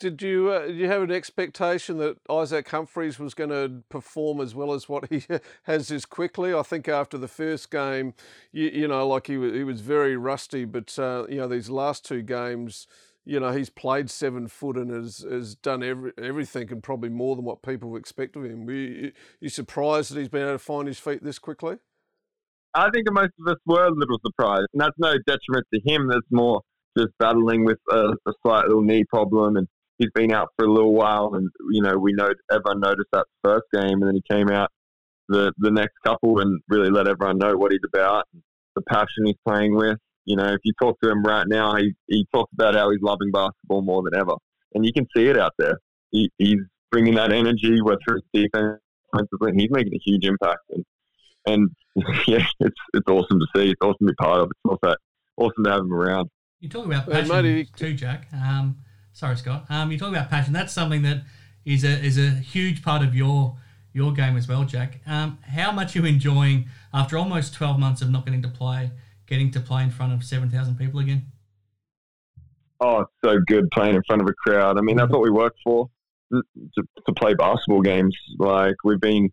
Did 0.00 0.20
you 0.20 0.50
uh, 0.50 0.66
did 0.66 0.76
you 0.76 0.88
have 0.88 1.02
an 1.02 1.12
expectation 1.12 1.98
that 1.98 2.16
Isaac 2.28 2.68
Humphries 2.68 3.18
was 3.18 3.34
going 3.34 3.50
to 3.50 3.82
perform 3.88 4.40
as 4.40 4.54
well 4.54 4.72
as 4.72 4.88
what 4.88 5.08
he 5.10 5.22
has 5.64 5.88
this 5.88 6.04
quickly? 6.04 6.52
I 6.52 6.62
think 6.62 6.88
after 6.88 7.16
the 7.16 7.28
first 7.28 7.70
game, 7.70 8.14
you, 8.50 8.68
you 8.68 8.88
know, 8.88 9.06
like 9.06 9.28
he 9.28 9.36
was, 9.36 9.52
he 9.52 9.62
was 9.62 9.80
very 9.80 10.16
rusty, 10.16 10.64
but 10.64 10.98
uh, 10.98 11.26
you 11.28 11.36
know 11.36 11.46
these 11.46 11.70
last 11.70 12.04
two 12.04 12.22
games, 12.22 12.88
you 13.24 13.38
know, 13.38 13.52
he's 13.52 13.70
played 13.70 14.10
seven 14.10 14.48
foot 14.48 14.76
and 14.76 14.90
has, 14.90 15.24
has 15.30 15.54
done 15.54 15.82
every, 15.82 16.12
everything 16.18 16.70
and 16.72 16.82
probably 16.82 17.10
more 17.10 17.36
than 17.36 17.44
what 17.44 17.62
people 17.62 17.96
expect 17.96 18.36
of 18.36 18.44
him. 18.44 18.66
Were 18.66 18.72
you, 18.72 19.12
you 19.40 19.48
surprised 19.48 20.12
that 20.12 20.18
he's 20.18 20.28
been 20.28 20.42
able 20.42 20.52
to 20.52 20.58
find 20.58 20.88
his 20.88 20.98
feet 20.98 21.22
this 21.22 21.38
quickly? 21.38 21.76
I 22.74 22.88
think 22.90 23.06
most 23.10 23.32
of 23.40 23.52
us 23.52 23.58
were 23.66 23.86
a 23.86 23.90
little 23.90 24.18
surprised, 24.24 24.68
and 24.72 24.80
that's 24.80 24.96
no 24.98 25.14
detriment 25.26 25.66
to 25.74 25.80
him. 25.84 26.08
That's 26.08 26.26
more 26.30 26.62
just 26.96 27.10
battling 27.18 27.64
with 27.64 27.78
a, 27.90 28.12
a 28.26 28.32
slight 28.42 28.66
little 28.66 28.82
knee 28.82 29.04
problem, 29.04 29.56
and 29.56 29.66
he's 29.98 30.10
been 30.14 30.32
out 30.32 30.48
for 30.56 30.66
a 30.66 30.72
little 30.72 30.94
while. 30.94 31.34
And 31.34 31.50
you 31.70 31.82
know, 31.82 31.98
we 31.98 32.12
know 32.12 32.30
everyone 32.50 32.80
noticed 32.80 33.08
that 33.12 33.26
first 33.42 33.64
game, 33.72 34.00
and 34.00 34.06
then 34.06 34.14
he 34.14 34.22
came 34.30 34.50
out 34.50 34.70
the 35.28 35.52
the 35.58 35.70
next 35.70 35.94
couple 36.04 36.38
and 36.40 36.60
really 36.68 36.90
let 36.90 37.08
everyone 37.08 37.38
know 37.38 37.56
what 37.56 37.72
he's 37.72 37.80
about, 37.86 38.24
the 38.76 38.82
passion 38.82 39.26
he's 39.26 39.36
playing 39.46 39.74
with. 39.74 39.98
You 40.30 40.36
know, 40.36 40.46
if 40.46 40.60
you 40.62 40.72
talk 40.80 41.00
to 41.00 41.10
him 41.10 41.24
right 41.24 41.46
now, 41.48 41.74
he, 41.74 41.92
he 42.06 42.24
talks 42.32 42.52
about 42.52 42.76
how 42.76 42.88
he's 42.90 43.02
loving 43.02 43.32
basketball 43.32 43.82
more 43.82 44.00
than 44.04 44.14
ever. 44.14 44.34
And 44.74 44.86
you 44.86 44.92
can 44.92 45.04
see 45.16 45.26
it 45.26 45.36
out 45.36 45.54
there. 45.58 45.76
He, 46.12 46.30
he's 46.38 46.60
bringing 46.92 47.16
that 47.16 47.32
energy, 47.32 47.80
whether 47.82 47.98
it's 48.06 48.26
defense, 48.32 48.78
offensively, 49.12 49.54
he's 49.56 49.72
making 49.72 49.92
a 49.92 49.98
huge 50.04 50.24
impact. 50.24 50.60
And, 50.70 50.84
and 51.46 51.70
yeah, 52.28 52.46
it's 52.60 52.80
it's 52.94 53.08
awesome 53.08 53.40
to 53.40 53.46
see. 53.56 53.70
It's 53.70 53.80
awesome 53.82 54.06
to 54.06 54.12
be 54.12 54.14
part 54.14 54.40
of. 54.40 54.50
It's 54.52 54.60
also 54.64 54.94
awesome 55.36 55.64
to 55.64 55.70
have 55.70 55.80
him 55.80 55.92
around. 55.92 56.28
You 56.60 56.68
talk 56.68 56.86
about 56.86 57.10
passion 57.10 57.44
hey, 57.44 57.66
too, 57.76 57.94
Jack. 57.94 58.28
Um, 58.32 58.76
sorry, 59.12 59.36
Scott. 59.36 59.66
Um, 59.68 59.90
you 59.90 59.98
talk 59.98 60.10
about 60.10 60.30
passion. 60.30 60.52
That's 60.52 60.72
something 60.72 61.02
that 61.02 61.24
is 61.64 61.82
a 61.82 61.88
is 61.88 62.18
a 62.18 62.30
huge 62.30 62.84
part 62.84 63.02
of 63.02 63.16
your 63.16 63.56
your 63.92 64.12
game 64.12 64.36
as 64.36 64.46
well, 64.46 64.62
Jack. 64.62 65.00
Um, 65.08 65.38
how 65.42 65.72
much 65.72 65.96
are 65.96 66.00
you 66.00 66.04
enjoying 66.04 66.68
after 66.94 67.18
almost 67.18 67.52
twelve 67.52 67.80
months 67.80 68.00
of 68.00 68.10
not 68.10 68.24
getting 68.24 68.42
to 68.42 68.48
play? 68.48 68.92
Getting 69.30 69.50
to 69.52 69.60
play 69.60 69.82
in 69.82 69.90
front 69.90 70.12
of 70.12 70.22
7,000 70.22 70.76
people 70.76 71.00
again? 71.00 71.24
Oh, 72.80 73.00
it's 73.00 73.10
so 73.24 73.38
good 73.46 73.70
playing 73.72 73.94
in 73.94 74.02
front 74.06 74.20
of 74.20 74.28
a 74.28 74.32
crowd. 74.32 74.76
I 74.76 74.82
mean, 74.82 74.96
that's 74.96 75.10
what 75.10 75.22
we 75.22 75.30
work 75.30 75.54
for 75.64 75.88
to, 76.32 76.42
to 76.74 77.12
play 77.16 77.34
basketball 77.34 77.82
games. 77.82 78.16
Like, 78.38 78.74
we've 78.84 79.00
been 79.00 79.30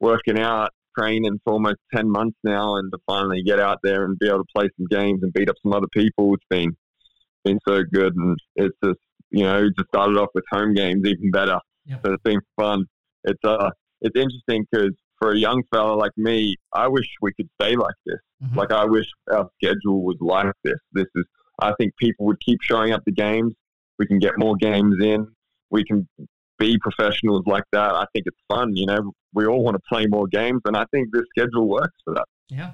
working 0.00 0.38
out, 0.38 0.70
training 0.98 1.40
for 1.44 1.54
almost 1.54 1.76
10 1.94 2.10
months 2.10 2.36
now, 2.44 2.76
and 2.76 2.90
to 2.92 2.98
finally 3.06 3.42
get 3.42 3.58
out 3.58 3.78
there 3.82 4.04
and 4.04 4.18
be 4.18 4.28
able 4.28 4.38
to 4.38 4.52
play 4.54 4.68
some 4.76 4.86
games 4.90 5.22
and 5.22 5.32
beat 5.32 5.48
up 5.48 5.56
some 5.62 5.72
other 5.72 5.88
people, 5.92 6.34
it's 6.34 6.44
been 6.48 6.76
been 7.44 7.58
so 7.66 7.82
good. 7.90 8.14
And 8.16 8.38
it's 8.56 8.76
just, 8.84 9.00
you 9.30 9.44
know, 9.44 9.68
just 9.76 9.88
started 9.88 10.18
off 10.18 10.28
with 10.34 10.44
home 10.50 10.74
games 10.74 11.02
even 11.06 11.30
better. 11.30 11.58
Yep. 11.86 12.00
So 12.04 12.12
it's 12.12 12.22
been 12.22 12.40
fun. 12.56 12.84
It's 13.24 13.42
uh, 13.44 13.70
it's 14.02 14.16
interesting 14.18 14.66
because 14.70 14.92
for 15.20 15.32
a 15.32 15.38
young 15.38 15.62
fella 15.72 15.94
like 15.94 16.12
me, 16.16 16.56
I 16.72 16.88
wish 16.88 17.06
we 17.20 17.32
could 17.34 17.48
stay 17.60 17.76
like 17.76 17.94
this. 18.06 18.18
Mhm. 18.42 18.56
Like 18.56 18.72
I 18.72 18.84
wish 18.86 19.06
our 19.30 19.48
schedule 19.62 20.02
was 20.02 20.16
like 20.20 20.52
this. 20.64 20.78
This 20.92 21.06
is, 21.14 21.24
I 21.60 21.72
think 21.78 21.94
people 21.96 22.26
would 22.26 22.40
keep 22.40 22.60
showing 22.62 22.92
up 22.92 23.04
to 23.04 23.12
games. 23.12 23.54
We 23.98 24.06
can 24.06 24.18
get 24.18 24.38
more 24.38 24.56
games 24.56 24.96
in. 25.02 25.28
We 25.70 25.84
can 25.84 26.08
be 26.58 26.78
professionals 26.78 27.42
like 27.46 27.64
that. 27.72 27.94
I 27.94 28.06
think 28.12 28.24
it's 28.26 28.40
fun. 28.48 28.74
You 28.74 28.86
know, 28.86 29.12
we 29.34 29.46
all 29.46 29.62
want 29.62 29.76
to 29.76 29.82
play 29.88 30.06
more 30.06 30.26
games, 30.26 30.62
and 30.64 30.76
I 30.76 30.84
think 30.90 31.08
this 31.12 31.24
schedule 31.36 31.68
works 31.68 31.96
for 32.04 32.14
that. 32.14 32.24
Yeah. 32.48 32.72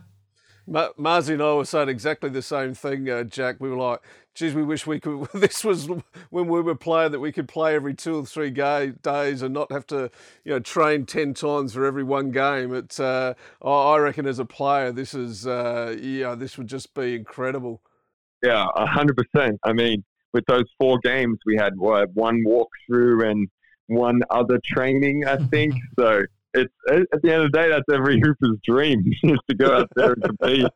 Ma- 0.67 0.91
Marzi 0.99 1.35
and 1.35 1.43
I 1.43 1.55
were 1.55 1.65
saying 1.65 1.89
exactly 1.89 2.31
the 2.31 2.43
same 2.43 2.75
thing, 2.75 3.09
uh, 3.09 3.23
Jack. 3.25 3.57
We 3.61 3.71
were 3.71 3.77
like, 3.77 4.01
geez, 4.35 4.55
we 4.55 4.63
wish 4.63 4.87
we 4.87 4.99
could. 5.01 5.29
This 5.35 5.65
was 5.65 5.89
when 6.31 6.49
we 6.49 6.61
were 6.61 6.75
playing 6.75 7.13
that 7.13 7.21
we 7.21 7.33
could 7.33 7.49
play 7.49 7.75
every 7.75 7.95
two 7.95 8.17
or 8.17 8.27
three 8.27 8.51
ga- 8.51 8.93
days 9.03 9.43
and 9.43 9.55
not 9.55 9.71
have 9.71 9.87
to, 9.89 10.11
you 10.45 10.53
know, 10.53 10.59
train 10.59 11.07
10 11.07 11.35
times 11.35 11.75
for 11.75 11.85
every 11.85 12.03
one 12.05 12.31
game. 12.31 12.75
It's, 12.75 12.99
uh, 12.99 13.35
I 13.63 13.97
reckon 13.99 14.27
as 14.27 14.39
a 14.39 14.45
player, 14.45 14.93
this 14.93 15.15
is, 15.15 15.47
uh, 15.47 15.97
yeah, 16.01 16.35
this 16.35 16.59
would 16.59 16.67
just 16.67 16.95
be 16.95 17.15
incredible. 17.15 17.81
Yeah, 18.43 18.67
a 18.77 18.87
hundred 18.87 19.17
percent. 19.17 19.59
I 19.65 19.73
mean, 19.73 20.05
with 20.33 20.45
those 20.47 20.67
four 20.79 20.99
games, 21.03 21.39
we 21.47 21.57
had 21.57 21.77
what, 21.77 22.11
one 22.15 22.45
walkthrough 22.47 23.31
and 23.31 23.49
one 23.87 24.21
other 24.31 24.61
training, 24.65 25.25
I 25.27 25.37
think. 25.51 25.75
so 25.99 26.23
it's 26.57 26.75
at 27.13 27.23
the 27.23 27.33
end 27.33 27.45
of 27.45 27.53
the 27.53 27.59
day, 27.59 27.69
that's 27.69 27.85
every 27.93 28.21
hooper's 28.25 28.59
dream 28.65 29.05
is 29.23 29.39
to 29.49 29.55
go 29.55 29.77
out 29.79 29.89
there 29.97 30.13
and 30.13 30.23
compete. 30.23 30.67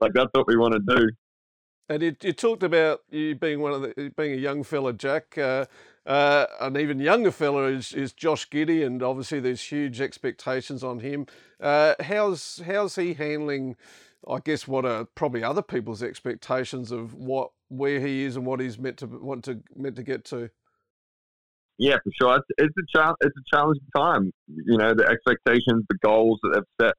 Like 0.00 0.12
that's 0.12 0.30
what 0.32 0.46
we 0.46 0.56
want 0.56 0.74
to 0.74 0.96
do. 0.96 1.10
And 1.88 2.02
you, 2.02 2.16
you 2.22 2.32
talked 2.32 2.62
about 2.62 3.00
you 3.10 3.34
being 3.34 3.60
one 3.60 3.72
of 3.72 3.82
the 3.82 4.12
being 4.16 4.32
a 4.32 4.36
young 4.36 4.62
fella, 4.62 4.92
Jack. 4.92 5.36
Uh, 5.36 5.66
uh, 6.06 6.46
an 6.60 6.76
even 6.76 6.98
younger 6.98 7.30
fella 7.30 7.64
is, 7.64 7.92
is 7.92 8.12
Josh 8.12 8.48
Giddey, 8.48 8.84
and 8.84 9.02
obviously 9.02 9.40
there's 9.40 9.62
huge 9.62 10.00
expectations 10.00 10.82
on 10.82 11.00
him. 11.00 11.26
Uh, 11.60 11.94
how's 12.00 12.62
how's 12.66 12.96
he 12.96 13.14
handling? 13.14 13.76
I 14.26 14.38
guess 14.42 14.66
what 14.66 14.86
are 14.86 15.04
probably 15.04 15.42
other 15.44 15.62
people's 15.62 16.02
expectations 16.02 16.90
of 16.90 17.12
what 17.12 17.50
where 17.68 18.00
he 18.00 18.24
is 18.24 18.36
and 18.36 18.46
what 18.46 18.60
he's 18.60 18.78
meant 18.78 18.98
to 18.98 19.06
want 19.06 19.44
to 19.44 19.62
meant 19.76 19.96
to 19.96 20.02
get 20.02 20.24
to. 20.26 20.50
Yeah, 21.78 21.96
for 22.04 22.10
sure. 22.20 22.36
It's, 22.36 22.46
it's 22.58 22.74
a 22.78 22.98
chal- 22.98 23.16
it's 23.20 23.36
a 23.36 23.56
challenging 23.56 23.86
time. 23.96 24.32
You 24.48 24.78
know, 24.78 24.94
the 24.94 25.06
expectations, 25.06 25.84
the 25.88 25.98
goals 26.02 26.38
that 26.42 26.52
they've 26.54 26.86
set 26.86 26.94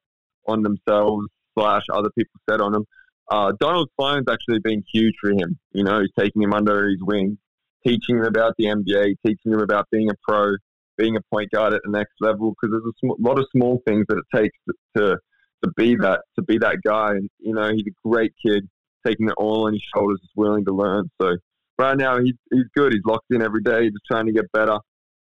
on 0.46 0.62
themselves 0.62 1.26
slash 1.58 1.82
other 1.92 2.10
people 2.16 2.38
set 2.48 2.60
on 2.60 2.72
them. 2.72 2.84
Uh, 3.30 3.52
Donald 3.58 3.88
Sloan's 3.96 4.26
actually 4.30 4.60
been 4.60 4.84
huge 4.92 5.14
for 5.20 5.30
him. 5.30 5.58
You 5.72 5.84
know, 5.84 6.00
he's 6.00 6.12
taking 6.18 6.42
him 6.42 6.52
under 6.52 6.88
his 6.88 6.98
wing, 7.00 7.38
teaching 7.84 8.18
him 8.18 8.24
about 8.24 8.54
the 8.58 8.66
NBA, 8.66 9.16
teaching 9.26 9.52
him 9.52 9.60
about 9.60 9.86
being 9.90 10.10
a 10.10 10.14
pro, 10.28 10.54
being 10.96 11.16
a 11.16 11.20
point 11.32 11.50
guard 11.50 11.72
at 11.72 11.80
the 11.84 11.90
next 11.90 12.12
level. 12.20 12.50
Because 12.50 12.72
there's 12.72 12.94
a 12.94 12.98
sm- 12.98 13.22
lot 13.22 13.38
of 13.38 13.46
small 13.52 13.82
things 13.86 14.04
that 14.08 14.18
it 14.18 14.36
takes 14.36 14.56
to, 14.68 14.74
to 14.96 15.16
to 15.64 15.70
be 15.76 15.96
that 15.96 16.20
to 16.36 16.42
be 16.42 16.58
that 16.58 16.78
guy. 16.86 17.12
And 17.12 17.28
you 17.38 17.54
know, 17.54 17.70
he's 17.72 17.86
a 17.86 18.08
great 18.08 18.32
kid, 18.44 18.68
taking 19.06 19.28
it 19.28 19.34
all 19.36 19.66
on 19.66 19.72
his 19.72 19.82
shoulders, 19.94 20.20
is 20.22 20.30
willing 20.36 20.64
to 20.66 20.72
learn. 20.72 21.10
So 21.20 21.36
right 21.78 21.96
now 21.96 22.18
he's 22.18 22.34
he's 22.50 22.66
good. 22.74 22.92
He's 22.92 23.04
locked 23.04 23.26
in 23.30 23.42
every 23.42 23.62
day, 23.62 23.90
just 23.90 24.04
trying 24.10 24.26
to 24.26 24.32
get 24.32 24.50
better. 24.52 24.78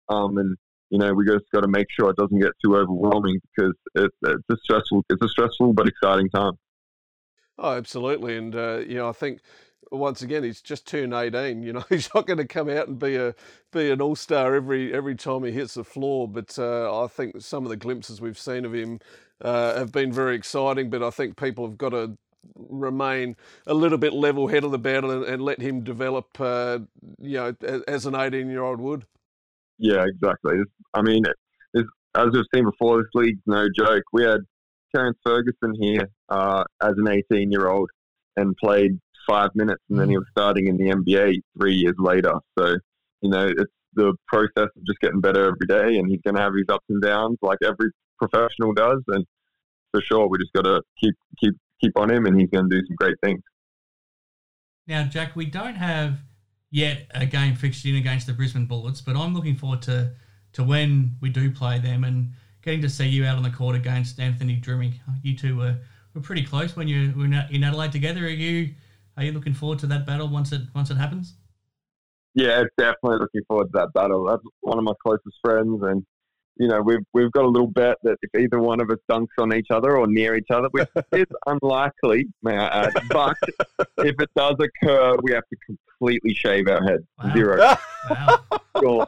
Um, 0.08 0.38
and 0.38 0.56
you 0.90 0.98
know, 0.98 1.12
we 1.12 1.24
just 1.26 1.44
got 1.52 1.62
to 1.62 1.68
make 1.68 1.86
sure 1.90 2.10
it 2.10 2.16
doesn't 2.16 2.38
get 2.38 2.52
too 2.64 2.76
overwhelming 2.76 3.40
because 3.56 3.74
it's 3.94 4.16
it's 4.22 4.42
a 4.50 4.56
stressful 4.62 5.02
it's 5.10 5.22
a 5.22 5.28
stressful 5.28 5.72
but 5.72 5.88
exciting 5.88 6.30
time. 6.30 6.52
Oh, 7.58 7.72
absolutely, 7.72 8.36
and 8.36 8.54
uh, 8.54 8.78
you 8.78 8.96
know 8.96 9.08
I 9.08 9.12
think 9.12 9.40
once 9.90 10.22
again 10.22 10.42
he's 10.42 10.60
just 10.60 10.86
turned 10.86 11.14
eighteen. 11.14 11.62
You 11.62 11.72
know 11.72 11.84
he's 11.88 12.10
not 12.14 12.26
going 12.26 12.38
to 12.38 12.46
come 12.46 12.68
out 12.68 12.88
and 12.88 12.98
be 12.98 13.16
a 13.16 13.34
be 13.72 13.90
an 13.90 14.00
all 14.00 14.16
star 14.16 14.54
every 14.54 14.92
every 14.92 15.14
time 15.14 15.44
he 15.44 15.52
hits 15.52 15.74
the 15.74 15.84
floor. 15.84 16.28
But 16.28 16.58
uh, 16.58 17.04
I 17.04 17.08
think 17.08 17.40
some 17.40 17.64
of 17.64 17.70
the 17.70 17.76
glimpses 17.76 18.20
we've 18.20 18.38
seen 18.38 18.64
of 18.64 18.74
him 18.74 19.00
uh, 19.40 19.78
have 19.78 19.92
been 19.92 20.12
very 20.12 20.36
exciting. 20.36 20.90
But 20.90 21.02
I 21.02 21.10
think 21.10 21.36
people 21.36 21.66
have 21.66 21.78
got 21.78 21.90
to 21.90 22.16
remain 22.57 23.37
a 23.66 23.74
little 23.74 23.98
bit 23.98 24.12
level 24.12 24.48
headed 24.48 24.74
about 24.74 25.04
it 25.04 25.11
and, 25.11 25.24
and 25.24 25.42
let 25.42 25.61
him 25.61 25.83
develop. 25.83 26.40
Uh, 26.40 26.80
you 27.20 27.37
know, 27.38 27.54
as, 27.62 27.83
as 27.83 28.07
an 28.07 28.14
eighteen 28.14 28.48
year 28.48 28.62
old 28.62 28.80
would. 28.80 29.07
Yeah, 29.78 30.04
exactly. 30.07 30.57
It's, 30.59 30.70
I 30.94 31.02
mean, 31.02 31.24
it's, 31.74 31.88
as 32.14 32.28
we've 32.33 32.44
seen 32.54 32.64
before, 32.64 32.98
this 32.98 33.11
league's 33.14 33.42
no 33.46 33.66
joke. 33.76 34.04
We 34.12 34.24
had 34.24 34.40
Terrence 34.94 35.18
Ferguson 35.24 35.74
here 35.80 36.09
uh, 36.28 36.64
as 36.83 36.92
an 36.96 37.09
18 37.09 37.50
year 37.50 37.68
old 37.68 37.90
and 38.37 38.57
played 38.57 38.98
five 39.28 39.50
minutes, 39.54 39.83
and 39.90 39.98
then 39.98 40.09
he 40.09 40.16
was 40.16 40.26
starting 40.30 40.68
in 40.68 40.76
the 40.76 40.90
NBA 40.90 41.40
three 41.59 41.74
years 41.74 41.96
later. 41.98 42.35
So, 42.59 42.76
you 43.20 43.30
know, 43.30 43.46
it's 43.46 43.72
the 43.94 44.14
process 44.28 44.68
of 44.76 44.87
just 44.87 45.00
getting 45.00 45.20
better 45.20 45.46
every 45.46 45.66
day, 45.66 45.98
and 45.98 46.09
he's 46.09 46.20
going 46.22 46.37
to 46.37 46.42
have 46.42 46.52
his 46.54 46.66
ups 46.68 46.85
and 46.88 47.02
downs 47.02 47.38
like 47.42 47.59
every 47.64 47.90
professional 48.18 48.72
does. 48.72 49.02
And 49.09 49.24
for 49.92 50.00
sure, 50.02 50.28
we 50.28 50.38
just 50.38 50.52
got 50.52 50.62
to 50.64 50.83
keep 51.00 51.14
keep 51.40 51.54
keep 51.80 51.98
on 51.98 52.10
him, 52.10 52.26
and 52.26 52.38
he's 52.38 52.50
going 52.50 52.68
to 52.68 52.76
do 52.76 52.87
some 52.87 52.96
great 52.96 53.16
things. 53.22 53.42
Now, 54.87 55.04
Jack, 55.04 55.34
we 55.34 55.46
don't 55.46 55.76
have 55.76 56.18
yet 56.70 57.06
a 57.12 57.26
game 57.26 57.54
fixed 57.54 57.84
in 57.87 57.96
against 57.96 58.26
the 58.26 58.32
Brisbane 58.32 58.66
Bullets, 58.66 59.00
but 59.00 59.16
I'm 59.16 59.34
looking 59.34 59.56
forward 59.56 59.82
to 59.82 60.12
to 60.54 60.62
when 60.62 61.16
we 61.20 61.30
do 61.30 61.50
play 61.50 61.80
them 61.80 62.04
and 62.04 62.30
getting 62.62 62.80
to 62.80 62.88
see 62.88 63.08
you 63.08 63.24
out 63.24 63.37
on 63.37 63.42
the 63.42 63.50
court 63.50 63.74
against 63.74 64.20
Anthony 64.20 64.60
Drmic. 64.60 64.94
You 65.22 65.37
two 65.37 65.56
were, 65.56 65.76
were 66.14 66.20
pretty 66.20 66.44
close 66.44 66.76
when 66.76 66.87
you 66.87 67.12
were 67.16 67.24
in 67.24 67.64
Adelaide 67.64 67.92
together. 67.92 68.24
Are 68.24 68.28
you 68.28 68.74
are 69.16 69.24
you 69.24 69.32
looking 69.32 69.54
forward 69.54 69.78
to 69.80 69.87
that 69.88 70.06
battle 70.06 70.28
once 70.28 70.52
it 70.52 70.62
once 70.74 70.90
it 70.90 70.96
happens? 70.96 71.34
Yeah, 72.34 72.64
definitely 72.78 73.18
looking 73.18 73.42
forward 73.46 73.66
to 73.66 73.78
that 73.78 73.92
battle. 73.94 74.24
That's 74.24 74.42
one 74.60 74.78
of 74.78 74.84
my 74.84 74.92
closest 75.02 75.38
friends, 75.42 75.82
and 75.82 76.04
you 76.56 76.68
know 76.68 76.80
we've 76.80 77.04
we've 77.12 77.32
got 77.32 77.44
a 77.44 77.48
little 77.48 77.68
bet 77.68 77.96
that 78.02 78.16
if 78.22 78.40
either 78.40 78.60
one 78.60 78.80
of 78.80 78.90
us 78.90 78.98
dunks 79.10 79.26
on 79.38 79.52
each 79.54 79.70
other 79.70 79.96
or 79.96 80.06
near 80.06 80.36
each 80.36 80.50
other, 80.50 80.68
which 80.70 80.88
is 81.12 81.26
unlikely, 81.46 82.26
may 82.42 82.56
I 82.56 82.84
add, 82.84 82.92
but 83.10 83.36
if 83.98 84.20
it 84.20 84.30
does 84.36 84.56
occur, 84.60 85.16
we 85.22 85.32
have 85.32 85.44
to 85.48 85.56
completely 85.66 86.34
shave 86.34 86.68
our 86.68 86.82
heads. 86.84 87.04
Wow. 87.22 87.34
Zero. 87.34 87.76
Wow. 88.10 88.38
Sure. 88.80 89.06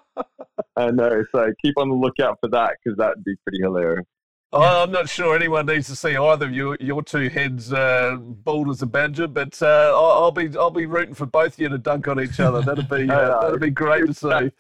I 0.76 0.90
know. 0.90 1.22
So 1.30 1.52
keep 1.60 1.74
on 1.76 1.90
the 1.90 1.94
lookout 1.94 2.38
for 2.40 2.48
that 2.48 2.76
because 2.82 2.96
that'd 2.96 3.22
be 3.24 3.34
pretty 3.44 3.58
hilarious. 3.60 4.06
Oh, 4.52 4.84
I'm 4.84 4.90
not 4.90 5.08
sure 5.08 5.36
anyone 5.36 5.66
needs 5.66 5.88
to 5.88 5.96
see 5.96 6.16
either 6.16 6.46
of 6.46 6.52
your 6.52 6.76
your 6.80 7.02
two 7.02 7.28
heads 7.28 7.72
uh, 7.72 8.16
bald 8.18 8.70
as 8.70 8.80
a 8.80 8.86
badger, 8.86 9.26
but 9.26 9.60
uh, 9.60 9.92
I'll, 9.94 10.24
I'll 10.24 10.30
be 10.30 10.48
I'll 10.56 10.70
be 10.70 10.86
rooting 10.86 11.14
for 11.14 11.26
both 11.26 11.54
of 11.54 11.60
you 11.60 11.68
to 11.68 11.78
dunk 11.78 12.08
on 12.08 12.20
each 12.20 12.40
other. 12.40 12.62
That'd 12.62 12.88
be 12.88 13.10
uh, 13.10 13.40
that'd 13.40 13.60
be 13.60 13.70
great 13.70 14.06
to 14.06 14.14
see. 14.14 14.50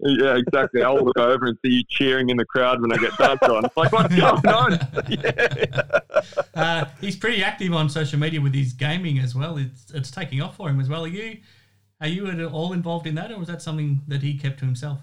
Yeah, 0.00 0.36
exactly. 0.36 0.82
I'll 0.82 1.02
look 1.02 1.18
over 1.18 1.46
and 1.46 1.56
see 1.64 1.72
you 1.72 1.82
cheering 1.88 2.28
in 2.28 2.36
the 2.36 2.44
crowd 2.44 2.80
when 2.80 2.92
I 2.92 2.96
get 2.96 3.12
dunked 3.12 3.48
on. 3.48 3.64
It's 3.64 3.76
like, 3.76 3.92
what's 3.92 4.14
going 4.14 4.46
on? 4.46 4.72
uh, 6.54 6.90
he's 7.00 7.16
pretty 7.16 7.42
active 7.44 7.72
on 7.72 7.88
social 7.88 8.18
media 8.18 8.40
with 8.40 8.54
his 8.54 8.72
gaming 8.72 9.18
as 9.20 9.34
well. 9.34 9.56
It's 9.56 9.90
it's 9.92 10.10
taking 10.10 10.42
off 10.42 10.56
for 10.56 10.68
him 10.68 10.80
as 10.80 10.88
well. 10.88 11.04
Are 11.04 11.08
you 11.08 11.38
are 12.00 12.08
you 12.08 12.26
at 12.26 12.40
all 12.40 12.72
involved 12.72 13.06
in 13.06 13.14
that, 13.14 13.30
or 13.30 13.38
was 13.38 13.48
that 13.48 13.62
something 13.62 14.02
that 14.08 14.22
he 14.22 14.36
kept 14.36 14.58
to 14.58 14.64
himself? 14.64 14.98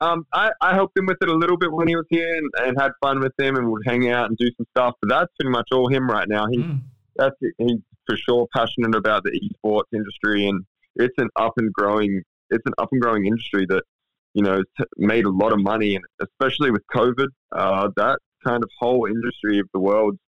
Um, 0.00 0.26
I, 0.32 0.50
I 0.60 0.74
helped 0.74 0.96
him 0.98 1.06
with 1.06 1.18
it 1.20 1.28
a 1.28 1.34
little 1.34 1.56
bit 1.56 1.70
when 1.70 1.86
he 1.86 1.94
was 1.94 2.06
here 2.10 2.34
and, 2.34 2.50
and 2.58 2.80
had 2.80 2.90
fun 3.00 3.20
with 3.20 3.32
him 3.38 3.54
and 3.56 3.70
would 3.70 3.82
hang 3.86 4.08
out 4.10 4.28
and 4.28 4.36
do 4.36 4.50
some 4.56 4.66
stuff. 4.70 4.94
But 5.00 5.10
that's 5.10 5.32
pretty 5.38 5.52
much 5.52 5.68
all 5.72 5.88
him 5.88 6.08
right 6.08 6.28
now. 6.28 6.46
He 6.50 6.58
Mm. 6.58 6.80
that's 7.16 7.36
he's 7.58 7.78
for 8.06 8.16
sure 8.16 8.48
passionate 8.54 8.96
about 8.96 9.22
the 9.22 9.30
esports 9.30 9.84
industry 9.92 10.48
and 10.48 10.64
it's 10.96 11.14
an 11.18 11.28
up 11.36 11.52
and 11.56 11.72
growing 11.72 12.22
it's 12.52 12.66
an 12.66 12.72
up 12.78 12.88
and 12.92 13.00
growing 13.00 13.26
industry 13.26 13.66
that 13.68 13.82
you 14.34 14.42
know 14.42 14.62
has 14.78 14.86
made 14.96 15.24
a 15.24 15.30
lot 15.30 15.52
of 15.52 15.60
money 15.60 15.96
and 15.96 16.04
especially 16.20 16.70
with 16.70 16.82
COVID, 16.94 17.28
uh, 17.52 17.88
that 17.96 18.18
kind 18.44 18.62
of 18.62 18.70
whole 18.78 19.06
industry 19.06 19.58
of 19.58 19.66
the 19.72 19.80
world's 19.80 20.18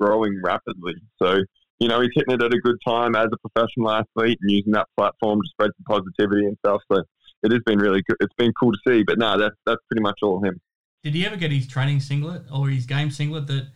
growing 0.00 0.40
rapidly. 0.42 0.94
So 1.22 1.40
you 1.80 1.88
know 1.88 2.00
he's 2.00 2.10
hitting 2.14 2.34
it 2.34 2.42
at 2.42 2.52
a 2.52 2.58
good 2.58 2.76
time 2.86 3.14
as 3.14 3.28
a 3.32 3.48
professional 3.48 3.90
athlete 3.90 4.38
and 4.40 4.50
using 4.50 4.72
that 4.72 4.88
platform 4.96 5.40
to 5.42 5.48
spread 5.48 5.70
some 5.76 5.84
positivity 5.98 6.46
and 6.46 6.56
stuff. 6.64 6.80
So 6.90 7.02
it 7.42 7.52
has 7.52 7.60
been 7.66 7.78
really 7.78 8.02
good. 8.08 8.16
It's 8.20 8.34
been 8.34 8.52
cool 8.58 8.72
to 8.72 8.78
see. 8.86 9.02
But 9.02 9.18
no, 9.18 9.38
that's 9.38 9.56
that's 9.66 9.80
pretty 9.90 10.02
much 10.02 10.18
all 10.22 10.42
him. 10.42 10.60
Did 11.02 11.14
he 11.14 11.26
ever 11.26 11.36
get 11.36 11.52
his 11.52 11.68
training 11.68 12.00
singlet 12.00 12.42
or 12.50 12.68
his 12.70 12.86
game 12.86 13.10
singlet 13.10 13.46
that, 13.48 13.66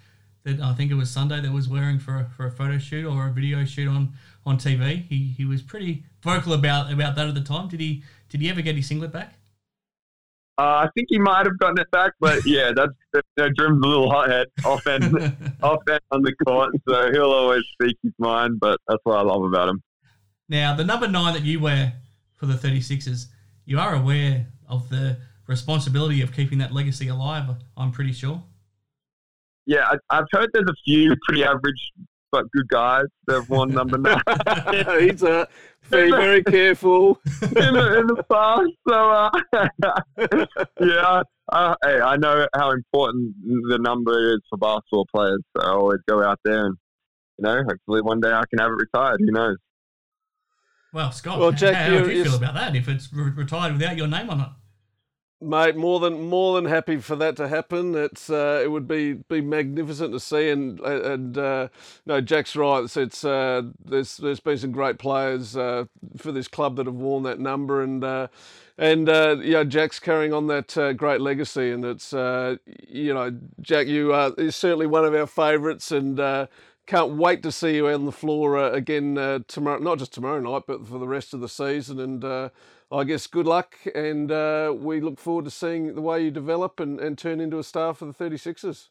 that 0.45 0.61
I 0.61 0.73
think 0.73 0.91
it 0.91 0.95
was 0.95 1.11
Sunday 1.11 1.43
that 1.43 1.53
was 1.53 1.69
wearing 1.69 1.99
for 1.99 2.17
a, 2.17 2.31
for 2.35 2.47
a 2.47 2.51
photo 2.51 2.79
shoot 2.79 3.05
or 3.05 3.27
a 3.27 3.31
video 3.31 3.67
shoot 3.67 3.87
on, 3.87 4.15
on 4.49 4.59
TV? 4.59 5.07
He 5.07 5.35
he 5.37 5.45
was 5.45 5.63
pretty 5.63 6.05
vocal 6.23 6.53
about 6.53 6.93
about 6.93 7.15
that 7.17 7.29
at 7.29 7.35
the 7.35 7.41
time. 7.41 7.69
Did 7.69 7.81
he 7.81 8.03
did 8.29 8.41
he 8.41 8.51
ever 8.51 8.63
get 8.63 8.77
his 8.77 8.87
singlet 8.89 9.13
back? 9.13 9.35
Uh, 10.59 10.85
I 10.85 10.89
think 10.93 11.07
he 11.09 11.19
might 11.19 11.47
have 11.47 11.57
gotten 11.59 11.79
it 11.79 11.89
back, 11.93 12.15
but 12.19 12.45
yeah, 12.45 12.73
that's 12.75 12.93
you 13.15 13.23
know, 13.37 13.47
a 13.47 13.69
little 13.71 14.11
hothead 14.11 14.49
off 14.65 14.85
end, 14.89 15.15
off 15.63 15.83
end 15.89 16.01
on 16.11 16.23
the 16.23 16.35
court, 16.45 16.75
so 16.89 17.13
he'll 17.13 17.31
always 17.31 17.63
speak 17.75 17.97
his 18.03 18.13
mind. 18.19 18.59
But 18.59 18.81
that's 18.89 18.99
what 19.05 19.19
I 19.19 19.23
love 19.23 19.45
about 19.45 19.69
him. 19.69 19.83
now 20.49 20.75
the 20.75 20.83
number 20.85 21.07
nine 21.07 21.35
that 21.35 21.45
you 21.45 21.61
wear 21.61 21.93
for 22.35 22.47
the 22.47 22.55
36ers, 22.55 23.27
you 23.67 23.79
are 23.79 23.95
aware 23.95 24.47
of 24.69 24.89
the 24.89 25.19
responsibility 25.47 26.23
of 26.23 26.33
keeping 26.33 26.59
that 26.59 26.73
legacy 26.73 27.07
alive. 27.07 27.45
I'm 27.77 27.93
pretty 27.93 28.13
sure. 28.13 28.43
Yeah, 29.67 29.85
I, 29.85 30.19
I've 30.19 30.27
heard 30.33 30.51
there's 30.53 30.69
a 30.69 30.75
few 30.85 31.15
pretty 31.25 31.45
average 31.45 31.93
but 32.33 32.51
good 32.53 32.69
guys 32.69 33.05
They've 33.27 33.49
won 33.49 33.71
number 33.71 33.99
nine 33.99 34.21
He's 35.01 35.23
uh, 35.23 35.47
very 35.85 36.11
very 36.11 36.43
careful. 36.45 37.19
in, 37.43 37.49
the, 37.55 37.99
in 38.01 38.07
the 38.09 38.23
past. 38.31 38.71
So 38.89 39.11
uh, 39.11 39.31
yeah, 40.81 41.23
uh, 41.51 41.75
hey, 41.83 42.01
I 42.01 42.17
know 42.17 42.47
how 42.55 42.71
important 42.73 43.35
the 43.69 43.79
number 43.81 44.35
is 44.35 44.41
for 44.51 44.59
basketball 44.59 45.07
players. 45.15 45.41
So 45.57 45.63
I 45.63 45.71
always 45.71 46.01
go 46.09 46.23
out 46.23 46.39
there 46.45 46.67
and, 46.67 46.77
you 47.39 47.45
know, 47.45 47.63
hopefully 47.69 48.03
one 48.03 48.21
day 48.21 48.31
I 48.33 48.43
can 48.51 48.59
have 48.59 48.71
it 48.73 48.75
retired. 48.75 49.21
Who 49.21 49.31
knows? 49.33 49.57
Well, 50.93 51.13
Scott, 51.13 51.39
Well, 51.39 51.53
Jack, 51.53 51.75
how, 51.75 51.85
how 51.85 51.93
you- 51.99 52.05
do 52.05 52.11
you 52.11 52.19
you 52.19 52.25
feel 52.25 52.35
about 52.37 52.55
that? 52.55 52.75
If 52.77 52.89
it's 52.89 53.13
re- 53.13 53.31
retired 53.31 53.73
without 53.75 53.97
your 53.97 54.09
name 54.09 54.29
on 54.31 54.41
it? 54.41 54.49
Mate, 55.41 55.77
more 55.77 56.01
than 56.01 56.25
more 56.25 56.57
than 56.57 56.65
happy 56.65 56.97
for 56.97 57.15
that 57.15 57.37
to 57.37 57.47
happen. 57.47 57.95
It's 57.95 58.29
uh, 58.29 58.61
it 58.65 58.73
would 58.73 58.89
be 58.89 59.13
be 59.13 59.41
magnificent 59.41 60.13
to 60.13 60.19
see, 60.19 60.49
and 60.51 60.81
and 60.81 61.39
uh, 61.39 61.69
no, 62.07 62.21
Jack's 62.21 62.57
right. 62.57 62.83
It's, 62.83 62.97
it's 62.97 63.25
uh, 63.25 63.63
there's 63.85 64.17
there's 64.17 64.41
been 64.41 64.59
some 64.59 64.73
great 64.73 64.99
players 64.99 65.57
uh, 65.57 65.85
for 66.17 66.33
this 66.33 66.49
club 66.49 66.75
that 66.75 66.87
have 66.87 66.97
worn 66.97 67.23
that 67.23 67.39
number, 67.39 67.81
and 67.83 68.03
uh, 68.03 68.27
and 68.79 69.09
uh, 69.09 69.37
yeah, 69.41 69.63
Jack's 69.63 70.01
carrying 70.01 70.33
on 70.33 70.49
that 70.49 70.77
uh, 70.77 70.93
great 70.93 71.21
legacy, 71.21 71.71
and 71.71 71.85
it's 71.85 72.13
uh, 72.13 72.57
you 72.89 73.15
know, 73.15 73.33
Jack, 73.61 73.87
you 73.87 74.13
uh, 74.13 74.33
is 74.39 74.57
certainly 74.57 74.89
one 74.89 75.05
of 75.05 75.15
our 75.15 75.27
favourites, 75.27 75.93
and. 75.93 76.49
Can't 76.87 77.17
wait 77.19 77.43
to 77.43 77.53
see 77.53 77.75
you 77.77 77.87
on 77.89 78.07
the 78.07 78.13
floor 78.13 78.57
again 78.57 79.45
tomorrow, 79.47 79.79
not 79.79 79.99
just 79.99 80.15
tomorrow 80.15 80.41
night, 80.41 80.63
but 80.67 80.87
for 80.89 80.99
the 80.99 81.07
rest 81.07 81.35
of 81.35 81.41
the 81.41 81.47
season. 81.47 82.01
And 82.01 82.51
I 82.91 83.05
guess 83.05 83.27
good 83.27 83.47
luck, 83.47 83.77
and 83.95 84.33
uh, 84.33 84.75
we 84.77 85.01
look 85.01 85.19
forward 85.19 85.45
to 85.45 85.51
seeing 85.51 85.95
the 85.95 86.01
way 86.01 86.25
you 86.25 86.31
develop 86.31 86.81
and, 86.81 86.99
and 86.99 87.19
turn 87.19 87.41
into 87.41 87.59
a 87.59 87.65
star 87.65 87.93
for 87.93 88.07
the 88.07 88.15
36ers. 88.15 88.89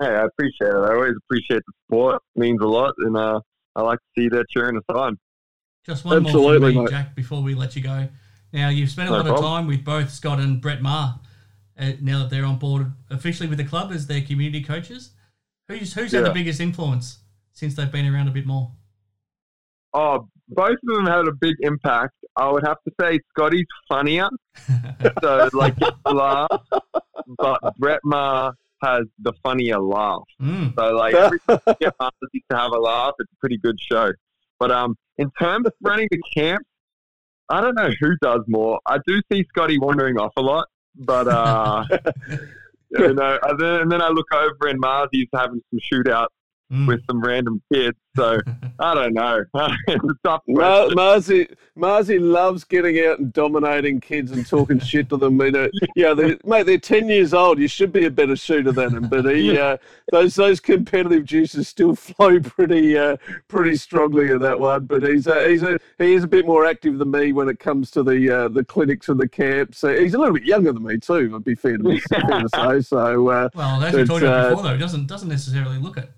Hey, 0.00 0.08
I 0.08 0.24
appreciate 0.24 0.70
it. 0.70 0.76
I 0.76 0.94
always 0.94 1.14
appreciate 1.26 1.62
the 1.66 1.72
support. 1.86 2.22
It 2.34 2.40
means 2.40 2.60
a 2.62 2.66
lot, 2.66 2.94
and 2.98 3.16
uh, 3.16 3.40
I 3.76 3.82
like 3.82 3.98
to 3.98 4.22
see 4.22 4.28
that 4.28 4.46
cheering 4.48 4.76
us 4.76 4.84
on. 4.88 5.18
Just 5.84 6.04
one 6.04 6.24
Absolutely, 6.24 6.74
more 6.74 6.88
thing. 6.88 6.96
Jack, 6.96 7.14
before 7.14 7.42
we 7.42 7.54
let 7.54 7.76
you 7.76 7.82
go. 7.82 8.08
Now, 8.52 8.70
you've 8.70 8.90
spent 8.90 9.08
a 9.08 9.12
No 9.12 9.18
lot 9.18 9.26
of 9.26 9.40
time 9.40 9.66
with 9.66 9.84
both 9.84 10.10
Scott 10.10 10.40
and 10.40 10.60
Brett 10.60 10.80
Maher. 10.80 11.20
Uh, 11.78 11.92
now 12.00 12.20
that 12.20 12.30
they're 12.30 12.44
on 12.44 12.56
board 12.56 12.92
officially 13.10 13.48
with 13.48 13.58
the 13.58 13.64
club 13.64 13.90
as 13.92 14.06
their 14.06 14.20
community 14.22 14.62
coaches, 14.62 15.10
who's 15.66 15.92
who's 15.92 16.12
had 16.12 16.24
the 16.24 16.30
biggest 16.30 16.60
influence 16.60 17.18
since 17.52 17.74
they've 17.74 17.90
been 17.90 18.06
around 18.06 18.28
a 18.28 18.30
bit 18.30 18.46
more? 18.46 18.70
Oh, 19.94 20.28
both 20.48 20.76
of 20.88 20.96
them 20.96 21.06
had 21.06 21.26
a 21.26 21.32
big 21.32 21.56
impact. 21.60 22.14
I 22.36 22.50
would 22.50 22.66
have 22.66 22.78
to 22.86 22.92
say 23.00 23.20
Scotty's 23.30 23.66
funnier, 23.88 24.28
so 25.22 25.48
like 25.52 25.76
gets 25.76 25.96
laugh, 26.04 26.48
but 27.38 27.60
Brett 27.78 28.00
Maher 28.04 28.54
has 28.82 29.04
the 29.20 29.32
funnier 29.42 29.78
laugh. 29.78 30.24
Mm. 30.42 30.74
So 30.76 30.94
like 30.94 31.14
every 31.14 31.38
time 31.48 31.60
you 31.68 32.28
get 32.32 32.42
to 32.50 32.56
have 32.56 32.72
a 32.72 32.78
laugh, 32.78 33.14
it's 33.20 33.32
a 33.32 33.36
pretty 33.40 33.58
good 33.58 33.78
show. 33.80 34.12
But 34.58 34.72
um, 34.72 34.96
in 35.16 35.30
terms 35.38 35.66
of 35.66 35.72
running 35.80 36.08
the 36.10 36.20
camp, 36.34 36.62
I 37.48 37.60
don't 37.60 37.74
know 37.74 37.90
who 38.00 38.16
does 38.20 38.40
more. 38.48 38.80
I 38.86 38.98
do 39.06 39.20
see 39.30 39.44
Scotty 39.48 39.78
wandering 39.78 40.18
off 40.18 40.32
a 40.36 40.40
lot, 40.40 40.66
but 40.96 41.28
uh, 41.28 41.84
you 42.90 43.14
know, 43.14 43.38
and 43.42 43.60
then, 43.60 43.80
and 43.82 43.92
then 43.92 44.02
I 44.02 44.08
look 44.08 44.32
over 44.32 44.68
and 44.68 44.80
Marzy's 44.80 45.28
having 45.32 45.62
some 45.70 45.80
shootouts 45.80 46.28
Mm. 46.72 46.88
with 46.88 47.04
some 47.06 47.20
random 47.20 47.62
kids. 47.72 47.96
So 48.16 48.40
I 48.78 48.94
don't 48.94 49.12
know. 49.12 49.44
it's 49.86 50.04
a 50.04 50.14
tough 50.24 50.42
Mar- 50.48 50.88
Marzi, 50.88 51.54
Marzi 51.76 52.18
loves 52.18 52.64
getting 52.64 52.98
out 53.04 53.18
and 53.18 53.32
dominating 53.34 54.00
kids 54.00 54.32
and 54.32 54.46
talking 54.46 54.78
shit 54.80 55.10
to 55.10 55.18
them. 55.18 55.38
You 55.40 55.50
know, 55.50 55.68
yeah, 55.94 56.14
they, 56.14 56.38
mate, 56.44 56.64
they're 56.64 56.78
10 56.78 57.08
years 57.08 57.34
old. 57.34 57.58
You 57.58 57.68
should 57.68 57.92
be 57.92 58.06
a 58.06 58.10
better 58.10 58.34
shooter 58.34 58.72
than 58.72 58.96
him. 58.96 59.08
But 59.08 59.26
he, 59.26 59.58
uh, 59.58 59.76
those 60.10 60.34
those 60.34 60.58
competitive 60.58 61.24
juices 61.24 61.68
still 61.68 61.94
flow 61.94 62.40
pretty 62.40 62.96
uh, 62.96 63.18
pretty 63.48 63.76
strongly 63.76 64.30
in 64.30 64.38
that 64.38 64.58
one. 64.58 64.86
But 64.86 65.02
he's 65.02 65.26
a, 65.26 65.48
he's 65.48 65.62
a, 65.62 65.78
he 65.98 66.14
is 66.14 66.24
a 66.24 66.28
bit 66.28 66.46
more 66.46 66.64
active 66.64 66.98
than 66.98 67.10
me 67.10 67.32
when 67.32 67.50
it 67.50 67.58
comes 67.58 67.90
to 67.92 68.02
the 68.02 68.30
uh, 68.30 68.48
the 68.48 68.64
clinics 68.64 69.10
and 69.10 69.20
the 69.20 69.28
camps. 69.28 69.78
So 69.78 69.94
he's 69.94 70.14
a 70.14 70.18
little 70.18 70.34
bit 70.34 70.44
younger 70.44 70.72
than 70.72 70.82
me 70.82 70.98
too. 70.98 71.30
I'd 71.34 71.44
be 71.44 71.54
fair 71.54 71.76
to, 71.76 71.82
be, 71.84 72.00
fair 72.00 72.20
to 72.20 72.48
say. 72.54 72.80
So 72.80 73.28
uh, 73.28 73.48
Well, 73.54 73.84
as 73.84 73.94
we 73.94 74.00
It's, 74.00 74.08
talked 74.08 74.22
about 74.22 74.46
uh, 74.46 74.50
before, 74.50 74.62
though, 74.64 74.74
it 74.74 74.78
doesn't 74.78 75.06
doesn't 75.06 75.28
necessarily 75.28 75.78
look 75.78 75.98
it. 75.98 76.10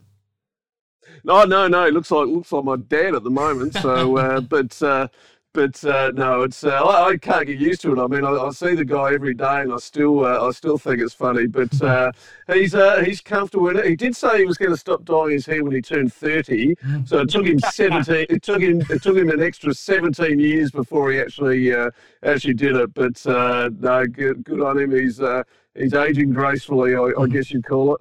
No, 1.27 1.45
no, 1.45 1.67
no. 1.67 1.85
It 1.85 1.93
looks 1.93 2.13
like 2.13 2.29
looks 2.29 2.53
like 2.53 2.65
my 2.65 2.77
dad 2.77 3.17
at 3.17 3.25
the 3.25 3.31
moment. 3.31 3.75
So, 3.75 4.17
uh, 4.17 4.41
but 4.55 4.81
uh, 4.81 5.09
but 5.53 5.85
uh, 5.85 6.13
no, 6.15 6.43
it's 6.43 6.63
uh, 6.63 6.71
I, 6.71 7.09
I 7.09 7.17
can't 7.17 7.47
get 7.49 7.59
used 7.59 7.81
to 7.81 7.93
it. 7.93 7.99
I 7.99 8.07
mean, 8.07 8.25
I, 8.25 8.31
I 8.31 8.51
see 8.51 8.77
the 8.77 8.85
guy 8.85 9.13
every 9.13 9.35
day, 9.35 9.63
and 9.63 9.73
I 9.73 9.79
still 9.79 10.25
uh, 10.25 10.47
I 10.47 10.53
still 10.53 10.79
think 10.79 11.01
it's 11.01 11.15
funny. 11.15 11.49
But 11.49 11.83
uh, 11.83 12.13
he's 12.53 12.77
uh, 12.77 13.03
he's 13.05 13.21
comfortable 13.21 13.71
in 13.71 13.77
it. 13.77 13.87
He 13.87 13.97
did 13.97 14.15
say 14.15 14.39
he 14.39 14.45
was 14.45 14.57
going 14.57 14.71
to 14.71 14.77
stop 14.77 15.05
dyeing 15.05 15.33
his 15.33 15.47
hair 15.47 15.65
when 15.65 15.73
he 15.73 15.83
turned 15.83 16.13
thirty. 16.13 16.77
So 17.07 17.23
it 17.23 17.31
took 17.31 17.45
him 17.45 17.59
seventeen. 17.59 18.27
It 18.31 18.45
took 18.45 18.61
him 18.61 18.83
it 18.89 19.03
took 19.03 19.17
him 19.17 19.29
an 19.31 19.43
extra 19.43 19.75
seventeen 19.75 20.39
years 20.39 20.71
before 20.71 21.11
he 21.11 21.19
actually 21.19 21.75
uh, 21.75 21.91
actually 22.23 22.55
did 22.55 22.77
it. 22.77 22.95
But 22.95 23.27
uh, 23.27 23.71
no, 23.81 24.07
good, 24.07 24.45
good 24.45 24.61
on 24.61 24.79
him. 24.79 24.93
He's 24.93 25.21
uh, 25.21 25.43
he's 25.75 25.93
aging 25.93 26.35
gracefully. 26.35 26.95
I, 26.95 27.11
I 27.21 27.27
guess 27.27 27.51
you'd 27.51 27.67
call 27.67 27.97
it. 27.97 28.01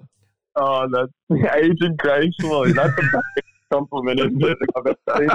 Oh, 0.55 0.87
that's 0.91 1.11
aging 1.55 1.95
gracefully. 1.97 2.73
That's 2.73 2.93
a 2.97 3.01
big 3.35 3.43
compliment, 3.71 4.19
isn't 4.19 4.43
it? 4.43 4.57
I've 4.75 4.87
ever 4.87 5.19
seen 5.19 5.29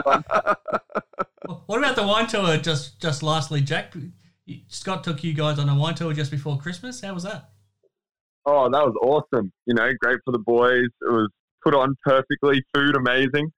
What 1.67 1.79
about 1.79 1.97
the 1.97 2.07
wine 2.07 2.27
tour? 2.27 2.57
Just 2.57 3.01
just 3.01 3.23
lastly, 3.23 3.61
Jack, 3.61 3.95
Scott 4.69 5.05
took 5.05 5.23
you 5.23 5.33
guys 5.35 5.59
on 5.59 5.69
a 5.69 5.75
wine 5.75 5.95
tour 5.95 6.13
just 6.13 6.31
before 6.31 6.59
Christmas. 6.59 7.01
How 7.01 7.15
was 7.15 7.25
that? 7.25 7.51
Oh, 8.47 8.71
that 8.71 8.85
was 8.85 8.95
awesome. 9.03 9.53
You 9.67 9.75
know, 9.75 9.91
great 10.01 10.19
for 10.25 10.33
the 10.33 10.39
boys. 10.39 10.89
It 11.03 11.13
was 11.13 11.29
put 11.63 11.75
on 11.75 11.95
perfectly. 12.05 12.63
Food 12.75 12.97
amazing. 12.97 13.53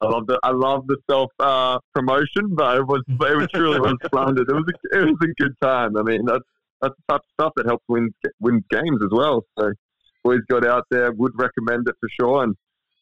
I 0.00 0.06
love 0.06 0.26
the 0.26 0.38
I 0.42 0.50
love 0.50 0.86
the 0.86 0.96
self 1.10 1.30
uh, 1.40 1.78
promotion, 1.94 2.54
but 2.54 2.78
it 2.78 2.86
was 2.86 3.02
it 3.08 3.36
was 3.36 3.48
truly 3.52 3.80
was 3.80 3.96
splendid. 4.04 4.48
It 4.48 4.54
was 4.54 4.64
a, 4.68 4.98
it 4.98 5.04
was 5.04 5.16
a 5.22 5.42
good 5.42 5.54
time. 5.62 5.96
I 5.96 6.02
mean, 6.02 6.24
that's 6.24 6.44
that's 6.80 6.94
the 6.96 7.12
type 7.12 7.20
of 7.20 7.32
stuff 7.38 7.52
that 7.56 7.66
helps 7.66 7.84
win 7.88 8.10
win 8.40 8.64
games 8.70 9.00
as 9.02 9.10
well. 9.10 9.44
So, 9.58 9.72
boys 10.24 10.40
got 10.48 10.66
out 10.66 10.84
there. 10.90 11.12
Would 11.12 11.32
recommend 11.36 11.88
it 11.88 11.94
for 12.00 12.08
sure, 12.20 12.44
and 12.44 12.54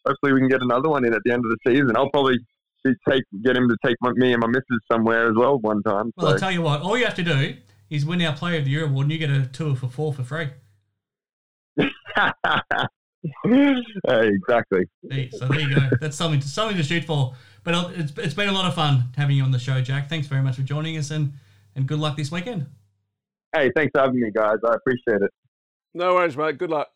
hopefully 0.06 0.32
we 0.32 0.40
can 0.40 0.48
get 0.48 0.62
another 0.62 0.88
one 0.88 1.04
in 1.04 1.14
at 1.14 1.20
the 1.24 1.32
end 1.32 1.44
of 1.44 1.50
the 1.50 1.58
season. 1.66 1.96
I'll 1.96 2.10
probably 2.10 2.38
be 2.84 2.92
take 3.08 3.24
get 3.44 3.56
him 3.56 3.68
to 3.68 3.76
take 3.84 3.96
my, 4.00 4.12
me 4.12 4.32
and 4.32 4.40
my 4.40 4.46
missus 4.46 4.80
somewhere 4.90 5.30
as 5.30 5.36
well 5.36 5.58
one 5.58 5.82
time. 5.82 6.12
Well, 6.16 6.28
so. 6.28 6.32
I'll 6.32 6.38
tell 6.38 6.52
you 6.52 6.62
what. 6.62 6.80
All 6.82 6.96
you 6.96 7.04
have 7.04 7.16
to 7.16 7.22
do 7.22 7.56
is 7.90 8.04
win 8.04 8.22
our 8.22 8.34
Player 8.34 8.58
of 8.58 8.64
the 8.64 8.70
Year 8.70 8.84
award, 8.84 9.04
and 9.04 9.12
you 9.12 9.18
get 9.18 9.30
a 9.30 9.46
tour 9.46 9.74
for 9.74 9.88
four 9.88 10.12
for 10.12 10.22
free. 10.22 10.48
Hey, 14.06 14.28
exactly. 14.28 14.84
So 15.32 15.48
there 15.48 15.60
you 15.60 15.74
go. 15.74 15.88
That's 16.00 16.16
something 16.16 16.40
to, 16.40 16.48
something 16.48 16.76
to 16.76 16.82
shoot 16.82 17.04
for. 17.04 17.34
But 17.64 17.74
uh, 17.74 17.90
it's, 17.94 18.12
it's 18.16 18.34
been 18.34 18.48
a 18.48 18.52
lot 18.52 18.66
of 18.66 18.74
fun 18.74 19.04
having 19.16 19.36
you 19.36 19.42
on 19.42 19.50
the 19.50 19.58
show, 19.58 19.80
Jack. 19.80 20.08
Thanks 20.08 20.26
very 20.26 20.42
much 20.42 20.56
for 20.56 20.62
joining 20.62 20.96
us, 20.96 21.10
and 21.10 21.32
and 21.74 21.86
good 21.86 21.98
luck 21.98 22.16
this 22.16 22.30
weekend. 22.30 22.66
Hey, 23.54 23.70
thanks 23.74 23.90
for 23.92 24.00
having 24.00 24.20
me, 24.20 24.30
guys. 24.32 24.56
I 24.64 24.74
appreciate 24.74 25.22
it. 25.22 25.30
No 25.94 26.14
worries, 26.14 26.36
mate. 26.36 26.58
Good 26.58 26.70
luck. 26.70 26.88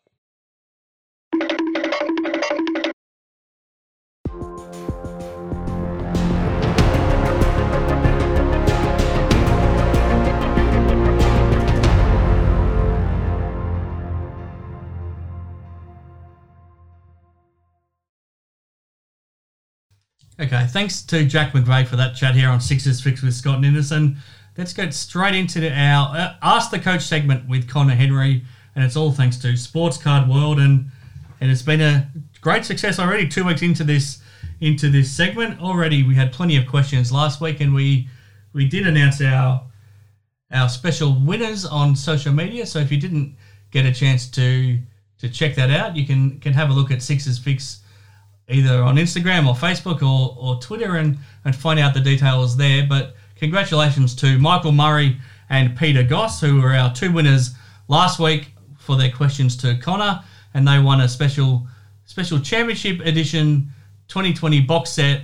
Okay, 20.39 20.65
thanks 20.71 21.03
to 21.03 21.25
Jack 21.25 21.53
McVeigh 21.53 21.85
for 21.85 21.95
that 21.95 22.15
chat 22.15 22.33
here 22.33 22.49
on 22.49 22.59
Sixers 22.59 22.99
Fix 22.99 23.21
with 23.21 23.35
Scott 23.35 23.61
Ninnis. 23.61 23.91
Let's 24.57 24.73
get 24.73 24.91
straight 24.95 25.35
into 25.35 25.71
our 25.71 26.17
uh, 26.17 26.35
Ask 26.41 26.71
the 26.71 26.79
Coach 26.79 27.03
segment 27.03 27.47
with 27.47 27.69
Conner 27.69 27.93
Henry, 27.93 28.43
and 28.75 28.83
it's 28.83 28.95
all 28.95 29.11
thanks 29.11 29.37
to 29.37 29.55
Sports 29.55 29.97
Card 29.97 30.27
World, 30.27 30.57
and 30.57 30.89
and 31.39 31.51
it's 31.51 31.61
been 31.61 31.81
a 31.81 32.09
great 32.41 32.65
success 32.65 32.97
already. 32.97 33.27
Two 33.27 33.43
weeks 33.43 33.61
into 33.61 33.83
this 33.83 34.23
into 34.59 34.89
this 34.89 35.11
segment 35.11 35.61
already, 35.61 36.01
we 36.01 36.15
had 36.15 36.31
plenty 36.31 36.57
of 36.57 36.65
questions 36.65 37.11
last 37.11 37.39
week, 37.39 37.61
and 37.61 37.71
we 37.71 38.09
we 38.53 38.67
did 38.67 38.87
announce 38.87 39.21
our 39.21 39.61
our 40.51 40.67
special 40.67 41.13
winners 41.13 41.63
on 41.63 41.95
social 41.95 42.33
media. 42.33 42.65
So 42.65 42.79
if 42.79 42.91
you 42.91 42.99
didn't 42.99 43.35
get 43.69 43.85
a 43.85 43.93
chance 43.93 44.27
to 44.31 44.79
to 45.19 45.29
check 45.29 45.53
that 45.55 45.69
out, 45.69 45.95
you 45.95 46.07
can 46.07 46.39
can 46.39 46.53
have 46.53 46.71
a 46.71 46.73
look 46.73 46.89
at 46.89 47.03
Sixers 47.03 47.37
Fix 47.37 47.82
either 48.53 48.81
on 48.81 48.95
Instagram 48.95 49.47
or 49.47 49.55
Facebook 49.55 50.01
or, 50.01 50.37
or 50.39 50.61
Twitter 50.61 50.97
and, 50.97 51.17
and 51.45 51.55
find 51.55 51.79
out 51.79 51.93
the 51.93 51.99
details 51.99 52.55
there. 52.55 52.85
But 52.87 53.15
congratulations 53.35 54.15
to 54.15 54.37
Michael 54.37 54.71
Murray 54.71 55.17
and 55.49 55.77
Peter 55.77 56.03
Goss, 56.03 56.41
who 56.41 56.61
were 56.61 56.73
our 56.73 56.93
two 56.93 57.11
winners 57.11 57.51
last 57.87 58.19
week 58.19 58.53
for 58.77 58.97
their 58.97 59.11
questions 59.11 59.55
to 59.57 59.77
Conner, 59.77 60.23
and 60.53 60.67
they 60.67 60.79
won 60.79 61.01
a 61.01 61.07
special 61.07 61.67
special 62.05 62.39
championship 62.39 62.99
edition 62.99 63.69
2020 64.07 64.61
box 64.61 64.91
set 64.91 65.21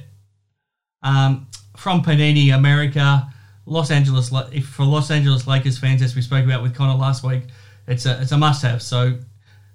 um, 1.04 1.48
from 1.76 2.02
Panini 2.02 2.56
America, 2.56 3.32
Los 3.66 3.92
Angeles 3.92 4.30
for 4.30 4.86
Los 4.86 5.12
Angeles 5.12 5.46
Lakers 5.46 5.78
fans, 5.78 6.02
as 6.02 6.16
we 6.16 6.22
spoke 6.22 6.46
about 6.46 6.64
with 6.64 6.74
Conner 6.74 6.98
last 6.98 7.24
week. 7.24 7.44
It's 7.88 8.06
a 8.06 8.22
it's 8.22 8.32
a 8.32 8.38
must 8.38 8.62
have. 8.64 8.82
So 8.82 9.20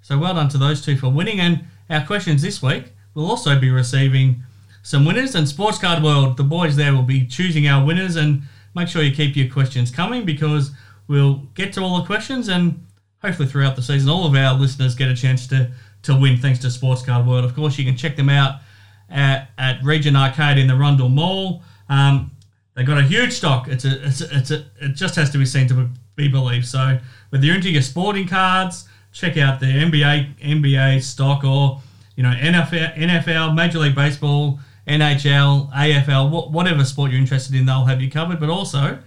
so 0.02 0.18
well 0.18 0.34
done 0.34 0.48
to 0.50 0.58
those 0.58 0.84
two 0.84 0.96
for 0.96 1.08
winning. 1.08 1.40
And 1.40 1.64
our 1.90 2.04
questions 2.04 2.42
this 2.42 2.62
week 2.62 2.92
will 3.14 3.28
also 3.28 3.58
be 3.58 3.70
receiving 3.70 4.42
some 4.82 5.04
winners. 5.04 5.34
And 5.34 5.48
Sports 5.48 5.78
Card 5.78 6.02
World, 6.02 6.36
the 6.36 6.44
boys 6.44 6.76
there 6.76 6.92
will 6.92 7.02
be 7.02 7.26
choosing 7.26 7.66
our 7.66 7.84
winners. 7.84 8.16
And 8.16 8.42
make 8.74 8.88
sure 8.88 9.02
you 9.02 9.14
keep 9.14 9.36
your 9.36 9.48
questions 9.48 9.90
coming 9.90 10.24
because 10.24 10.72
we'll 11.08 11.36
get 11.54 11.72
to 11.74 11.80
all 11.80 11.98
the 11.98 12.06
questions 12.06 12.48
and 12.48 12.84
hopefully 13.22 13.48
throughout 13.48 13.76
the 13.76 13.82
season, 13.82 14.10
all 14.10 14.26
of 14.26 14.34
our 14.34 14.54
listeners 14.54 14.94
get 14.94 15.08
a 15.08 15.16
chance 15.16 15.46
to 15.48 15.70
to 16.02 16.14
win 16.14 16.36
thanks 16.36 16.58
to 16.58 16.70
Sports 16.70 17.00
Card 17.02 17.26
World. 17.26 17.46
Of 17.46 17.54
course, 17.54 17.78
you 17.78 17.84
can 17.86 17.96
check 17.96 18.14
them 18.14 18.28
out 18.28 18.60
at, 19.08 19.48
at 19.56 19.82
Regent 19.82 20.16
Arcade 20.16 20.58
in 20.58 20.66
the 20.66 20.74
Rundle 20.74 21.08
Mall. 21.08 21.62
Um, 21.88 22.30
they've 22.74 22.86
got 22.86 22.98
a 22.98 23.02
huge 23.02 23.32
stock. 23.32 23.68
It's 23.68 23.86
a, 23.86 24.06
it's 24.06 24.20
a, 24.20 24.36
it's 24.36 24.50
a, 24.50 24.64
it 24.82 24.94
just 24.94 25.16
has 25.16 25.30
to 25.30 25.38
be 25.38 25.46
seen 25.46 25.66
to 25.68 25.88
be 26.14 26.28
believed. 26.28 26.66
So 26.66 26.98
whether 27.30 27.46
you're 27.46 27.54
into 27.54 27.70
your 27.70 27.80
sporting 27.80 28.28
cards, 28.28 28.86
check 29.12 29.38
out 29.38 29.60
the 29.60 29.66
NBA 29.66 30.40
NBA 30.40 31.02
stock 31.02 31.42
or 31.42 31.80
you 32.16 32.22
know 32.22 32.30
NFL, 32.30 32.96
NFL 32.96 33.54
Major 33.54 33.78
League 33.78 33.94
Baseball, 33.94 34.60
NHL, 34.86 35.72
AFL, 35.72 36.50
whatever 36.50 36.84
sport 36.84 37.10
you're 37.10 37.20
interested 37.20 37.54
in, 37.54 37.66
they'll 37.66 37.84
have 37.84 38.00
you 38.00 38.10
covered. 38.10 38.40
But 38.40 38.50
also 38.50 38.98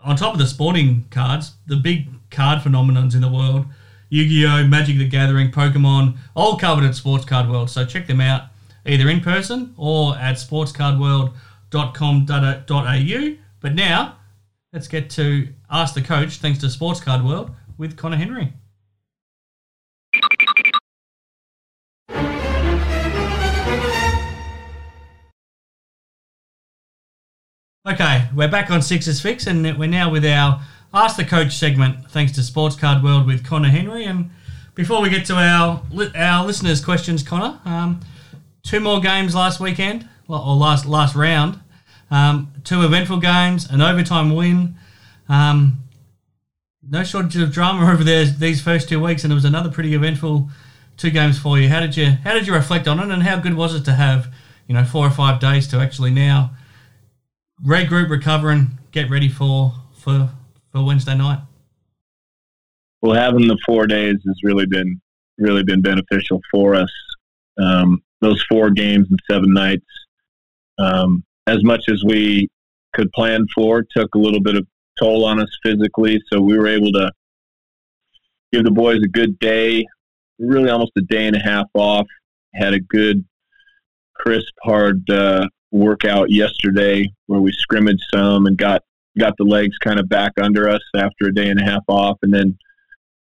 on 0.00 0.16
top 0.16 0.32
of 0.32 0.38
the 0.38 0.46
sporting 0.46 1.06
cards, 1.10 1.52
the 1.66 1.76
big 1.76 2.08
card 2.30 2.60
phenomenons 2.60 3.14
in 3.14 3.20
the 3.20 3.30
world 3.30 3.66
Yu-Gi-Oh, 4.14 4.68
Magic 4.68 4.98
the 4.98 5.08
Gathering, 5.08 5.50
Pokemon, 5.50 6.16
all 6.36 6.56
covered 6.56 6.84
at 6.84 6.94
Sports 6.94 7.24
Card 7.24 7.50
World. 7.50 7.68
So 7.68 7.84
check 7.84 8.06
them 8.06 8.20
out 8.20 8.44
either 8.86 9.08
in 9.08 9.20
person 9.20 9.74
or 9.76 10.16
at 10.16 10.36
sportscardworld.com.au. 10.36 13.36
But 13.60 13.74
now, 13.74 14.16
let's 14.72 14.86
get 14.86 15.10
to 15.10 15.48
Ask 15.68 15.94
the 15.94 16.02
Coach 16.02 16.36
thanks 16.36 16.60
to 16.60 16.70
Sports 16.70 17.00
Card 17.00 17.24
World 17.24 17.50
with 17.76 17.96
Conner 17.96 18.16
Henry. 18.16 18.52
Okay, 27.86 28.28
we're 28.34 28.48
back 28.48 28.70
on 28.70 28.80
Sixers 28.80 29.20
Fix, 29.20 29.46
and 29.46 29.78
we're 29.78 29.86
now 29.86 30.10
with 30.10 30.24
our 30.24 30.62
Ask 30.94 31.18
the 31.18 31.24
Coach 31.24 31.54
segment, 31.54 32.10
thanks 32.10 32.32
to 32.32 32.42
Sports 32.42 32.76
Card 32.76 33.02
World 33.02 33.26
with 33.26 33.44
Conner 33.44 33.68
Henry. 33.68 34.06
And 34.06 34.30
before 34.74 35.02
we 35.02 35.10
get 35.10 35.26
to 35.26 35.34
our 35.34 35.82
our 36.16 36.46
listeners' 36.46 36.82
questions, 36.82 37.22
Conner, 37.22 37.60
um, 37.66 38.00
two 38.62 38.80
more 38.80 39.02
games 39.02 39.34
last 39.34 39.60
weekend, 39.60 40.08
or 40.28 40.38
last 40.56 40.86
last 40.86 41.14
round. 41.14 41.60
Um, 42.10 42.54
two 42.64 42.86
eventful 42.86 43.18
games, 43.18 43.68
an 43.68 43.82
overtime 43.82 44.34
win. 44.34 44.76
Um, 45.28 45.80
no 46.88 47.04
shortage 47.04 47.36
of 47.36 47.52
drama 47.52 47.86
over 47.92 48.02
there 48.02 48.24
these 48.24 48.62
first 48.62 48.88
two 48.88 48.98
weeks, 48.98 49.24
and 49.24 49.30
it 49.30 49.34
was 49.34 49.44
another 49.44 49.70
pretty 49.70 49.92
eventful 49.92 50.48
two 50.96 51.10
games 51.10 51.38
for 51.38 51.58
you. 51.58 51.68
How 51.68 51.80
did 51.80 51.98
you 51.98 52.12
how 52.24 52.32
did 52.32 52.46
you 52.46 52.54
reflect 52.54 52.88
on 52.88 52.98
it, 52.98 53.12
and 53.12 53.24
how 53.24 53.38
good 53.40 53.52
was 53.52 53.74
it 53.74 53.84
to 53.84 53.92
have 53.92 54.32
you 54.68 54.74
know 54.74 54.86
four 54.86 55.06
or 55.06 55.10
five 55.10 55.38
days 55.38 55.68
to 55.68 55.76
actually 55.76 56.12
now 56.12 56.52
regroup, 57.62 58.10
recover, 58.10 58.50
and 58.50 58.78
get 58.92 59.10
ready 59.10 59.28
for 59.28 59.72
for 59.94 60.30
for 60.70 60.84
Wednesday 60.84 61.16
night? 61.16 61.40
Well, 63.02 63.14
having 63.14 63.48
the 63.48 63.58
four 63.66 63.86
days 63.86 64.16
has 64.26 64.36
really 64.42 64.66
been 64.66 65.00
really 65.38 65.62
been 65.62 65.82
beneficial 65.82 66.40
for 66.50 66.74
us. 66.74 66.90
Um, 67.60 68.02
those 68.20 68.42
four 68.48 68.70
games 68.70 69.06
and 69.10 69.18
seven 69.30 69.52
nights, 69.52 69.86
um, 70.78 71.24
as 71.46 71.62
much 71.62 71.88
as 71.88 72.02
we 72.04 72.48
could 72.94 73.12
plan 73.12 73.46
for, 73.54 73.84
took 73.96 74.14
a 74.14 74.18
little 74.18 74.40
bit 74.40 74.56
of 74.56 74.66
toll 74.98 75.24
on 75.24 75.40
us 75.40 75.48
physically. 75.62 76.20
So 76.32 76.40
we 76.40 76.56
were 76.56 76.68
able 76.68 76.92
to 76.92 77.10
give 78.52 78.64
the 78.64 78.70
boys 78.70 79.00
a 79.04 79.08
good 79.08 79.38
day, 79.38 79.84
really 80.38 80.70
almost 80.70 80.92
a 80.96 81.02
day 81.02 81.26
and 81.26 81.36
a 81.36 81.40
half 81.40 81.66
off. 81.74 82.06
Had 82.54 82.72
a 82.72 82.80
good, 82.80 83.24
crisp, 84.14 84.54
hard 84.62 85.08
uh, 85.10 85.46
workout 85.74 86.30
yesterday 86.30 87.12
where 87.26 87.40
we 87.40 87.50
scrimmaged 87.52 88.04
some 88.12 88.46
and 88.46 88.56
got 88.56 88.82
got 89.18 89.34
the 89.38 89.44
legs 89.44 89.76
kind 89.78 90.00
of 90.00 90.08
back 90.08 90.32
under 90.40 90.68
us 90.68 90.82
after 90.96 91.26
a 91.26 91.34
day 91.34 91.48
and 91.48 91.60
a 91.60 91.64
half 91.64 91.82
off, 91.88 92.18
and 92.22 92.32
then 92.32 92.56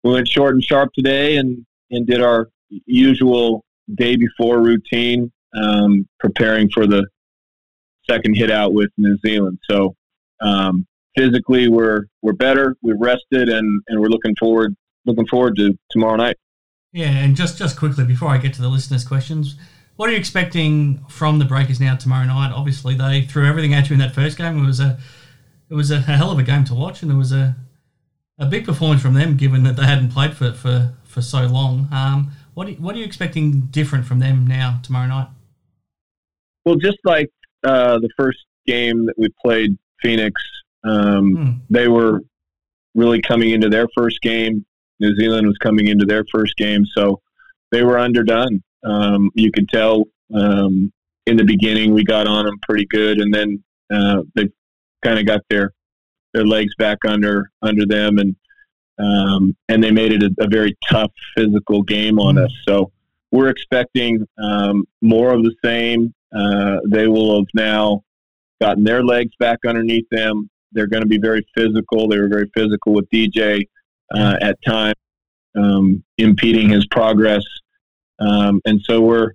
we 0.05 0.13
went 0.13 0.29
short 0.29 0.55
and 0.55 0.63
sharp 0.63 0.91
today 0.95 1.37
and 1.37 1.65
and 1.91 2.07
did 2.07 2.21
our 2.21 2.49
usual 2.85 3.65
day 3.95 4.17
before 4.17 4.61
routine, 4.61 5.33
um, 5.55 6.07
preparing 6.19 6.69
for 6.69 6.87
the 6.87 7.07
second 8.09 8.35
hit 8.35 8.51
out 8.51 8.73
with 8.73 8.91
New 8.99 9.17
Zealand. 9.25 9.59
So 9.69 9.95
um, 10.41 10.87
physically, 11.17 11.69
we're 11.69 12.05
we're 12.23 12.33
better. 12.33 12.77
We're 12.83 12.99
rested, 12.99 13.49
and 13.49 13.83
and 13.89 14.01
we're 14.01 14.09
looking 14.09 14.35
forward 14.37 14.75
looking 15.07 15.27
forward 15.27 15.57
to 15.57 15.79
tomorrow 15.91 16.17
night. 16.17 16.37
Yeah, 16.93 17.09
and 17.09 17.35
just 17.35 17.59
just 17.59 17.79
quickly 17.79 18.05
before 18.05 18.29
I 18.29 18.39
get 18.39 18.53
to 18.55 18.63
the 18.63 18.69
listeners' 18.69 19.05
questions, 19.05 19.57
what 19.97 20.09
are 20.09 20.13
you 20.13 20.19
expecting 20.19 21.05
from 21.09 21.39
the 21.39 21.45
Breakers 21.45 21.81
now 21.81 21.97
tomorrow 21.97 22.27
night? 22.27 22.53
Obviously, 22.53 22.95
they 22.95 23.23
threw 23.23 23.47
everything 23.47 23.75
at 23.75 23.89
you 23.89 23.95
in 23.95 24.01
that 24.01 24.15
first 24.15 24.37
game. 24.39 24.63
It 24.63 24.67
was 24.67 24.81
a 24.81 24.99
it 25.69 25.75
was 25.75 25.91
a, 25.91 26.01
hell 26.01 26.31
of 26.31 26.39
a 26.39 26.43
game 26.43 26.65
to 26.65 26.75
watch, 26.75 27.03
and 27.03 27.11
it 27.11 27.17
was 27.17 27.33
a 27.33 27.57
a 28.39 28.47
big 28.47 28.67
performance 28.67 29.01
from 29.01 29.15
them, 29.15 29.37
given 29.37 29.63
that 29.65 29.77
they 29.77 29.85
hadn't 29.85 30.11
played 30.11 30.35
for 30.35 30.53
for, 30.53 30.95
for 31.05 31.23
so 31.23 31.47
long. 31.47 31.89
Um, 31.93 32.31
what 32.55 32.69
are, 32.69 32.73
what 32.73 32.95
are 32.95 32.99
you 32.99 33.05
expecting 33.05 33.63
different 33.71 34.05
from 34.05 34.19
them 34.19 34.47
now 34.47 34.81
tomorrow 34.83 35.09
night? 35.09 35.29
Well, 36.65 36.77
just 36.77 36.99
like 37.05 37.31
uh, 37.65 37.99
the 37.99 38.11
first 38.17 38.39
game 38.67 39.07
that 39.07 39.15
we 39.17 39.29
played 39.43 39.79
Phoenix, 40.03 40.41
um, 40.85 41.35
hmm. 41.35 41.51
they 41.71 41.89
were 41.89 42.23
really 42.95 43.23
coming 43.23 43.51
into 43.51 43.69
their 43.69 43.87
first 43.97 44.21
game. 44.21 44.65
New 45.01 45.15
Zealand 45.17 45.47
was 45.47 45.57
coming 45.59 45.89
into 45.89 46.05
their 46.07 46.25
first 46.33 46.57
game, 46.57 46.85
so 46.87 47.21
they 47.71 47.83
were 47.83 47.99
underdone. 47.99 48.63
Um, 48.85 49.31
you 49.35 49.51
could 49.53 49.69
tell 49.69 50.05
um, 50.35 50.93
in 51.27 51.37
the 51.37 51.45
beginning 51.45 51.93
we 51.93 52.05
got 52.05 52.27
on 52.27 52.47
them 52.47 52.59
pretty 52.63 52.87
good, 52.87 53.19
and 53.19 53.33
then 53.33 53.63
uh, 53.93 54.23
they 54.35 54.49
kind 55.05 55.19
of 55.19 55.27
got 55.27 55.41
their 55.51 55.73
their 56.35 56.47
legs 56.47 56.75
back 56.77 56.99
under 57.07 57.51
under 57.63 57.87
them, 57.87 58.19
and 58.19 58.37
um, 58.99 59.57
and 59.69 59.83
they 59.83 59.91
made 59.91 60.13
it 60.13 60.23
a, 60.23 60.31
a, 60.43 60.49
very 60.49 60.75
tough 60.89 61.13
physical 61.37 61.83
game 61.83 62.19
on 62.19 62.39
us. 62.39 62.51
So 62.67 62.91
we're 63.31 63.49
expecting 63.49 64.27
um, 64.39 64.85
more 65.03 65.35
of 65.35 65.43
the 65.43 65.55
same. 65.63 66.15
Uh, 66.35 66.79
they 66.89 67.07
will 67.07 67.37
have 67.37 67.47
now 67.55 68.03
gotten 68.61 68.85
their 68.85 69.05
legs 69.05 69.33
back 69.39 69.59
underneath 69.67 70.09
them. 70.11 70.49
They're 70.73 70.87
going 70.87 71.03
to 71.03 71.09
be 71.09 71.19
very 71.19 71.47
physical. 71.57 72.09
They 72.09 72.19
were 72.19 72.29
very 72.29 72.51
physical 72.55 72.95
with 72.95 73.09
DJ 73.11 73.67
uh, 74.15 74.37
at 74.41 74.57
times, 74.65 74.95
um, 75.55 76.03
impeding 76.19 76.71
his 76.71 76.87
progress. 76.87 77.45
Um, 78.19 78.61
and 78.65 78.81
so 78.83 79.01
we're 79.01 79.33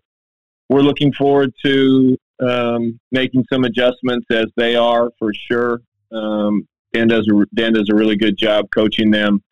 we're 0.70 0.82
looking 0.82 1.14
forward 1.14 1.54
to 1.66 2.18
um, 2.42 3.00
making 3.12 3.46
some 3.52 3.66
adjustments 3.66 4.26
as 4.32 4.46
they 4.56 4.76
are 4.76 5.12
for 5.20 5.34
sure. 5.34 5.82
Um, 6.12 6.68
Dan 6.94 7.08
does 7.08 7.28
a, 7.28 7.46
Dan 7.56 7.74
does 7.74 7.90
a 7.92 7.96
really 7.96 8.16
good 8.16 8.38
job 8.38 8.68
coaching 8.74 9.12
them. 9.12 9.44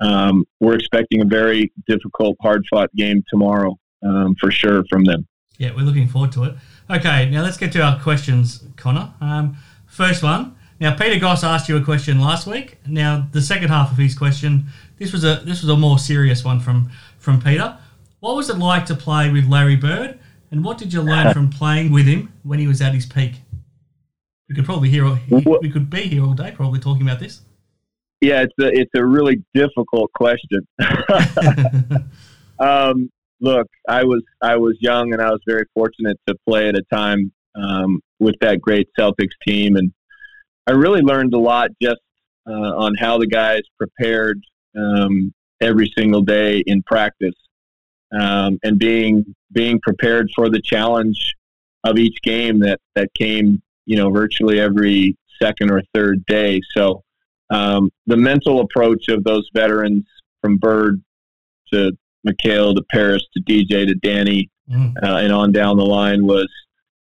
Um, 0.00 0.44
we're 0.60 0.74
expecting 0.74 1.20
a 1.22 1.24
very 1.26 1.72
difficult, 1.86 2.36
hard 2.40 2.64
fought 2.70 2.94
game 2.94 3.22
tomorrow 3.28 3.78
um, 4.02 4.34
for 4.40 4.50
sure 4.50 4.84
from 4.88 5.04
them. 5.04 5.26
Yeah, 5.58 5.72
we're 5.76 5.82
looking 5.82 6.08
forward 6.08 6.32
to 6.32 6.44
it. 6.44 6.54
Okay, 6.88 7.28
now 7.30 7.42
let's 7.42 7.58
get 7.58 7.72
to 7.72 7.82
our 7.82 8.00
questions, 8.00 8.64
Conner. 8.76 9.12
Um, 9.20 9.56
first 9.86 10.22
one. 10.22 10.56
Now, 10.80 10.96
Peter 10.96 11.20
Goss 11.20 11.44
asked 11.44 11.68
you 11.68 11.76
a 11.76 11.84
question 11.84 12.18
last 12.18 12.46
week. 12.46 12.78
Now, 12.86 13.28
the 13.32 13.42
second 13.42 13.68
half 13.68 13.92
of 13.92 13.98
his 13.98 14.16
question, 14.16 14.64
this 14.98 15.12
was 15.12 15.22
a 15.24 15.42
this 15.44 15.60
was 15.60 15.68
a 15.68 15.76
more 15.76 15.98
serious 15.98 16.42
one 16.42 16.58
from 16.58 16.90
from 17.18 17.40
Peter. 17.42 17.76
What 18.20 18.36
was 18.36 18.50
it 18.50 18.58
like 18.58 18.84
to 18.86 18.94
play 18.94 19.30
with 19.30 19.48
Larry 19.48 19.76
Bird? 19.76 20.18
And 20.50 20.62
what 20.62 20.76
did 20.76 20.92
you 20.92 21.00
learn 21.00 21.32
from 21.32 21.48
playing 21.48 21.90
with 21.90 22.06
him 22.06 22.32
when 22.42 22.58
he 22.58 22.66
was 22.66 22.82
at 22.82 22.92
his 22.92 23.06
peak? 23.06 23.40
We 24.48 24.54
could 24.54 24.66
probably 24.66 24.90
hear. 24.90 25.18
We 25.30 25.70
could 25.70 25.88
be 25.88 26.02
here 26.02 26.24
all 26.24 26.34
day, 26.34 26.52
probably 26.54 26.80
talking 26.80 27.02
about 27.02 27.20
this. 27.20 27.40
Yeah, 28.20 28.42
it's 28.42 28.52
a 28.60 28.66
it's 28.78 28.90
a 28.94 29.04
really 29.04 29.42
difficult 29.54 30.12
question. 30.12 30.66
um, 32.58 33.08
look, 33.40 33.66
I 33.88 34.04
was 34.04 34.22
I 34.42 34.56
was 34.56 34.76
young, 34.80 35.14
and 35.14 35.22
I 35.22 35.30
was 35.30 35.40
very 35.46 35.64
fortunate 35.72 36.18
to 36.26 36.34
play 36.46 36.68
at 36.68 36.74
a 36.76 36.82
time 36.92 37.32
um, 37.54 38.00
with 38.18 38.34
that 38.40 38.60
great 38.60 38.88
Celtics 38.98 39.28
team, 39.46 39.76
and 39.76 39.92
I 40.66 40.72
really 40.72 41.00
learned 41.00 41.32
a 41.32 41.38
lot 41.38 41.70
just 41.80 42.00
uh, 42.46 42.52
on 42.52 42.96
how 42.96 43.16
the 43.16 43.28
guys 43.28 43.62
prepared 43.78 44.42
um, 44.76 45.32
every 45.60 45.90
single 45.96 46.20
day 46.20 46.58
in 46.66 46.82
practice 46.82 47.34
um, 48.18 48.58
and 48.62 48.78
being 48.78 49.34
being 49.52 49.80
prepared 49.80 50.30
for 50.34 50.48
the 50.48 50.60
challenge 50.60 51.34
of 51.84 51.98
each 51.98 52.20
game 52.22 52.60
that 52.60 52.80
that 52.94 53.08
came 53.14 53.62
you 53.86 53.96
know 53.96 54.10
virtually 54.10 54.60
every 54.60 55.16
second 55.40 55.70
or 55.70 55.82
third 55.94 56.24
day. 56.26 56.60
So 56.76 57.02
um, 57.50 57.90
the 58.06 58.16
mental 58.16 58.60
approach 58.60 59.08
of 59.08 59.24
those 59.24 59.48
veterans 59.54 60.04
from 60.40 60.58
Bird 60.58 61.02
to 61.72 61.92
McHale 62.26 62.74
to 62.74 62.82
Parish 62.92 63.22
to 63.34 63.42
DJ 63.42 63.86
to 63.86 63.94
Danny 63.94 64.50
mm. 64.70 64.92
uh, 65.02 65.16
and 65.16 65.32
on 65.32 65.52
down 65.52 65.76
the 65.76 65.84
line 65.84 66.26
was 66.26 66.48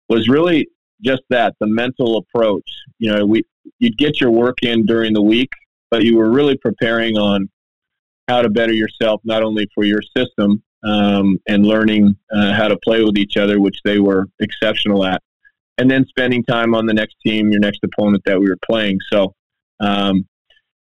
was 0.09 0.27
really 0.27 0.67
just 1.01 1.21
that 1.29 1.55
the 1.59 1.67
mental 1.67 2.17
approach. 2.17 2.69
You 2.99 3.11
know, 3.11 3.25
we 3.25 3.43
you'd 3.79 3.97
get 3.97 4.19
your 4.19 4.31
work 4.31 4.57
in 4.63 4.85
during 4.85 5.13
the 5.13 5.21
week, 5.21 5.49
but 5.91 6.03
you 6.03 6.17
were 6.17 6.31
really 6.31 6.57
preparing 6.57 7.17
on 7.17 7.49
how 8.27 8.41
to 8.41 8.49
better 8.49 8.73
yourself 8.73 9.21
not 9.23 9.43
only 9.43 9.67
for 9.75 9.83
your 9.83 10.01
system 10.15 10.63
um, 10.84 11.38
and 11.47 11.65
learning 11.65 12.15
uh, 12.31 12.53
how 12.53 12.67
to 12.67 12.77
play 12.84 13.03
with 13.03 13.17
each 13.17 13.38
other, 13.38 13.59
which 13.59 13.77
they 13.86 13.99
were 13.99 14.27
exceptional 14.39 15.05
at, 15.05 15.21
and 15.77 15.89
then 15.89 16.05
spending 16.07 16.43
time 16.43 16.75
on 16.75 16.86
the 16.86 16.93
next 16.93 17.15
team, 17.25 17.51
your 17.51 17.59
next 17.59 17.79
opponent 17.84 18.23
that 18.25 18.39
we 18.39 18.47
were 18.47 18.59
playing. 18.65 18.99
So, 19.11 19.34
um, 19.79 20.27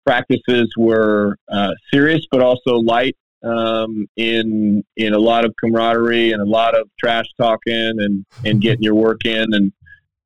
practices 0.06 0.72
were 0.76 1.36
uh, 1.50 1.72
serious, 1.92 2.26
but 2.30 2.40
also 2.40 2.76
light 2.76 3.16
um, 3.44 4.06
in 4.16 4.82
in 4.96 5.14
a 5.14 5.18
lot 5.18 5.44
of 5.44 5.54
camaraderie 5.62 6.32
and 6.32 6.40
a 6.40 6.46
lot 6.46 6.74
of 6.78 6.88
trash 6.98 7.26
talking 7.40 7.94
and 7.98 8.24
and 8.44 8.60
getting 8.62 8.82
your 8.82 8.94
work 8.94 9.24
in 9.24 9.46
and 9.52 9.72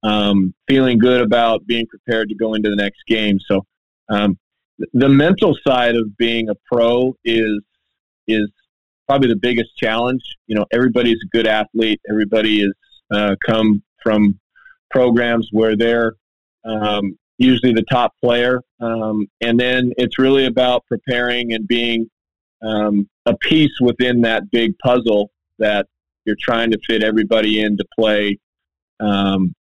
um, 0.02 0.54
feeling 0.68 0.98
good 0.98 1.20
about 1.20 1.66
being 1.66 1.86
prepared 1.86 2.28
to 2.28 2.34
go 2.34 2.54
into 2.54 2.68
the 2.68 2.76
next 2.76 3.02
game. 3.06 3.38
So 3.46 3.64
um, 4.08 4.38
the 4.92 5.08
mental 5.08 5.56
side 5.66 5.94
of 5.94 6.16
being 6.16 6.48
a 6.48 6.54
pro 6.70 7.14
is 7.24 7.60
is 8.26 8.48
probably 9.12 9.28
the 9.28 9.36
biggest 9.36 9.76
challenge. 9.76 10.22
You 10.46 10.54
know, 10.54 10.64
everybody's 10.72 11.18
a 11.22 11.36
good 11.36 11.46
athlete. 11.46 12.00
Everybody 12.08 12.62
has 12.62 12.72
uh, 13.10 13.36
come 13.44 13.82
from 14.02 14.40
programs 14.90 15.50
where 15.52 15.76
they're 15.76 16.14
um, 16.64 17.18
usually 17.36 17.74
the 17.74 17.84
top 17.90 18.14
player, 18.22 18.62
um, 18.80 19.26
and 19.42 19.60
then 19.60 19.92
it's 19.98 20.18
really 20.18 20.46
about 20.46 20.86
preparing 20.86 21.52
and 21.52 21.68
being 21.68 22.08
um, 22.62 23.06
a 23.26 23.36
piece 23.36 23.72
within 23.82 24.22
that 24.22 24.50
big 24.50 24.78
puzzle 24.78 25.30
that 25.58 25.86
you're 26.24 26.36
trying 26.40 26.70
to 26.70 26.78
fit 26.86 27.02
everybody 27.02 27.60
in 27.60 27.76
to 27.76 27.84
play 27.94 28.38
um, 29.00 29.54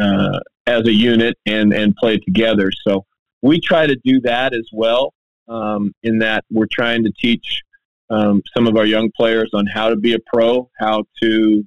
uh, 0.00 0.40
as 0.66 0.84
a 0.88 0.92
unit 0.92 1.38
and 1.46 1.72
and 1.72 1.94
play 1.94 2.18
together. 2.18 2.72
So 2.88 3.06
we 3.40 3.60
try 3.60 3.86
to 3.86 3.94
do 4.04 4.20
that 4.22 4.52
as 4.52 4.68
well. 4.72 5.14
Um, 5.48 5.94
in 6.02 6.18
that 6.18 6.44
we're 6.50 6.66
trying 6.70 7.04
to 7.04 7.12
teach 7.12 7.62
um, 8.10 8.42
some 8.54 8.66
of 8.66 8.76
our 8.76 8.86
young 8.86 9.10
players 9.16 9.50
on 9.54 9.66
how 9.66 9.88
to 9.88 9.96
be 9.96 10.14
a 10.14 10.18
pro, 10.32 10.68
how 10.78 11.04
to 11.22 11.64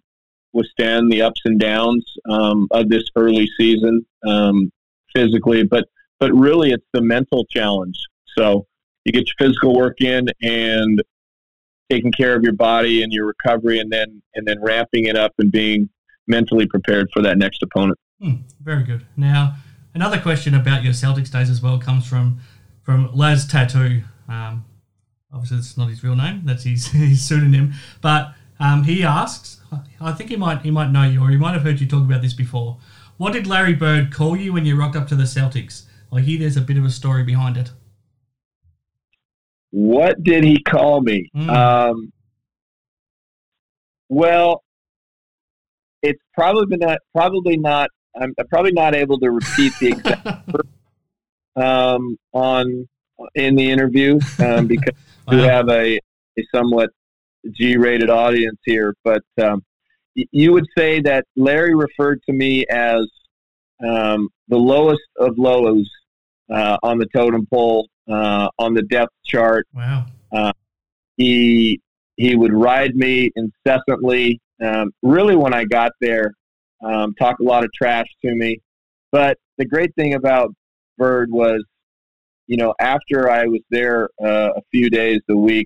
withstand 0.53 1.11
the 1.11 1.21
ups 1.21 1.41
and 1.45 1.59
downs 1.59 2.05
um, 2.29 2.67
of 2.71 2.89
this 2.89 3.03
early 3.15 3.49
season 3.57 4.05
um, 4.27 4.71
physically, 5.15 5.63
but 5.63 5.85
but 6.19 6.31
really 6.33 6.71
it's 6.71 6.85
the 6.93 7.01
mental 7.01 7.45
challenge. 7.49 7.97
So 8.37 8.65
you 9.05 9.11
get 9.11 9.27
your 9.27 9.47
physical 9.47 9.75
work 9.75 9.99
in 10.01 10.27
and 10.41 11.01
taking 11.89 12.11
care 12.11 12.35
of 12.35 12.43
your 12.43 12.53
body 12.53 13.03
and 13.03 13.11
your 13.11 13.25
recovery, 13.25 13.79
and 13.79 13.91
then 13.91 14.21
and 14.35 14.47
then 14.47 14.61
ramping 14.61 15.05
it 15.05 15.15
up 15.15 15.33
and 15.37 15.51
being 15.51 15.89
mentally 16.27 16.67
prepared 16.67 17.09
for 17.13 17.21
that 17.21 17.37
next 17.37 17.61
opponent. 17.63 17.97
Hmm, 18.21 18.35
very 18.61 18.83
good. 18.83 19.05
Now, 19.17 19.55
another 19.93 20.19
question 20.19 20.53
about 20.53 20.83
your 20.83 20.93
Celtics 20.93 21.31
days 21.31 21.49
as 21.49 21.61
well 21.61 21.79
comes 21.79 22.05
from 22.05 22.39
from 22.81 23.13
Laz 23.13 23.45
Tattoo. 23.45 24.03
Um, 24.27 24.65
obviously, 25.33 25.57
it's 25.57 25.77
not 25.77 25.89
his 25.89 26.03
real 26.03 26.15
name; 26.15 26.41
that's 26.45 26.63
his, 26.63 26.87
his 26.91 27.23
pseudonym. 27.23 27.73
But 28.01 28.33
um, 28.59 28.83
he 28.83 29.03
asks, 29.03 29.61
I 29.99 30.11
think 30.11 30.29
he 30.29 30.35
might 30.35 30.61
he 30.61 30.71
might 30.71 30.91
know 30.91 31.03
you, 31.03 31.21
or 31.21 31.29
he 31.29 31.37
might 31.37 31.53
have 31.53 31.63
heard 31.63 31.79
you 31.79 31.87
talk 31.87 32.03
about 32.03 32.21
this 32.21 32.33
before. 32.33 32.77
What 33.17 33.33
did 33.33 33.47
Larry 33.47 33.73
Bird 33.73 34.11
call 34.11 34.35
you 34.35 34.53
when 34.53 34.65
you 34.65 34.75
rocked 34.75 34.95
up 34.95 35.07
to 35.09 35.15
the 35.15 35.23
Celtics? 35.23 35.83
I 36.11 36.21
hear 36.21 36.39
there's 36.39 36.57
a 36.57 36.61
bit 36.61 36.77
of 36.77 36.85
a 36.85 36.89
story 36.89 37.23
behind 37.23 37.57
it. 37.57 37.71
What 39.71 40.23
did 40.23 40.43
he 40.43 40.61
call 40.61 41.01
me? 41.01 41.29
Mm. 41.35 41.49
Um, 41.49 42.13
well, 44.09 44.63
it's 46.03 46.21
probably 46.33 46.77
not 46.77 46.99
probably 47.13 47.57
not. 47.57 47.89
I'm 48.15 48.35
probably 48.49 48.71
not 48.71 48.93
able 48.93 49.17
to 49.19 49.31
repeat 49.31 49.73
the 49.79 49.87
exact 49.87 50.27
um, 51.55 52.17
on 52.33 52.87
in 53.35 53.55
the 53.55 53.71
interview 53.71 54.19
um, 54.39 54.67
because 54.67 54.93
wow. 55.27 55.35
we 55.35 55.43
have 55.43 55.69
a, 55.69 55.99
a 56.37 56.43
somewhat 56.53 56.89
G-rated 57.51 58.09
audience 58.09 58.59
here. 58.63 58.93
But 59.03 59.23
um, 59.41 59.63
y- 60.15 60.25
you 60.31 60.53
would 60.53 60.67
say 60.77 61.01
that 61.01 61.25
Larry 61.35 61.75
referred 61.75 62.21
to 62.27 62.33
me 62.33 62.65
as 62.69 63.05
um, 63.85 64.29
the 64.47 64.57
lowest 64.57 65.01
of 65.19 65.37
lows 65.37 65.89
uh, 66.51 66.77
on 66.83 66.97
the 66.97 67.07
totem 67.15 67.45
pole 67.51 67.87
uh, 68.09 68.47
on 68.59 68.73
the 68.73 68.83
depth 68.83 69.13
chart. 69.25 69.67
Wow. 69.73 70.05
Uh, 70.31 70.51
he 71.17 71.79
he 72.15 72.35
would 72.35 72.53
ride 72.53 72.95
me 72.95 73.31
incessantly. 73.35 74.39
Um, 74.63 74.91
really, 75.01 75.35
when 75.35 75.53
I 75.53 75.65
got 75.65 75.91
there, 75.99 76.31
um, 76.83 77.13
talk 77.15 77.39
a 77.39 77.43
lot 77.43 77.63
of 77.63 77.71
trash 77.73 78.05
to 78.23 78.33
me. 78.35 78.59
But 79.11 79.37
the 79.57 79.65
great 79.65 79.93
thing 79.95 80.13
about 80.13 80.53
Bird 80.97 81.31
was, 81.31 81.63
you 82.53 82.57
know, 82.57 82.71
after 82.79 83.31
I 83.31 83.47
was 83.47 83.61
there 83.71 84.09
uh, 84.23 84.51
a 84.55 84.61
few 84.69 84.87
days 84.91 85.21
a 85.27 85.35
week, 85.35 85.65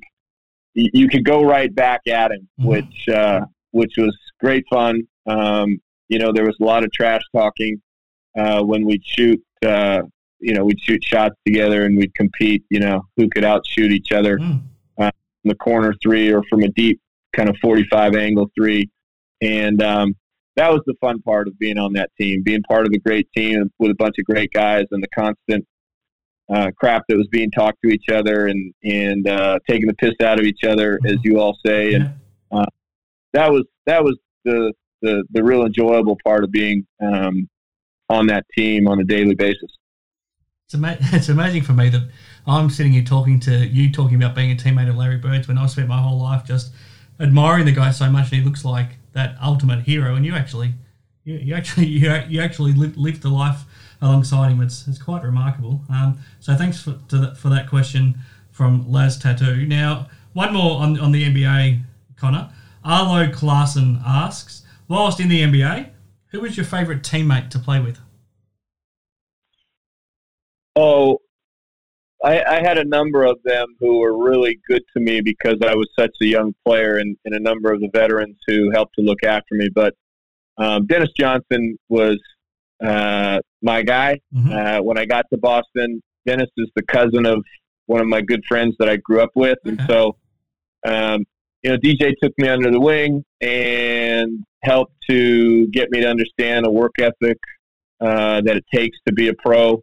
y- 0.74 0.88
you 0.94 1.10
could 1.10 1.26
go 1.26 1.44
right 1.44 1.74
back 1.76 2.00
at 2.08 2.32
him, 2.32 2.48
mm-hmm. 2.58 2.70
which 2.70 3.10
uh, 3.10 3.42
which 3.72 3.92
was 3.98 4.18
great 4.40 4.64
fun. 4.70 5.02
Um, 5.26 5.82
you 6.08 6.18
know, 6.18 6.32
there 6.32 6.46
was 6.46 6.56
a 6.62 6.64
lot 6.64 6.86
of 6.86 6.92
trash 6.94 7.24
talking 7.36 7.82
uh, 8.40 8.62
when 8.64 8.86
we'd 8.86 9.04
shoot 9.06 9.44
uh, 9.66 10.04
you 10.40 10.54
know, 10.54 10.64
we'd 10.64 10.80
shoot 10.80 11.04
shots 11.04 11.36
together 11.46 11.84
and 11.84 11.98
we'd 11.98 12.14
compete, 12.14 12.64
you 12.70 12.80
know, 12.80 13.02
who 13.18 13.28
could 13.28 13.44
outshoot 13.44 13.92
each 13.92 14.14
other 14.14 14.38
mm. 14.38 14.62
uh, 14.98 15.12
from 15.42 15.50
the 15.50 15.56
corner 15.56 15.94
three 16.02 16.32
or 16.32 16.42
from 16.50 16.64
a 16.64 16.70
deep 16.70 17.02
kind 17.36 17.50
of 17.50 17.58
45 17.62 18.16
angle 18.16 18.50
three. 18.56 18.90
And 19.42 19.84
um, 19.84 20.16
that 20.56 20.72
was 20.72 20.84
the 20.86 20.94
fun 21.02 21.22
part 21.24 21.50
of 21.50 21.60
being 21.60 21.78
on 21.78 21.92
that 21.94 22.12
team, 22.18 22.44
being 22.44 22.64
part 22.64 22.86
of 22.86 22.94
a 22.94 23.00
great 23.00 23.28
team 23.36 23.70
with 23.78 23.92
a 23.92 23.96
bunch 23.96 24.16
of 24.20 24.26
great 24.26 24.54
guys 24.54 24.86
and 24.92 25.04
the 25.04 25.10
constant 25.10 25.68
uh, 26.50 26.72
crap 26.78 27.04
that 27.10 27.18
was 27.18 27.28
being 27.28 27.52
talked 27.52 27.82
to 27.84 27.90
each 27.90 28.10
other 28.10 28.48
and, 28.48 28.74
and 28.84 29.28
uh, 29.28 29.60
taking 29.70 29.88
the 29.88 29.94
piss 29.96 30.14
out 30.24 30.40
of 30.40 30.46
each 30.46 30.64
other, 30.64 31.00
as 31.06 31.18
you 31.24 31.40
all 31.40 31.58
say. 31.66 31.94
And 31.94 32.14
uh, 32.52 32.66
that 33.34 33.52
was, 33.52 33.66
that 33.86 34.04
was 34.04 34.18
the, 34.46 34.74
the, 35.02 35.24
the 35.32 35.44
real 35.44 35.66
enjoyable 35.66 36.18
part 36.24 36.44
of 36.44 36.52
being 36.52 36.88
um, 37.02 37.50
on 38.10 38.28
that 38.28 38.46
team 38.58 38.88
on 38.88 39.00
a 39.00 39.04
daily 39.04 39.36
basis. 39.36 39.70
It's, 40.66 40.76
ama- 40.76 40.98
it's 41.02 41.30
amazing 41.30 41.64
for 41.64 41.74
me 41.74 41.90
that 41.90 42.10
I'm 42.46 42.70
sitting 42.70 42.94
here 42.94 43.04
talking 43.04 43.40
to 43.42 43.68
you, 43.68 43.92
talking 43.92 44.16
about 44.16 44.36
being 44.36 44.52
a 44.52 44.56
teammate 44.56 44.90
of 44.90 44.96
Larry 44.96 45.18
Bird's 45.18 45.48
when 45.48 45.58
I 45.58 45.66
spent 45.68 45.88
my 45.88 46.02
whole 46.02 46.20
life 46.20 46.46
just 46.46 46.72
admiring 47.20 47.66
the 47.66 47.72
guy 47.72 47.92
so 47.92 48.10
much, 48.10 48.32
and 48.32 48.42
he 48.42 48.46
looks 48.46 48.64
like 48.64 48.98
that 49.14 49.36
ultimate 49.44 49.82
hero. 49.82 50.16
And 50.16 50.26
you 50.26 50.34
actually, 50.36 50.74
you, 51.24 51.36
you 51.36 51.56
actually, 51.56 51.86
you, 51.88 52.14
you 52.30 52.42
actually 52.42 52.74
lived, 52.74 52.98
lived 52.98 53.22
the 53.22 53.30
life 53.30 53.64
alongside 54.02 54.52
him. 54.52 54.62
It's, 54.62 54.88
it's 54.88 55.02
quite 55.02 55.24
remarkable. 55.24 55.82
Um, 55.90 56.20
so 56.40 56.56
thanks 56.56 56.82
for 56.82 56.92
that, 56.92 57.38
for 57.38 57.50
that 57.50 57.70
question 57.70 58.20
from 58.52 58.92
Laz 58.92 59.18
Tattoo. 59.18 59.66
Now, 59.66 60.08
one 60.34 60.54
more 60.54 60.82
on, 60.82 61.00
on 61.00 61.12
the 61.12 61.24
NBA, 61.24 61.82
Conner. 62.16 62.50
Arlo 62.84 63.32
Clarson 63.32 64.02
asks, 64.06 64.64
whilst 64.88 65.20
in 65.20 65.30
the 65.30 65.42
NBA, 65.42 65.90
who 66.32 66.42
was 66.42 66.58
your 66.58 66.66
favourite 66.66 67.04
teammate 67.04 67.50
to 67.52 67.60
play 67.60 67.80
with? 67.80 68.00
Oh, 70.76 71.20
I, 72.24 72.44
I, 72.44 72.62
had 72.62 72.78
a 72.78 72.86
number 72.86 73.24
of 73.24 73.38
them 73.44 73.68
who 73.80 74.00
were 74.00 74.18
really 74.18 74.60
good 74.68 74.84
to 74.96 75.00
me 75.00 75.22
because 75.22 75.58
I 75.64 75.76
was 75.76 75.90
such 75.98 76.12
a 76.22 76.26
young 76.26 76.54
player, 76.66 76.98
and, 76.98 77.16
and 77.26 77.36
a 77.36 77.40
number 77.40 77.72
of 77.72 77.80
the 77.80 77.90
veterans 77.94 78.38
who 78.48 78.72
helped 78.72 78.96
to 78.96 79.02
look 79.02 79.24
after 79.24 79.56
me. 79.56 79.70
But 79.74 79.96
um, 80.58 80.86
Dennis 80.88 81.10
Johnson 81.18 81.78
was 81.90 82.20
uh, 82.84 83.40
my 83.62 83.82
guy. 83.84 84.20
Mm-hmm. 84.34 84.52
Uh, 84.52 84.82
when 84.82 84.98
I 84.98 85.06
got 85.06 85.26
to 85.32 85.38
Boston, 85.38 86.02
Dennis 86.26 86.50
is 86.58 86.70
the 86.76 86.84
cousin 86.84 87.26
of 87.26 87.44
one 87.86 88.02
of 88.02 88.08
my 88.08 88.22
good 88.22 88.44
friends 88.48 88.76
that 88.80 88.90
I 88.90 88.98
grew 88.98 89.22
up 89.22 89.32
with, 89.36 89.58
and 89.66 89.82
so 89.88 90.18
um, 90.86 91.26
you 91.64 91.72
know, 91.72 91.78
DJ 91.78 92.14
took 92.22 92.34
me 92.38 92.48
under 92.48 92.72
the 92.72 92.80
wing 92.80 93.24
and 93.42 94.44
helped 94.64 94.94
to 95.10 95.68
get 95.68 95.90
me 95.92 96.02
to 96.02 96.08
understand 96.08 96.66
a 96.66 96.72
work 96.72 96.94
ethic 97.00 97.38
uh, 98.00 98.42
that 98.42 98.58
it 98.58 98.66
takes 98.74 98.98
to 99.08 99.14
be 99.14 99.30
a 99.30 99.34
pro 99.34 99.82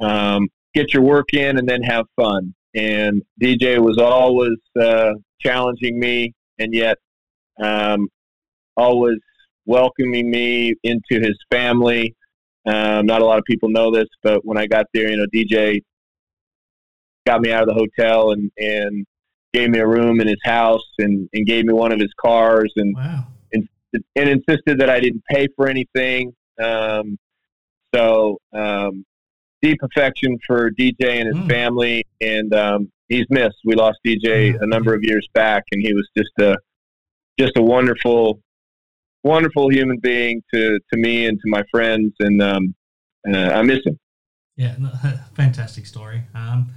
um, 0.00 0.48
get 0.74 0.92
your 0.92 1.02
work 1.02 1.32
in 1.32 1.58
and 1.58 1.68
then 1.68 1.82
have 1.82 2.06
fun. 2.16 2.54
And 2.74 3.22
DJ 3.40 3.78
was 3.78 3.98
always 3.98 4.58
uh, 4.80 5.12
challenging 5.40 5.98
me 5.98 6.32
and 6.58 6.74
yet 6.74 6.98
um, 7.62 8.08
always 8.76 9.18
welcoming 9.66 10.30
me 10.30 10.74
into 10.82 11.20
his 11.20 11.36
family. 11.50 12.14
Um, 12.66 13.06
not 13.06 13.20
a 13.20 13.24
lot 13.24 13.38
of 13.38 13.44
people 13.44 13.68
know 13.68 13.90
this, 13.90 14.08
but 14.22 14.44
when 14.44 14.56
I 14.56 14.66
got 14.66 14.86
there, 14.94 15.10
you 15.10 15.16
know, 15.16 15.26
DJ 15.34 15.82
got 17.26 17.40
me 17.40 17.52
out 17.52 17.62
of 17.62 17.68
the 17.68 17.74
hotel 17.74 18.32
and, 18.32 18.50
and 18.58 19.06
gave 19.52 19.70
me 19.70 19.78
a 19.78 19.86
room 19.86 20.20
in 20.20 20.26
his 20.26 20.40
house 20.44 20.84
and, 20.98 21.28
and 21.32 21.46
gave 21.46 21.64
me 21.64 21.72
one 21.72 21.92
of 21.92 22.00
his 22.00 22.12
cars 22.20 22.72
and, 22.76 22.94
wow. 22.96 23.24
and, 23.52 23.68
and 24.16 24.28
insisted 24.28 24.78
that 24.78 24.90
I 24.90 25.00
didn't 25.00 25.24
pay 25.30 25.46
for 25.56 25.68
anything. 25.68 26.34
Um, 26.58 27.18
so, 27.94 28.38
um, 28.52 29.04
deep 29.64 29.78
affection 29.82 30.38
for 30.46 30.70
DJ 30.72 31.20
and 31.20 31.34
his 31.34 31.44
mm. 31.44 31.48
family, 31.48 32.06
and 32.20 32.54
um, 32.54 32.92
he's 33.08 33.24
missed. 33.30 33.56
We 33.64 33.74
lost 33.74 33.98
DJ 34.06 34.60
a 34.60 34.66
number 34.66 34.94
of 34.94 35.02
years 35.02 35.26
back, 35.32 35.64
and 35.72 35.80
he 35.80 35.94
was 35.94 36.06
just 36.16 36.30
a 36.38 36.56
just 37.38 37.56
a 37.56 37.62
wonderful, 37.62 38.40
wonderful 39.24 39.70
human 39.70 39.98
being 39.98 40.42
to 40.52 40.78
to 40.92 40.96
me 40.96 41.26
and 41.26 41.38
to 41.40 41.48
my 41.50 41.64
friends, 41.70 42.12
and 42.20 42.40
um, 42.40 42.74
uh, 43.28 43.50
I 43.50 43.62
miss 43.62 43.80
him. 43.84 43.98
Yeah, 44.56 44.76
fantastic 45.34 45.86
story. 45.86 46.22
Um, 46.34 46.70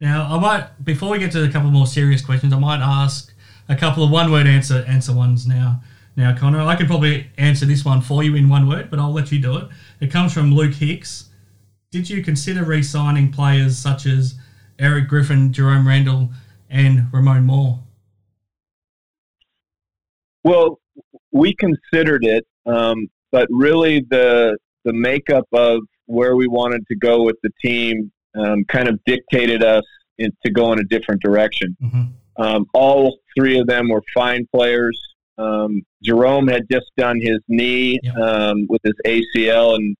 now, 0.00 0.34
I 0.34 0.38
might 0.38 0.84
before 0.84 1.10
we 1.10 1.18
get 1.18 1.32
to 1.32 1.44
a 1.44 1.48
couple 1.48 1.70
more 1.70 1.86
serious 1.86 2.22
questions, 2.22 2.52
I 2.52 2.58
might 2.58 2.80
ask 2.80 3.32
a 3.68 3.76
couple 3.76 4.02
of 4.04 4.10
one-word 4.10 4.46
answer 4.46 4.84
answer 4.86 5.14
ones 5.14 5.46
now. 5.46 5.82
Now, 6.16 6.36
Connor, 6.36 6.60
I 6.60 6.74
could 6.76 6.88
probably 6.88 7.30
answer 7.38 7.64
this 7.64 7.84
one 7.84 8.02
for 8.02 8.22
you 8.22 8.34
in 8.34 8.48
one 8.48 8.68
word, 8.68 8.90
but 8.90 8.98
I'll 8.98 9.12
let 9.12 9.30
you 9.30 9.40
do 9.40 9.56
it. 9.56 9.68
It 10.00 10.10
comes 10.10 10.34
from 10.34 10.52
Luke 10.52 10.74
Hicks. 10.74 11.30
did 11.92 12.10
you 12.10 12.22
consider 12.22 12.64
re-signing 12.64 13.32
players 13.32 13.78
such 13.78 14.06
as 14.06 14.34
Eric 14.78 15.08
Griffin, 15.08 15.52
Jerome 15.52 15.86
Randall, 15.86 16.30
and 16.68 17.06
Ramon 17.12 17.44
Moore? 17.44 17.78
Well, 20.42 20.80
we 21.32 21.54
considered 21.54 22.24
it, 22.24 22.46
um, 22.66 23.08
but 23.32 23.48
really 23.50 24.00
the 24.10 24.56
the 24.84 24.92
makeup 24.92 25.46
of 25.52 25.80
where 26.06 26.36
we 26.36 26.48
wanted 26.48 26.86
to 26.88 26.96
go 26.96 27.22
with 27.22 27.36
the 27.42 27.50
team 27.62 28.10
um, 28.34 28.64
kind 28.64 28.88
of 28.88 28.98
dictated 29.04 29.62
us 29.62 29.84
in, 30.18 30.30
to 30.44 30.50
go 30.50 30.72
in 30.72 30.78
a 30.78 30.84
different 30.84 31.22
direction. 31.22 31.76
Mm-hmm. 31.82 32.42
Um, 32.42 32.66
all 32.72 33.18
three 33.36 33.58
of 33.58 33.66
them 33.66 33.88
were 33.88 34.02
fine 34.14 34.46
players. 34.54 34.98
Um, 35.38 35.82
Jerome 36.02 36.48
had 36.48 36.62
just 36.70 36.90
done 36.96 37.20
his 37.20 37.38
knee 37.48 37.98
um, 38.20 38.66
with 38.68 38.80
his 38.84 38.94
ACL, 39.06 39.76
and 39.76 39.96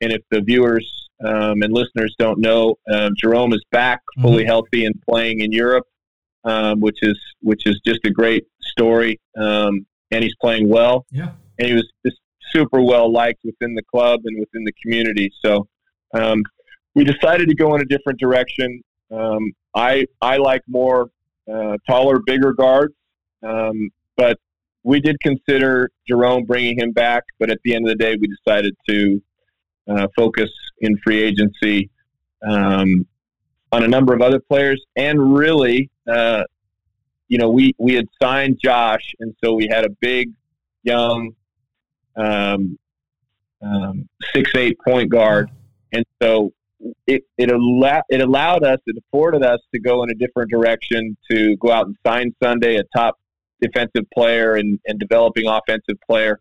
and 0.00 0.12
if 0.12 0.22
the 0.30 0.40
viewers 0.40 1.08
um, 1.24 1.62
and 1.62 1.72
listeners 1.72 2.14
don't 2.18 2.40
know, 2.40 2.76
uh, 2.90 3.10
Jerome 3.16 3.52
is 3.52 3.62
back 3.70 4.00
fully 4.20 4.42
mm-hmm. 4.42 4.48
healthy 4.48 4.84
and 4.84 4.94
playing 5.08 5.40
in 5.40 5.52
Europe, 5.52 5.86
um, 6.44 6.80
which 6.80 6.98
is 7.02 7.18
which 7.40 7.66
is 7.66 7.80
just 7.84 8.00
a 8.04 8.10
great 8.10 8.44
story. 8.60 9.20
Um, 9.36 9.86
and 10.12 10.22
he's 10.22 10.34
playing 10.40 10.68
well. 10.68 11.06
Yeah, 11.10 11.30
and 11.58 11.68
he 11.68 11.74
was 11.74 11.90
just 12.06 12.18
super 12.52 12.80
well 12.82 13.10
liked 13.10 13.40
within 13.44 13.74
the 13.74 13.82
club 13.82 14.20
and 14.24 14.38
within 14.38 14.64
the 14.64 14.72
community. 14.82 15.32
So 15.44 15.66
um, 16.14 16.42
we 16.94 17.04
decided 17.04 17.48
to 17.48 17.54
go 17.54 17.74
in 17.74 17.80
a 17.80 17.86
different 17.86 18.20
direction. 18.20 18.82
Um, 19.10 19.52
I 19.74 20.04
I 20.20 20.36
like 20.36 20.62
more 20.68 21.10
uh, 21.52 21.76
taller, 21.88 22.20
bigger 22.24 22.52
guards, 22.52 22.94
um, 23.42 23.90
but 24.16 24.38
we 24.84 25.00
did 25.00 25.18
consider 25.20 25.90
Jerome 26.08 26.44
bringing 26.44 26.78
him 26.78 26.92
back. 26.92 27.24
But 27.38 27.50
at 27.50 27.58
the 27.64 27.74
end 27.74 27.86
of 27.86 27.96
the 27.96 28.04
day, 28.04 28.16
we 28.20 28.28
decided 28.28 28.74
to 28.88 29.22
uh, 29.88 30.06
focus 30.16 30.50
in 30.80 30.96
free 30.98 31.22
agency 31.22 31.90
um, 32.46 33.06
on 33.70 33.82
a 33.84 33.88
number 33.88 34.12
of 34.12 34.20
other 34.20 34.40
players, 34.40 34.82
and 34.96 35.34
really, 35.34 35.90
uh, 36.06 36.44
you 37.32 37.38
know, 37.38 37.48
we 37.48 37.74
we 37.78 37.94
had 37.94 38.08
signed 38.22 38.60
Josh, 38.62 39.14
and 39.20 39.34
so 39.42 39.54
we 39.54 39.66
had 39.66 39.86
a 39.86 39.88
big, 40.02 40.32
young, 40.82 41.34
um, 42.14 42.78
um, 43.62 44.06
six 44.34 44.50
eight 44.54 44.76
point 44.86 45.10
guard, 45.10 45.50
and 45.92 46.04
so 46.20 46.52
it 47.06 47.22
it, 47.38 47.50
allow, 47.50 48.02
it 48.10 48.20
allowed 48.20 48.64
us, 48.64 48.80
it 48.84 48.96
afforded 48.98 49.42
us 49.42 49.60
to 49.72 49.80
go 49.80 50.02
in 50.02 50.10
a 50.10 50.14
different 50.14 50.50
direction 50.50 51.16
to 51.30 51.56
go 51.56 51.72
out 51.72 51.86
and 51.86 51.96
sign 52.06 52.34
Sunday 52.42 52.76
a 52.76 52.82
top 52.94 53.18
defensive 53.62 54.04
player 54.12 54.56
and, 54.56 54.78
and 54.86 55.00
developing 55.00 55.46
offensive 55.46 55.96
player, 56.06 56.38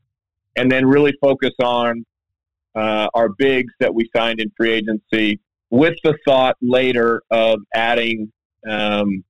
and 0.58 0.70
then 0.70 0.86
really 0.86 1.14
focus 1.22 1.54
on 1.64 2.06
uh, 2.76 3.08
our 3.14 3.30
bigs 3.30 3.74
that 3.80 3.96
we 3.96 4.10
signed 4.14 4.42
in 4.42 4.52
free 4.58 4.74
agency 4.74 5.40
with 5.70 5.96
the 6.04 6.18
thought 6.28 6.58
later 6.62 7.22
of 7.32 7.60
adding 7.74 8.30
um, 8.70 9.24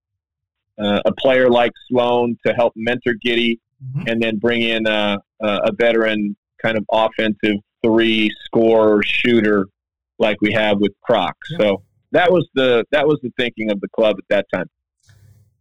uh, 0.81 1.01
a 1.05 1.13
player 1.13 1.49
like 1.49 1.71
Sloan 1.89 2.37
to 2.45 2.53
help 2.53 2.73
mentor 2.75 3.13
Giddey, 3.25 3.59
mm-hmm. 3.83 4.07
and 4.07 4.21
then 4.21 4.37
bring 4.37 4.61
in 4.61 4.87
a, 4.87 5.17
a, 5.41 5.71
veteran 5.73 6.35
kind 6.61 6.77
of 6.77 6.85
offensive 6.91 7.57
three 7.83 8.29
scorer 8.45 9.01
shooter 9.03 9.67
like 10.19 10.37
we 10.41 10.51
have 10.53 10.79
with 10.79 10.91
Croc. 11.01 11.35
Yep. 11.51 11.61
So 11.61 11.83
that 12.11 12.31
was 12.31 12.47
the 12.53 12.85
that 12.91 13.07
was 13.07 13.19
the 13.21 13.31
thinking 13.37 13.71
of 13.71 13.79
the 13.81 13.89
club 13.89 14.17
at 14.17 14.25
that 14.29 14.45
time. 14.53 14.69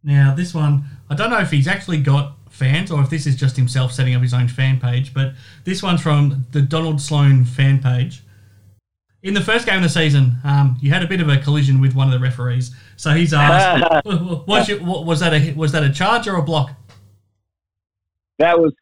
Now 0.03 0.33
this 0.35 0.53
one, 0.53 0.83
I 1.09 1.15
don't 1.15 1.29
know 1.29 1.39
if 1.39 1.51
he's 1.51 1.67
actually 1.67 2.01
got 2.01 2.33
fans 2.49 2.91
or 2.91 3.01
if 3.01 3.09
this 3.09 3.25
is 3.25 3.35
just 3.35 3.55
himself 3.55 3.91
setting 3.91 4.13
up 4.13 4.21
his 4.21 4.33
own 4.33 4.47
fan 4.47 4.79
page, 4.79 5.13
but 5.13 5.33
this 5.63 5.81
one's 5.81 6.01
from 6.01 6.45
the 6.51 6.61
Donald 6.61 7.01
Sloan 7.01 7.45
fan 7.45 7.81
page. 7.81 8.23
In 9.23 9.35
the 9.35 9.41
first 9.41 9.67
game 9.67 9.77
of 9.77 9.83
the 9.83 9.89
season, 9.89 10.37
um, 10.43 10.77
you 10.81 10.89
had 10.91 11.03
a 11.03 11.07
bit 11.07 11.21
of 11.21 11.29
a 11.29 11.37
collision 11.37 11.79
with 11.79 11.93
one 11.93 12.07
of 12.07 12.13
the 12.13 12.19
referees. 12.19 12.75
So 13.01 13.09
he's 13.09 13.33
asked, 13.33 14.05
was, 14.05 14.69
was 14.79 15.19
that 15.21 15.33
a 15.33 15.53
was 15.53 15.71
that 15.71 15.81
a 15.81 15.89
charge 15.89 16.27
or 16.27 16.35
a 16.35 16.43
block? 16.43 16.69
That 18.37 18.59
was. 18.59 18.73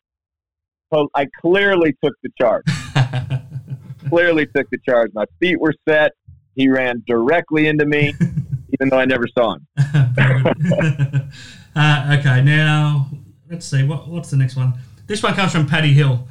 I 1.15 1.25
clearly 1.39 1.95
took 2.03 2.13
the 2.21 2.29
charge. 2.37 2.65
clearly 4.09 4.45
took 4.53 4.69
the 4.71 4.77
charge. 4.85 5.11
My 5.13 5.23
feet 5.39 5.57
were 5.57 5.73
set. 5.87 6.11
He 6.55 6.67
ran 6.67 7.01
directly 7.07 7.67
into 7.67 7.85
me, 7.85 8.13
even 8.73 8.89
though 8.89 8.99
I 8.99 9.05
never 9.05 9.25
saw 9.25 9.53
him. 9.55 9.67
uh, 11.73 12.17
okay, 12.19 12.41
now 12.41 13.07
let's 13.49 13.67
see 13.67 13.85
what 13.85 14.09
what's 14.09 14.31
the 14.31 14.37
next 14.37 14.57
one. 14.57 14.73
This 15.07 15.23
one 15.23 15.33
comes 15.33 15.53
from 15.53 15.65
Paddy 15.65 15.93
Hill. 15.93 16.27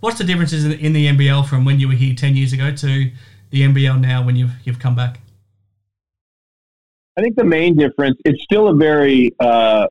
What's 0.00 0.18
the 0.18 0.24
differences 0.24 0.66
in, 0.66 0.72
in 0.72 0.92
the 0.92 1.06
NBL 1.06 1.48
from 1.48 1.64
when 1.64 1.80
you 1.80 1.88
were 1.88 1.94
here 1.94 2.14
ten 2.14 2.36
years 2.36 2.52
ago 2.52 2.70
to 2.70 3.10
the 3.48 3.62
NBL 3.62 3.98
now 3.98 4.22
when 4.22 4.36
you've 4.36 4.52
you've 4.66 4.78
come 4.78 4.94
back? 4.94 5.20
I 7.20 7.22
think 7.22 7.36
the 7.36 7.44
main 7.44 7.76
difference 7.76 8.16
it's 8.24 8.42
still 8.42 8.68
a 8.68 8.74
very 8.74 9.30
uh, 9.40 9.86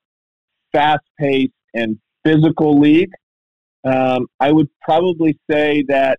fast 0.71 1.03
paced 1.19 1.53
and 1.75 1.99
physical 2.25 2.79
league. 2.79 3.11
Um, 3.83 4.25
I 4.39 4.51
would 4.51 4.67
probably 4.81 5.37
say 5.49 5.83
that 5.89 6.17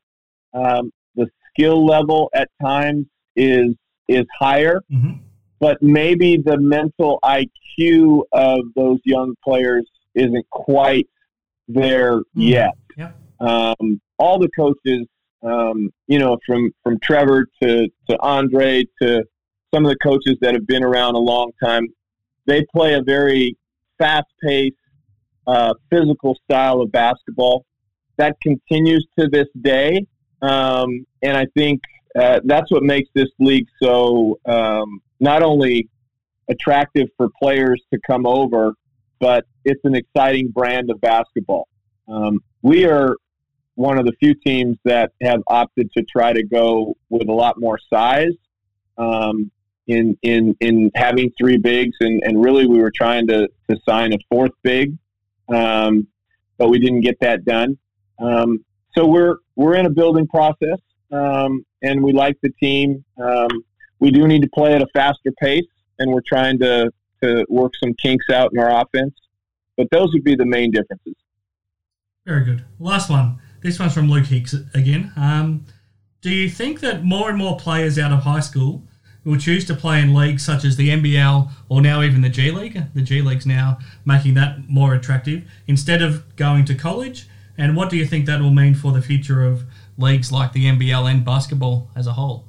um, 0.55 0.93
the 1.17 1.29
skill 1.49 1.85
level 1.85 2.31
at 2.33 2.49
times 2.63 3.07
is 3.35 3.75
is 4.07 4.25
higher, 4.39 4.83
mm-hmm. 4.89 5.15
but 5.59 5.83
maybe 5.83 6.37
the 6.37 6.57
mental 6.59 7.19
IQ 7.25 8.23
of 8.31 8.61
those 8.77 9.01
young 9.05 9.35
players 9.43 9.91
isn't 10.15 10.49
quite 10.51 11.09
there 11.67 12.19
mm-hmm. 12.19 12.41
yet. 12.41 12.75
Yeah. 12.97 13.11
Um, 13.41 14.01
all 14.17 14.39
the 14.39 14.51
coaches, 14.57 15.09
um, 15.43 15.91
you 16.07 16.21
know, 16.21 16.39
from 16.47 16.71
from 16.85 17.01
Trevor 17.03 17.49
to 17.65 17.89
to 18.09 18.21
Andre 18.21 18.85
to 19.03 19.25
some 19.73 19.85
of 19.85 19.91
the 19.91 19.99
coaches 19.99 20.37
that 20.41 20.55
have 20.55 20.67
been 20.67 20.83
around 20.83 21.15
a 21.15 21.19
long 21.19 21.53
time, 21.63 21.87
they 22.47 22.65
play 22.75 22.95
a 22.95 23.03
very 23.03 23.57
fast-paced, 23.99 24.77
uh, 25.47 25.75
physical 25.91 26.37
style 26.45 26.81
of 26.81 26.91
basketball 26.91 27.65
that 28.17 28.37
continues 28.41 29.07
to 29.19 29.29
this 29.29 29.47
day. 29.63 30.05
Um, 30.43 31.07
and 31.23 31.37
I 31.37 31.47
think 31.57 31.81
uh, 32.19 32.41
that's 32.45 32.71
what 32.71 32.83
makes 32.83 33.09
this 33.15 33.29
league 33.39 33.67
so 33.83 34.39
um, 34.47 35.01
not 35.21 35.43
only 35.43 35.89
attractive 36.49 37.09
for 37.17 37.29
players 37.41 37.81
to 37.93 38.01
come 38.07 38.27
over, 38.27 38.75
but 39.21 39.45
it's 39.65 39.81
an 39.85 39.95
exciting 39.95 40.49
brand 40.49 40.91
of 40.91 41.01
basketball. 41.01 41.69
Um, 42.09 42.41
we 42.63 42.87
are 42.87 43.17
one 43.75 43.99
of 43.99 44.07
the 44.07 44.13
few 44.19 44.35
teams 44.35 44.77
that 44.85 45.13
have 45.23 45.41
opted 45.47 45.91
to 45.97 46.03
try 46.03 46.33
to 46.33 46.43
go 46.43 46.97
with 47.09 47.29
a 47.29 47.33
lot 47.33 47.59
more 47.59 47.79
size 47.93 48.35
um, 48.99 49.51
in 49.87 50.17
in 50.23 50.57
in 50.61 50.91
having 50.95 51.31
three 51.39 51.57
bigs, 51.57 51.97
and, 52.01 52.23
and 52.23 52.43
really 52.43 52.67
we 52.67 52.79
were 52.79 52.93
trying 52.95 53.27
to 53.29 53.49
to 53.69 53.77
sign 53.89 54.13
a 54.13 54.19
fourth 54.31 54.53
big, 54.63 54.97
um, 55.49 56.07
but 56.59 56.69
we 56.69 56.79
didn't 56.79 57.01
get 57.01 57.19
that 57.21 57.45
done. 57.45 57.79
Um, 58.19 58.65
so 58.97 59.07
we're 59.07 59.37
we're 59.57 59.75
in 59.75 59.87
a 59.87 59.91
building 59.91 60.27
process, 60.27 60.79
um, 61.13 61.65
and 61.83 62.03
we 62.03 62.13
like 62.13 62.37
the 62.43 62.51
team. 62.61 63.05
Um, 63.23 63.49
we 63.99 64.11
do 64.11 64.27
need 64.27 64.43
to 64.43 64.49
play 64.55 64.75
at 64.75 64.83
a 64.83 64.87
faster 64.95 65.33
pace, 65.41 65.67
and 65.99 66.13
we're 66.13 66.23
trying 66.27 66.59
to 66.61 66.91
to 67.23 67.45
work 67.49 67.73
some 67.83 67.95
kinks 67.95 68.31
out 68.31 68.51
in 68.53 68.59
our 68.59 68.83
offense. 68.83 69.15
But 69.77 69.89
those 69.91 70.13
would 70.13 70.25
be 70.25 70.35
the 70.35 70.47
main 70.47 70.71
differences. 70.71 71.15
Very 72.27 72.45
good. 72.45 72.65
Last 72.79 73.11
one. 73.11 73.39
This 73.63 73.79
one's 73.79 73.93
from 73.93 74.09
Luke 74.09 74.27
Hicks 74.27 74.55
again. 74.75 75.13
Um, 75.17 75.67
do 76.23 76.31
you 76.31 76.49
think 76.51 76.81
that 76.81 77.05
more 77.05 77.29
and 77.29 77.39
more 77.39 77.57
players 77.57 77.99
out 77.99 78.13
of 78.13 78.21
high 78.21 78.41
school 78.41 78.85
will 79.25 79.39
choose 79.39 79.65
to 79.67 79.75
play 79.75 80.01
in 80.01 80.15
leagues 80.15 80.45
such 80.45 80.65
as 80.65 80.77
the 80.77 80.89
NBL 80.89 81.51
or 81.69 81.81
now 81.81 82.03
even 82.03 82.23
the 82.23 82.29
G 82.29 82.51
League? 82.51 82.81
The 82.95 83.03
G 83.03 83.21
League's 83.23 83.47
now 83.47 83.79
making 84.05 84.35
that 84.35 84.69
more 84.69 84.95
attractive 84.95 85.45
instead 85.67 86.03
of 86.03 86.37
going 86.37 86.65
to 86.67 86.75
college. 86.75 87.29
And 87.59 87.77
what 87.77 87.91
do 87.91 87.97
you 87.97 88.07
think 88.07 88.27
that 88.27 88.41
will 88.41 88.51
mean 88.51 88.75
for 88.75 88.93
the 88.93 89.03
future 89.03 89.45
of 89.45 89.65
leagues 89.99 90.33
like 90.33 90.53
the 90.53 90.65
NBL 90.65 91.11
and 91.11 91.25
basketball 91.25 91.91
as 91.95 92.07
a 92.07 92.13
whole? 92.13 92.47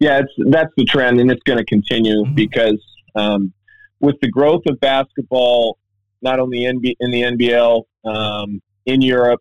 Yeah, 0.00 0.20
it's, 0.20 0.32
that's 0.50 0.72
the 0.76 0.84
trend, 0.84 1.20
and 1.20 1.30
it's 1.30 1.42
going 1.42 1.58
to 1.58 1.64
continue 1.64 2.24
mm-hmm. 2.24 2.34
because 2.34 2.82
um, 3.14 3.52
with 4.00 4.16
the 4.20 4.28
growth 4.28 4.62
of 4.66 4.80
basketball, 4.80 5.78
not 6.22 6.40
only 6.40 6.64
in, 6.64 6.80
in 7.00 7.10
the 7.10 7.22
NBL, 7.22 7.84
um, 8.04 8.62
in 8.86 9.02
Europe, 9.02 9.40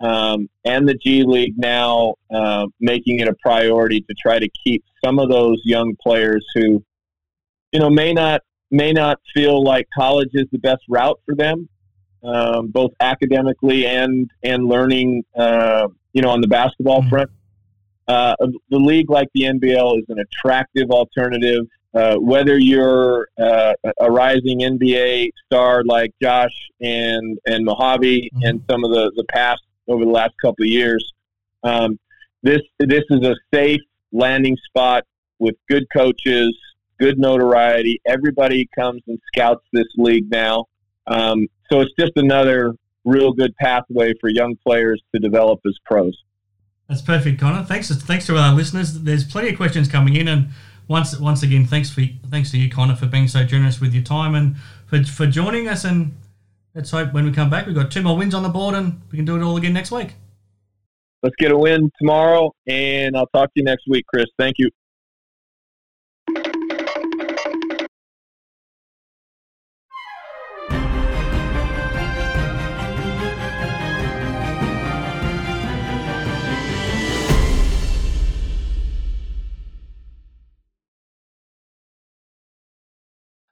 um, 0.00 0.48
and 0.64 0.88
the 0.88 0.94
G 0.94 1.22
League 1.22 1.54
now 1.56 2.14
uh, 2.32 2.66
making 2.80 3.20
it 3.20 3.28
a 3.28 3.34
priority 3.34 4.00
to 4.02 4.14
try 4.14 4.38
to 4.38 4.48
keep 4.64 4.84
some 5.04 5.18
of 5.18 5.28
those 5.28 5.60
young 5.64 5.94
players 6.02 6.44
who, 6.54 6.82
you 7.72 7.80
know, 7.80 7.90
may 7.90 8.12
not 8.12 8.42
may 8.70 8.92
not 8.92 9.20
feel 9.32 9.62
like 9.62 9.86
college 9.96 10.30
is 10.32 10.46
the 10.50 10.58
best 10.58 10.82
route 10.88 11.20
for 11.24 11.34
them, 11.34 11.68
um, 12.24 12.68
both 12.68 12.92
academically 13.00 13.86
and 13.86 14.30
and 14.42 14.66
learning, 14.66 15.24
uh, 15.36 15.88
you 16.12 16.22
know, 16.22 16.30
on 16.30 16.40
the 16.40 16.48
basketball 16.48 17.00
mm-hmm. 17.00 17.10
front. 17.10 17.30
Uh, 18.06 18.34
the 18.68 18.78
league 18.78 19.08
like 19.08 19.28
the 19.34 19.42
NBL 19.42 19.98
is 19.98 20.04
an 20.08 20.18
attractive 20.18 20.90
alternative. 20.90 21.66
Uh, 21.94 22.16
whether 22.16 22.58
you're 22.58 23.28
uh, 23.38 23.72
a 24.00 24.10
rising 24.10 24.58
NBA 24.58 25.30
star 25.46 25.84
like 25.84 26.10
Josh 26.20 26.50
and 26.80 27.38
and 27.46 27.64
Mojave 27.64 28.30
mm-hmm. 28.34 28.44
and 28.44 28.64
some 28.68 28.82
of 28.84 28.90
the, 28.90 29.12
the 29.14 29.24
past 29.30 29.62
over 29.88 30.04
the 30.04 30.10
last 30.10 30.34
couple 30.42 30.64
of 30.64 30.70
years, 30.70 31.12
um, 31.62 31.98
this 32.42 32.60
this 32.78 33.04
is 33.10 33.24
a 33.24 33.34
safe 33.52 33.80
landing 34.12 34.56
spot 34.66 35.04
with 35.38 35.56
good 35.68 35.86
coaches, 35.92 36.56
good 36.98 37.18
notoriety. 37.18 38.00
Everybody 38.06 38.68
comes 38.74 39.02
and 39.06 39.18
scouts 39.26 39.64
this 39.72 39.86
league 39.96 40.30
now. 40.30 40.66
Um, 41.06 41.48
so 41.70 41.80
it's 41.80 41.92
just 41.98 42.12
another 42.16 42.74
real 43.04 43.32
good 43.32 43.54
pathway 43.56 44.14
for 44.20 44.28
young 44.28 44.56
players 44.56 45.02
to 45.14 45.20
develop 45.20 45.60
as 45.66 45.76
pros. 45.84 46.16
That's 46.88 47.02
perfect, 47.02 47.40
Conner. 47.40 47.64
Thanks, 47.64 47.90
thanks 47.90 48.26
to 48.26 48.36
our 48.36 48.54
listeners. 48.54 49.02
There's 49.02 49.24
plenty 49.24 49.50
of 49.50 49.56
questions 49.56 49.88
coming 49.88 50.16
in, 50.16 50.28
and 50.28 50.48
once 50.86 51.18
once 51.18 51.42
again, 51.42 51.66
thanks 51.66 51.90
for 51.90 52.02
thanks 52.30 52.50
to 52.50 52.58
you, 52.58 52.70
Conner, 52.70 52.94
for 52.94 53.06
being 53.06 53.26
so 53.26 53.44
generous 53.44 53.80
with 53.80 53.94
your 53.94 54.02
time 54.02 54.34
and 54.34 54.56
for, 54.86 55.02
for 55.04 55.26
joining 55.26 55.66
us. 55.66 55.84
And 55.84 56.14
let's 56.74 56.90
hope 56.90 57.12
when 57.12 57.24
we 57.24 57.32
come 57.32 57.50
back, 57.50 57.66
we've 57.66 57.74
got 57.74 57.90
two 57.90 58.02
more 58.02 58.16
wins 58.16 58.34
on 58.34 58.42
the 58.42 58.48
board, 58.48 58.74
and 58.74 59.00
we 59.10 59.16
can 59.16 59.24
do 59.24 59.36
it 59.36 59.42
all 59.42 59.56
again 59.56 59.72
next 59.72 59.90
week. 59.90 60.14
Let's 61.22 61.36
get 61.38 61.52
a 61.52 61.56
win 61.56 61.90
tomorrow, 61.98 62.52
and 62.66 63.16
I'll 63.16 63.28
talk 63.28 63.46
to 63.46 63.60
you 63.60 63.64
next 63.64 63.84
week, 63.88 64.04
Chris. 64.06 64.26
Thank 64.38 64.56
you. 64.58 64.70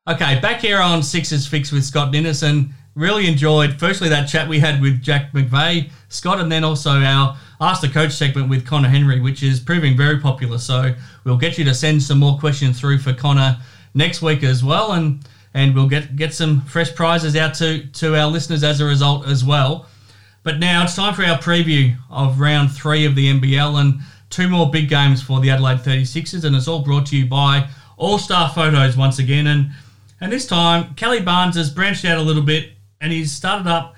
Okay, 0.09 0.41
back 0.41 0.61
here 0.61 0.81
on 0.81 1.01
Sixers 1.01 1.47
Fix 1.47 1.71
with 1.71 1.85
Scott 1.85 2.13
and 2.13 2.75
really 2.95 3.27
enjoyed 3.27 3.79
firstly 3.79 4.09
that 4.11 4.27
chat 4.27 4.49
we 4.49 4.59
had 4.59 4.81
with 4.81 5.01
Jack 5.03 5.33
McVeigh, 5.33 5.91
Scott, 6.09 6.41
and 6.41 6.53
then 6.53 6.65
also 6.65 6.91
our 6.91 7.37
Ask 7.61 7.81
the 7.81 7.89
Coach 7.89 8.13
segment 8.13 8.49
with 8.49 8.67
Conner 8.67 8.89
Henry, 8.89 9.21
which 9.21 9.43
is 9.43 9.61
proving 9.61 9.97
very 9.97 10.19
popular. 10.19 10.59
So 10.59 10.95
we'll 11.25 11.39
get 11.39 11.59
you 11.59 11.65
to 11.65 11.75
send 11.75 12.03
some 12.03 12.19
more 12.19 12.39
questions 12.39 12.79
through 12.79 12.99
for 12.99 13.13
Conner 13.13 13.59
next 13.95 14.21
week 14.21 14.43
as 14.43 14.65
well, 14.65 14.93
and 14.93 15.21
and 15.55 15.75
we'll 15.75 15.89
get 15.89 16.17
get 16.17 16.35
some 16.35 16.63
fresh 16.63 16.95
prizes 16.95 17.37
out 17.37 17.55
to 17.55 17.87
to 17.87 18.17
our 18.17 18.27
listeners 18.27 18.65
as 18.65 18.81
a 18.81 18.85
result 18.85 19.27
as 19.27 19.45
well. 19.45 19.87
But 20.43 20.59
now 20.59 20.83
it's 20.83 20.97
time 20.97 21.15
for 21.15 21.25
our 21.25 21.39
preview 21.39 21.97
of 22.11 22.41
round 22.41 22.73
three 22.73 23.07
of 23.07 23.15
the 23.15 23.33
NBL 23.33 23.81
and 23.81 24.01
two 24.29 24.49
more 24.49 24.71
big 24.71 24.89
games 24.89 25.23
for 25.23 25.41
the 25.41 25.51
Adelaide 25.51 25.79
36ers, 25.79 26.43
and 26.45 26.57
it's 26.57 26.67
all 26.67 26.81
brought 26.81 27.07
to 27.07 27.17
you 27.17 27.27
by 27.27 27.69
All 27.97 28.19
Star 28.19 28.51
Photos 28.51 28.97
once 28.97 29.19
again. 29.19 29.47
And 29.47 29.71
and 30.21 30.33
this 30.33 30.47
time, 30.47 30.95
Kelly 30.95 31.21
Barnes 31.21 31.57
has 31.57 31.71
branched 31.71 32.05
out 32.05 32.19
a 32.19 32.23
little 32.23 32.43
bit 32.43 32.72
and 33.03 33.13
he's 33.13 33.33
started 33.33 33.67
up 33.67 33.95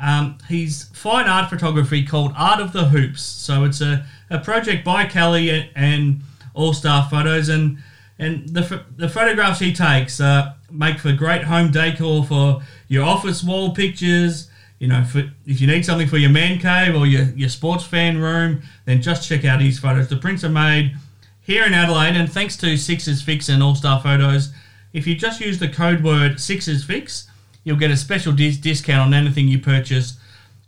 um, 0.00 0.38
his 0.48 0.84
fine 0.94 1.26
art 1.26 1.50
photography 1.50 2.04
called 2.04 2.32
Art 2.36 2.60
of 2.60 2.72
the 2.72 2.86
Hoops. 2.86 3.20
So 3.20 3.64
it's 3.64 3.80
a, 3.80 4.06
a 4.30 4.38
project 4.38 4.84
by 4.84 5.04
Kelly 5.06 5.50
and, 5.50 5.68
and 5.74 6.20
All 6.54 6.72
Star 6.72 7.08
Photos. 7.10 7.48
And, 7.48 7.78
and 8.18 8.48
the, 8.48 8.84
the 8.96 9.08
photographs 9.08 9.58
he 9.58 9.72
takes 9.72 10.20
uh, 10.20 10.54
make 10.70 11.00
for 11.00 11.12
great 11.12 11.42
home 11.42 11.70
decor 11.70 12.24
for 12.24 12.62
your 12.86 13.04
office 13.04 13.42
wall 13.42 13.74
pictures. 13.74 14.48
You 14.78 14.86
know, 14.86 15.02
for, 15.02 15.30
if 15.44 15.60
you 15.60 15.66
need 15.66 15.84
something 15.84 16.06
for 16.06 16.18
your 16.18 16.30
man 16.30 16.60
cave 16.60 16.94
or 16.94 17.04
your, 17.04 17.24
your 17.34 17.48
sports 17.48 17.84
fan 17.84 18.18
room, 18.18 18.62
then 18.84 19.02
just 19.02 19.28
check 19.28 19.44
out 19.44 19.60
his 19.60 19.80
photos. 19.80 20.08
The 20.08 20.16
prints 20.16 20.44
are 20.44 20.48
made 20.48 20.96
here 21.42 21.64
in 21.64 21.72
Adelaide, 21.72 22.14
and 22.14 22.30
thanks 22.30 22.56
to 22.58 22.76
Sixers 22.76 23.22
Fix 23.22 23.48
and 23.48 23.62
All 23.62 23.74
Star 23.74 24.00
Photos, 24.00 24.52
if 24.92 25.06
you 25.06 25.16
just 25.16 25.40
use 25.40 25.58
the 25.58 25.68
code 25.68 26.04
word 26.04 26.38
Sixers 26.38 26.84
Fix, 26.84 27.27
you'll 27.68 27.76
get 27.76 27.90
a 27.90 27.96
special 27.96 28.32
dis- 28.32 28.56
discount 28.56 29.08
on 29.08 29.14
anything 29.14 29.46
you 29.46 29.58
purchase 29.58 30.18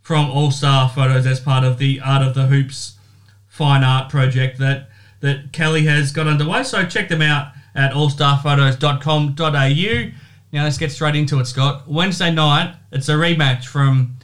from 0.03 0.31
All 0.31 0.51
Star 0.51 0.89
Photos 0.89 1.27
as 1.27 1.41
part 1.41 1.65
of 1.65 1.79
the 1.79 2.01
Art 2.01 2.23
of 2.23 2.35
the 2.35 2.47
Hoops 2.47 2.97
fine 3.49 3.83
art 3.83 4.11
project 4.11 4.59
that 4.59 4.91
that 5.21 5.53
Kelly 5.53 5.85
has 5.85 6.13
got 6.13 6.27
underway. 6.27 6.63
So 6.63 6.87
check 6.87 7.09
them 7.09 7.23
out 7.23 7.53
at 7.75 7.93
allstarphotos.com.au. 7.93 10.11
Now 10.53 10.65
let's 10.65 10.79
get 10.79 10.93
straight 10.93 11.15
into 11.15 11.39
it, 11.41 11.47
Scott. 11.47 11.89
Wednesday 11.89 12.33
night, 12.33 12.75
it's 12.93 13.09
a 13.09 13.15
rematch 13.15 13.65
from 13.65 14.17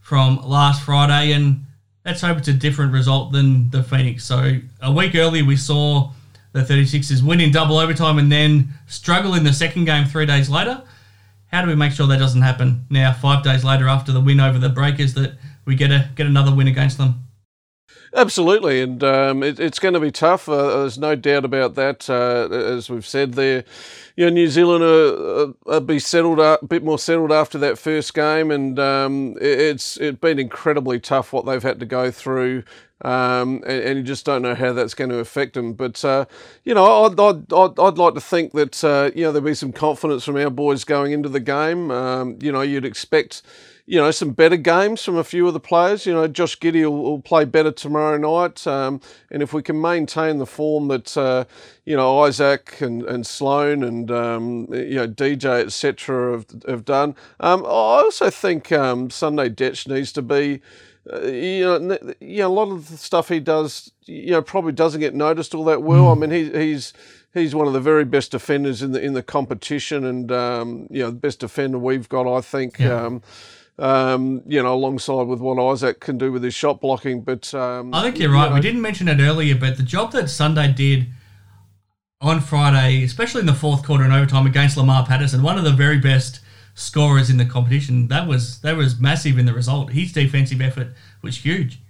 from 0.00 0.40
last 0.44 0.82
Friday, 0.82 1.32
and 1.32 1.64
let's 2.04 2.20
hope 2.20 2.38
it's 2.38 2.48
a 2.48 2.52
different 2.52 2.92
result 2.92 3.32
than 3.32 3.70
the 3.70 3.82
Phoenix. 3.82 4.24
So 4.24 4.58
a 4.80 4.92
week 4.92 5.14
earlier, 5.14 5.44
we 5.44 5.56
saw 5.56 6.12
the 6.52 6.62
36ers 6.62 7.22
win 7.22 7.40
in 7.40 7.52
double 7.52 7.76
overtime 7.76 8.18
and 8.18 8.32
then 8.32 8.68
struggle 8.86 9.34
in 9.34 9.44
the 9.44 9.52
second 9.52 9.84
game 9.84 10.06
three 10.06 10.26
days 10.26 10.48
later. 10.48 10.82
How 11.52 11.62
do 11.62 11.68
we 11.68 11.74
make 11.74 11.92
sure 11.92 12.06
that 12.06 12.18
doesn't 12.18 12.42
happen 12.42 12.86
now, 12.90 13.12
five 13.12 13.44
days 13.44 13.64
later 13.64 13.88
after 13.88 14.12
the 14.12 14.20
win 14.20 14.40
over 14.40 14.58
the 14.58 14.68
Breakers, 14.68 15.14
that 15.14 15.36
we 15.64 15.76
get 15.76 15.90
a 15.90 16.10
get 16.14 16.26
another 16.26 16.54
win 16.54 16.66
against 16.66 16.98
them? 16.98 17.26
Absolutely, 18.14 18.80
and 18.80 19.04
um, 19.04 19.42
it, 19.42 19.60
it's 19.60 19.78
going 19.78 19.94
to 19.94 20.00
be 20.00 20.10
tough. 20.10 20.48
Uh, 20.48 20.78
there's 20.80 20.96
no 20.96 21.14
doubt 21.14 21.44
about 21.44 21.74
that. 21.74 22.08
Uh, 22.08 22.48
as 22.50 22.88
we've 22.88 23.06
said 23.06 23.34
there, 23.34 23.64
you 24.16 24.24
know, 24.24 24.30
New 24.30 24.48
Zealand 24.48 24.82
will 24.82 25.54
uh, 25.66 25.80
be 25.80 25.98
settled 25.98 26.40
up, 26.40 26.62
a 26.62 26.66
bit 26.66 26.82
more 26.82 26.98
settled 26.98 27.30
after 27.30 27.58
that 27.58 27.78
first 27.78 28.14
game, 28.14 28.50
and 28.50 28.78
um, 28.78 29.36
it, 29.40 29.60
it's 29.60 29.96
it's 29.98 30.18
been 30.18 30.38
incredibly 30.38 30.98
tough 30.98 31.32
what 31.32 31.44
they've 31.46 31.62
had 31.62 31.78
to 31.80 31.86
go 31.86 32.10
through. 32.10 32.62
Um, 33.02 33.62
and, 33.66 33.82
and, 33.82 33.98
you 33.98 34.02
just 34.02 34.24
don't 34.24 34.40
know 34.40 34.54
how 34.54 34.72
that's 34.72 34.94
going 34.94 35.10
to 35.10 35.18
affect 35.18 35.52
them. 35.52 35.74
But 35.74 36.02
uh, 36.02 36.24
you 36.64 36.72
know, 36.72 37.04
I'd, 37.04 37.20
I'd, 37.20 37.52
I'd, 37.52 37.78
I'd, 37.78 37.98
like 37.98 38.14
to 38.14 38.22
think 38.22 38.52
that 38.52 38.82
uh, 38.82 39.10
you 39.14 39.24
know 39.24 39.32
there'll 39.32 39.44
be 39.44 39.54
some 39.54 39.72
confidence 39.72 40.24
from 40.24 40.36
our 40.36 40.48
boys 40.48 40.84
going 40.84 41.12
into 41.12 41.28
the 41.28 41.40
game. 41.40 41.90
Um, 41.90 42.38
you 42.40 42.50
know, 42.50 42.62
you'd 42.62 42.86
expect 42.86 43.42
you 43.86 44.00
know, 44.00 44.10
some 44.10 44.32
better 44.32 44.56
games 44.56 45.02
from 45.04 45.16
a 45.16 45.22
few 45.22 45.46
of 45.46 45.54
the 45.54 45.60
players. 45.60 46.06
You 46.06 46.12
know, 46.12 46.26
Josh 46.26 46.58
Giddey 46.58 46.82
will, 46.84 47.02
will 47.02 47.22
play 47.22 47.44
better 47.44 47.70
tomorrow 47.70 48.18
night. 48.18 48.66
Um, 48.66 49.00
and 49.30 49.42
if 49.42 49.52
we 49.52 49.62
can 49.62 49.80
maintain 49.80 50.38
the 50.38 50.46
form 50.46 50.88
that, 50.88 51.16
uh, 51.16 51.44
you 51.84 51.96
know, 51.96 52.18
Isaac 52.24 52.80
and, 52.80 53.04
and 53.04 53.24
Sloan 53.24 53.84
and, 53.84 54.10
um, 54.10 54.66
you 54.72 54.96
know, 54.96 55.06
DJ, 55.06 55.64
etc. 55.64 56.32
Have, 56.32 56.46
have 56.66 56.84
done. 56.84 57.14
Um, 57.38 57.64
I 57.64 58.02
also 58.02 58.28
think 58.28 58.72
um, 58.72 59.08
Sunday 59.08 59.48
Dech 59.48 59.88
needs 59.88 60.12
to 60.12 60.22
be. 60.22 60.60
Uh, 61.12 61.20
you 61.26 61.64
know, 61.64 61.78
know, 62.20 62.46
a 62.46 62.48
lot 62.48 62.70
of 62.70 62.88
the 62.88 62.96
stuff 62.96 63.28
he 63.28 63.38
does, 63.38 63.92
you 64.06 64.32
know, 64.32 64.42
probably 64.42 64.72
doesn't 64.72 65.00
get 65.00 65.14
noticed 65.14 65.54
all 65.54 65.64
that 65.64 65.82
well. 65.82 66.04
Mm. 66.04 66.16
I 66.16 66.26
mean, 66.26 66.30
he, 66.30 66.58
he's 66.58 66.92
he's 67.32 67.54
one 67.54 67.66
of 67.66 67.72
the 67.72 67.80
very 67.80 68.04
best 68.04 68.32
defenders 68.32 68.82
in 68.82 68.92
the 68.92 69.00
in 69.00 69.12
the 69.12 69.22
competition, 69.22 70.04
and 70.04 70.32
um, 70.32 70.88
you 70.90 71.02
know, 71.02 71.10
the 71.10 71.16
best 71.16 71.40
defender 71.40 71.78
we've 71.78 72.08
got, 72.08 72.26
I 72.26 72.40
think. 72.40 72.78
Yeah. 72.78 73.04
Um, 73.04 73.22
um, 73.78 74.42
you 74.46 74.62
know, 74.62 74.72
alongside 74.72 75.26
with 75.26 75.40
what 75.40 75.62
Isaac 75.62 76.00
can 76.00 76.16
do 76.16 76.32
with 76.32 76.42
his 76.42 76.54
shot 76.54 76.80
blocking. 76.80 77.20
But 77.20 77.52
um, 77.52 77.92
I 77.92 78.02
think 78.02 78.18
you're 78.18 78.32
right. 78.32 78.44
You 78.44 78.48
know, 78.50 78.54
we 78.54 78.60
didn't 78.60 78.80
mention 78.80 79.06
it 79.06 79.20
earlier, 79.20 79.54
but 79.54 79.76
the 79.76 79.82
job 79.82 80.12
that 80.12 80.30
Sunday 80.30 80.72
did 80.72 81.08
on 82.20 82.40
Friday, 82.40 83.04
especially 83.04 83.40
in 83.40 83.46
the 83.46 83.54
fourth 83.54 83.84
quarter 83.84 84.04
and 84.04 84.12
overtime 84.12 84.46
against 84.46 84.76
Lamar 84.76 85.04
Patterson, 85.04 85.42
one 85.42 85.58
of 85.58 85.64
the 85.64 85.72
very 85.72 85.98
best 85.98 86.40
scorers 86.76 87.28
in 87.28 87.38
the 87.38 87.44
competition. 87.44 88.06
That 88.06 88.28
was 88.28 88.60
that 88.60 88.76
was 88.76 89.00
massive 89.00 89.38
in 89.38 89.46
the 89.46 89.54
result. 89.54 89.90
His 89.92 90.12
defensive 90.12 90.60
effort 90.60 90.88
was 91.22 91.38
huge 91.38 91.80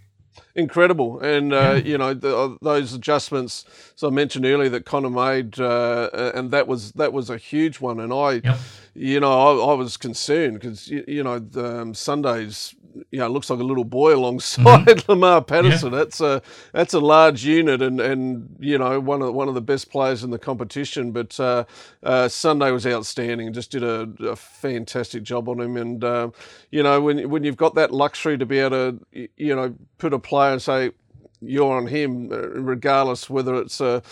incredible. 0.56 1.20
And 1.20 1.52
uh, 1.52 1.56
yeah. 1.56 1.74
you 1.74 1.98
know 1.98 2.14
the, 2.14 2.36
uh, 2.36 2.56
those 2.62 2.94
adjustments, 2.94 3.64
as 3.94 4.02
I 4.02 4.10
mentioned 4.10 4.46
earlier, 4.46 4.70
that 4.70 4.84
Conner 4.84 5.10
made, 5.10 5.60
uh, 5.60 6.32
and 6.34 6.50
that 6.50 6.66
was 6.66 6.92
that 6.92 7.12
was 7.12 7.30
a 7.30 7.36
huge 7.36 7.80
one. 7.80 8.00
And 8.00 8.12
I, 8.12 8.40
yep. 8.42 8.58
you 8.94 9.20
know, 9.20 9.32
I, 9.32 9.72
I 9.72 9.74
was 9.74 9.96
concerned 9.96 10.54
because 10.54 10.88
you, 10.88 11.04
you, 11.06 11.22
know 11.22 11.38
the, 11.38 11.80
um, 11.80 11.94
Sundays 11.94 12.74
you 13.10 13.18
know, 13.18 13.28
looks 13.28 13.50
like 13.50 13.60
a 13.60 13.64
little 13.64 13.84
boy 13.84 14.14
alongside 14.14 14.86
mm-hmm. 14.86 15.12
Lamar 15.12 15.42
Patterson. 15.42 15.92
Yeah. 15.92 15.98
That's 15.98 16.20
a 16.20 16.42
that's 16.72 16.94
a 16.94 17.00
large 17.00 17.44
unit, 17.44 17.82
and, 17.82 18.00
and 18.00 18.56
you 18.60 18.78
know 18.78 19.00
one 19.00 19.22
of 19.22 19.34
one 19.34 19.48
of 19.48 19.54
the 19.54 19.60
best 19.60 19.90
players 19.90 20.24
in 20.24 20.30
the 20.30 20.38
competition. 20.38 21.12
But 21.12 21.38
uh, 21.38 21.64
uh, 22.02 22.28
Sunday 22.28 22.70
was 22.70 22.86
outstanding, 22.86 23.46
and 23.46 23.54
just 23.54 23.70
did 23.70 23.82
a, 23.82 24.08
a 24.20 24.36
fantastic 24.36 25.22
job 25.22 25.48
on 25.48 25.60
him. 25.60 25.76
And 25.76 26.02
uh, 26.02 26.30
you 26.70 26.82
know 26.82 27.00
when 27.00 27.28
when 27.30 27.44
you've 27.44 27.56
got 27.56 27.74
that 27.74 27.92
luxury 27.92 28.38
to 28.38 28.46
be 28.46 28.58
able 28.58 28.70
to 28.70 29.28
you 29.36 29.54
know 29.54 29.74
put 29.98 30.12
a 30.12 30.18
player 30.18 30.52
and 30.52 30.62
say 30.62 30.92
you're 31.40 31.76
on 31.76 31.86
him, 31.86 32.32
uh, 32.32 32.48
regardless 32.48 33.28
whether 33.28 33.54
it's 33.56 33.80
a, 33.80 34.02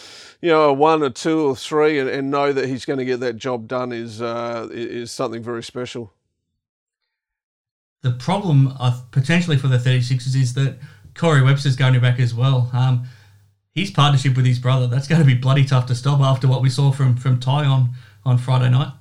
you 0.40 0.50
know, 0.50 0.68
a 0.68 0.72
one 0.72 1.02
or 1.02 1.10
two 1.10 1.48
or 1.48 1.56
three, 1.56 1.98
and, 1.98 2.08
and 2.08 2.30
know 2.30 2.52
that 2.52 2.68
he's 2.68 2.84
going 2.84 2.98
to 2.98 3.04
get 3.04 3.20
that 3.20 3.36
job 3.36 3.66
done 3.66 3.92
is 3.92 4.20
uh, 4.20 4.68
is 4.70 5.10
something 5.10 5.42
very 5.42 5.62
special. 5.62 6.12
The 8.04 8.10
problem 8.12 8.74
uh, 8.78 9.00
potentially 9.12 9.56
for 9.56 9.68
the 9.68 9.78
36ers 9.78 10.36
is 10.36 10.52
that 10.54 10.76
Corey 11.14 11.40
Webster's 11.40 11.74
going 11.74 11.98
back 12.00 12.20
as 12.20 12.34
well. 12.34 12.68
Um, 12.74 13.06
his 13.74 13.90
partnership 13.90 14.36
with 14.36 14.44
his 14.44 14.58
brother, 14.58 14.86
that's 14.86 15.08
going 15.08 15.22
to 15.22 15.26
be 15.26 15.32
bloody 15.32 15.64
tough 15.64 15.86
to 15.86 15.94
stop 15.94 16.20
after 16.20 16.46
what 16.46 16.60
we 16.60 16.68
saw 16.68 16.92
from, 16.92 17.16
from 17.16 17.40
Tai 17.40 17.64
on, 17.64 17.94
on 18.26 18.36
Friday 18.36 18.68
night. 18.68 18.92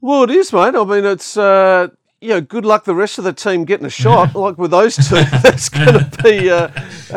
Well, 0.00 0.22
it 0.22 0.30
is, 0.30 0.54
mate. 0.54 0.74
I 0.74 0.84
mean, 0.84 1.04
it's, 1.04 1.36
uh, 1.36 1.88
you 2.22 2.30
know, 2.30 2.40
good 2.40 2.64
luck 2.64 2.84
the 2.84 2.94
rest 2.94 3.18
of 3.18 3.24
the 3.24 3.34
team 3.34 3.66
getting 3.66 3.84
a 3.84 3.90
shot. 3.90 4.34
like 4.34 4.56
with 4.56 4.70
those 4.70 4.96
two, 4.96 5.16
that's 5.42 5.68
going 5.68 5.92
to 5.92 6.22
be 6.22 6.48
uh, 6.48 6.68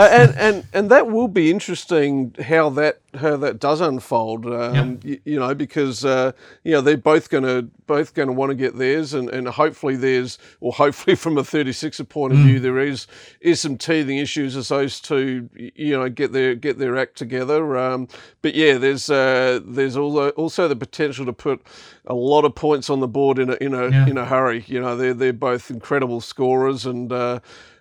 and 0.07 0.35
and 0.37 0.67
and 0.73 0.91
that 0.91 1.07
will 1.07 1.27
be 1.27 1.51
interesting 1.51 2.35
how 2.41 2.69
that 2.69 3.01
how 3.15 3.35
that 3.37 3.59
does 3.59 3.81
unfold. 3.81 4.45
Um, 4.45 4.99
you, 5.03 5.19
you, 5.25 5.39
know, 5.39 5.53
because 5.53 6.05
uh, 6.05 6.31
you 6.63 6.71
know 6.71 6.81
they're 6.81 6.97
both 6.97 7.29
going 7.29 7.43
to 7.43 7.63
both 7.85 8.13
going 8.13 8.27
to 8.27 8.33
want 8.33 8.51
to 8.51 8.55
get 8.55 8.77
theirs, 8.77 9.13
and, 9.13 9.29
and 9.29 9.47
hopefully 9.47 9.95
there's, 9.95 10.37
or 10.61 10.71
hopefully 10.71 11.15
from 11.15 11.37
a 11.37 11.41
36er 11.41 12.07
point 12.07 12.33
of 12.33 12.39
mm. 12.39 12.45
view, 12.45 12.59
there 12.59 12.79
is 12.79 13.07
is 13.41 13.59
some 13.59 13.77
teething 13.77 14.17
issues 14.17 14.55
as 14.55 14.69
those 14.69 14.99
two, 14.99 15.49
you 15.55 15.97
know, 15.97 16.07
get 16.07 16.31
their 16.31 16.55
get 16.55 16.77
their 16.77 16.97
act 16.97 17.17
together. 17.17 17.77
Um, 17.77 18.07
but 18.41 18.55
yeah, 18.55 18.77
there's 18.77 19.09
uh, 19.09 19.59
there's 19.65 19.97
also 19.97 20.29
also 20.31 20.67
the 20.67 20.75
potential 20.75 21.25
to 21.25 21.33
put 21.33 21.61
a 22.05 22.15
lot 22.15 22.45
of 22.45 22.55
points 22.55 22.89
on 22.89 22.99
the 22.99 23.07
board 23.07 23.39
in 23.39 23.49
a 23.49 23.53
in 23.55 23.73
a 23.73 23.89
yeah. 23.89 24.07
in 24.07 24.17
a 24.17 24.25
hurry. 24.25 24.63
You 24.67 24.81
know, 24.81 24.95
they're 24.95 25.13
they're 25.13 25.33
both 25.33 25.69
incredible 25.69 26.21
scorers 26.21 26.85
and. 26.85 27.11
Uh, 27.11 27.39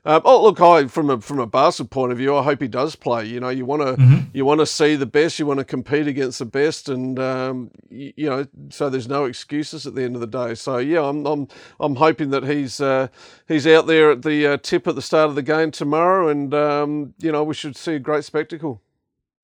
um, 0.08 0.22
oh, 0.24 0.42
look, 0.42 0.58
I 0.58 0.86
from 0.86 1.10
a 1.10 1.20
from 1.20 1.38
a 1.38 1.46
basketball 1.46 2.04
point 2.04 2.12
of 2.12 2.18
view, 2.18 2.34
I 2.34 2.42
hope 2.42 2.62
he 2.62 2.66
does 2.66 2.96
play. 2.96 3.26
You 3.26 3.40
know, 3.40 3.50
you 3.50 3.66
want 3.66 3.82
to 3.82 4.02
mm-hmm. 4.02 4.20
you 4.32 4.46
want 4.46 4.60
to 4.60 4.64
see 4.64 4.96
the 4.96 5.04
best, 5.04 5.38
you 5.38 5.44
want 5.44 5.58
to 5.58 5.64
compete 5.64 6.06
against 6.06 6.38
the 6.38 6.46
best, 6.46 6.88
and 6.88 7.18
um, 7.18 7.70
you, 7.90 8.14
you, 8.16 8.30
know, 8.30 8.46
so 8.70 8.88
there's 8.88 9.06
no 9.06 9.26
excuses 9.26 9.86
at 9.86 9.94
the 9.94 10.02
end 10.02 10.14
of 10.14 10.22
the 10.22 10.26
day. 10.26 10.54
So 10.54 10.78
yeah, 10.78 11.02
I'm 11.02 11.26
I'm 11.26 11.46
I'm 11.78 11.96
hoping 11.96 12.30
that 12.30 12.44
he's 12.44 12.80
uh, 12.80 13.08
he's 13.46 13.66
out 13.66 13.86
there 13.86 14.12
at 14.12 14.22
the 14.22 14.46
uh, 14.46 14.56
tip 14.56 14.88
at 14.88 14.94
the 14.94 15.02
start 15.02 15.28
of 15.28 15.34
the 15.34 15.42
game 15.42 15.70
tomorrow, 15.70 16.30
and 16.30 16.54
um, 16.54 17.12
you 17.18 17.30
know, 17.30 17.44
we 17.44 17.52
should 17.52 17.76
see 17.76 17.92
a 17.92 17.98
great 17.98 18.24
spectacle. 18.24 18.80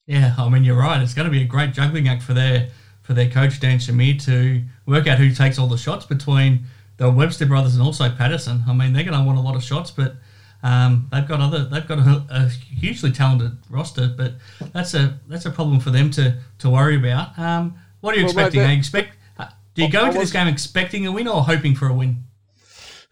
Yeah, 0.06 0.34
I 0.38 0.48
mean, 0.48 0.64
you're 0.64 0.78
right. 0.78 1.02
It's 1.02 1.12
going 1.12 1.26
to 1.26 1.30
be 1.30 1.42
a 1.42 1.46
great 1.46 1.74
juggling 1.74 2.08
act 2.08 2.22
for 2.22 2.32
their 2.32 2.70
for 3.02 3.12
their 3.12 3.28
coach 3.28 3.60
Dan 3.60 3.80
Shamir 3.80 4.18
to 4.24 4.62
work 4.86 5.06
out 5.06 5.18
who 5.18 5.30
takes 5.30 5.58
all 5.58 5.68
the 5.68 5.76
shots 5.76 6.06
between 6.06 6.64
the 6.96 7.10
Webster 7.10 7.44
brothers 7.44 7.74
and 7.74 7.82
also 7.82 8.08
Patterson. 8.08 8.64
I 8.66 8.72
mean, 8.72 8.94
they're 8.94 9.04
going 9.04 9.18
to 9.18 9.24
want 9.26 9.36
a 9.36 9.42
lot 9.42 9.56
of 9.56 9.62
shots, 9.62 9.90
but 9.90 10.16
um, 10.64 11.08
they've 11.12 11.28
got 11.28 11.40
other, 11.40 11.66
they've 11.66 11.86
got 11.86 11.98
a, 11.98 12.24
a, 12.30 12.48
hugely 12.48 13.12
talented 13.12 13.58
roster, 13.68 14.08
but 14.08 14.32
that's 14.72 14.94
a 14.94 15.20
that's 15.28 15.44
a 15.44 15.50
problem 15.50 15.78
for 15.78 15.90
them 15.90 16.10
to 16.12 16.38
to 16.60 16.70
worry 16.70 16.96
about. 16.96 17.38
Um, 17.38 17.74
what 18.00 18.14
are 18.14 18.18
you 18.18 18.24
well, 18.24 18.30
expecting? 18.30 18.62
Mate, 18.62 18.68
that, 18.68 18.78
expect? 18.78 19.16
Uh, 19.38 19.48
do 19.74 19.82
you 19.82 19.90
go 19.90 20.06
into 20.06 20.18
this 20.18 20.32
game 20.32 20.48
expecting 20.48 21.06
a 21.06 21.12
win 21.12 21.28
or 21.28 21.42
hoping 21.42 21.74
for 21.74 21.86
a 21.86 21.92
win? 21.92 22.24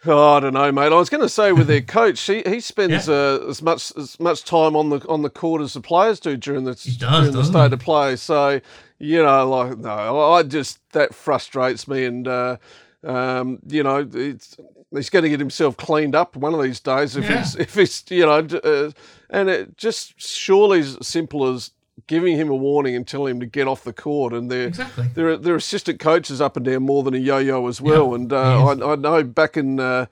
Oh, 0.06 0.32
I 0.32 0.40
don't 0.40 0.54
know, 0.54 0.72
mate. 0.72 0.92
I 0.92 0.96
was 0.96 1.10
going 1.10 1.20
to 1.20 1.28
say 1.28 1.52
with 1.52 1.66
their 1.66 1.82
coach, 1.82 2.22
he 2.22 2.42
he 2.46 2.58
spends 2.58 3.06
yeah. 3.06 3.14
uh, 3.14 3.46
as 3.50 3.60
much 3.60 3.94
as 3.98 4.18
much 4.18 4.44
time 4.44 4.74
on 4.74 4.88
the 4.88 5.06
on 5.06 5.20
the 5.20 5.30
court 5.30 5.60
as 5.60 5.74
the 5.74 5.82
players 5.82 6.20
do 6.20 6.38
during 6.38 6.64
the 6.64 6.72
does, 6.72 6.96
during 6.96 7.32
the 7.32 7.44
state 7.44 7.68
he? 7.68 7.74
of 7.74 7.80
play. 7.80 8.16
So 8.16 8.62
you 8.98 9.22
know, 9.22 9.48
like 9.50 9.76
no, 9.76 10.32
I 10.32 10.42
just 10.42 10.80
that 10.92 11.14
frustrates 11.14 11.86
me, 11.86 12.06
and 12.06 12.26
uh, 12.26 12.56
um, 13.04 13.58
you 13.66 13.82
know, 13.82 14.08
it's 14.10 14.56
he's 14.94 15.10
going 15.10 15.22
to 15.22 15.28
get 15.28 15.40
himself 15.40 15.76
cleaned 15.76 16.14
up 16.14 16.36
one 16.36 16.54
of 16.54 16.62
these 16.62 16.80
days 16.80 17.16
if 17.16 17.24
yeah. 17.24 17.38
he's 17.38 17.56
if 17.56 17.74
he's 17.74 18.04
you 18.10 18.26
know, 18.26 18.46
uh, 18.64 18.90
and 19.30 19.48
it 19.48 19.76
just 19.76 20.20
surely 20.20 20.80
as 20.80 20.98
simple 21.02 21.48
as 21.48 21.70
giving 22.06 22.36
him 22.36 22.48
a 22.48 22.54
warning 22.54 22.96
and 22.96 23.06
telling 23.06 23.32
him 23.32 23.40
to 23.40 23.46
get 23.46 23.68
off 23.68 23.84
the 23.84 23.92
court. 23.92 24.32
And 24.32 24.50
they're 24.50 24.68
exactly. 24.68 25.08
they're, 25.14 25.36
they're 25.36 25.56
assistant 25.56 26.00
coaches 26.00 26.40
up 26.40 26.56
and 26.56 26.64
down 26.64 26.82
more 26.82 27.02
than 27.02 27.14
a 27.14 27.18
yo-yo 27.18 27.66
as 27.68 27.80
well. 27.80 28.10
Yeah. 28.10 28.14
And 28.14 28.32
uh, 28.32 28.66
I, 28.66 28.92
I, 28.92 28.96
know 28.96 29.22
back 29.24 29.56
in 29.56 29.80
uh, 29.80 30.06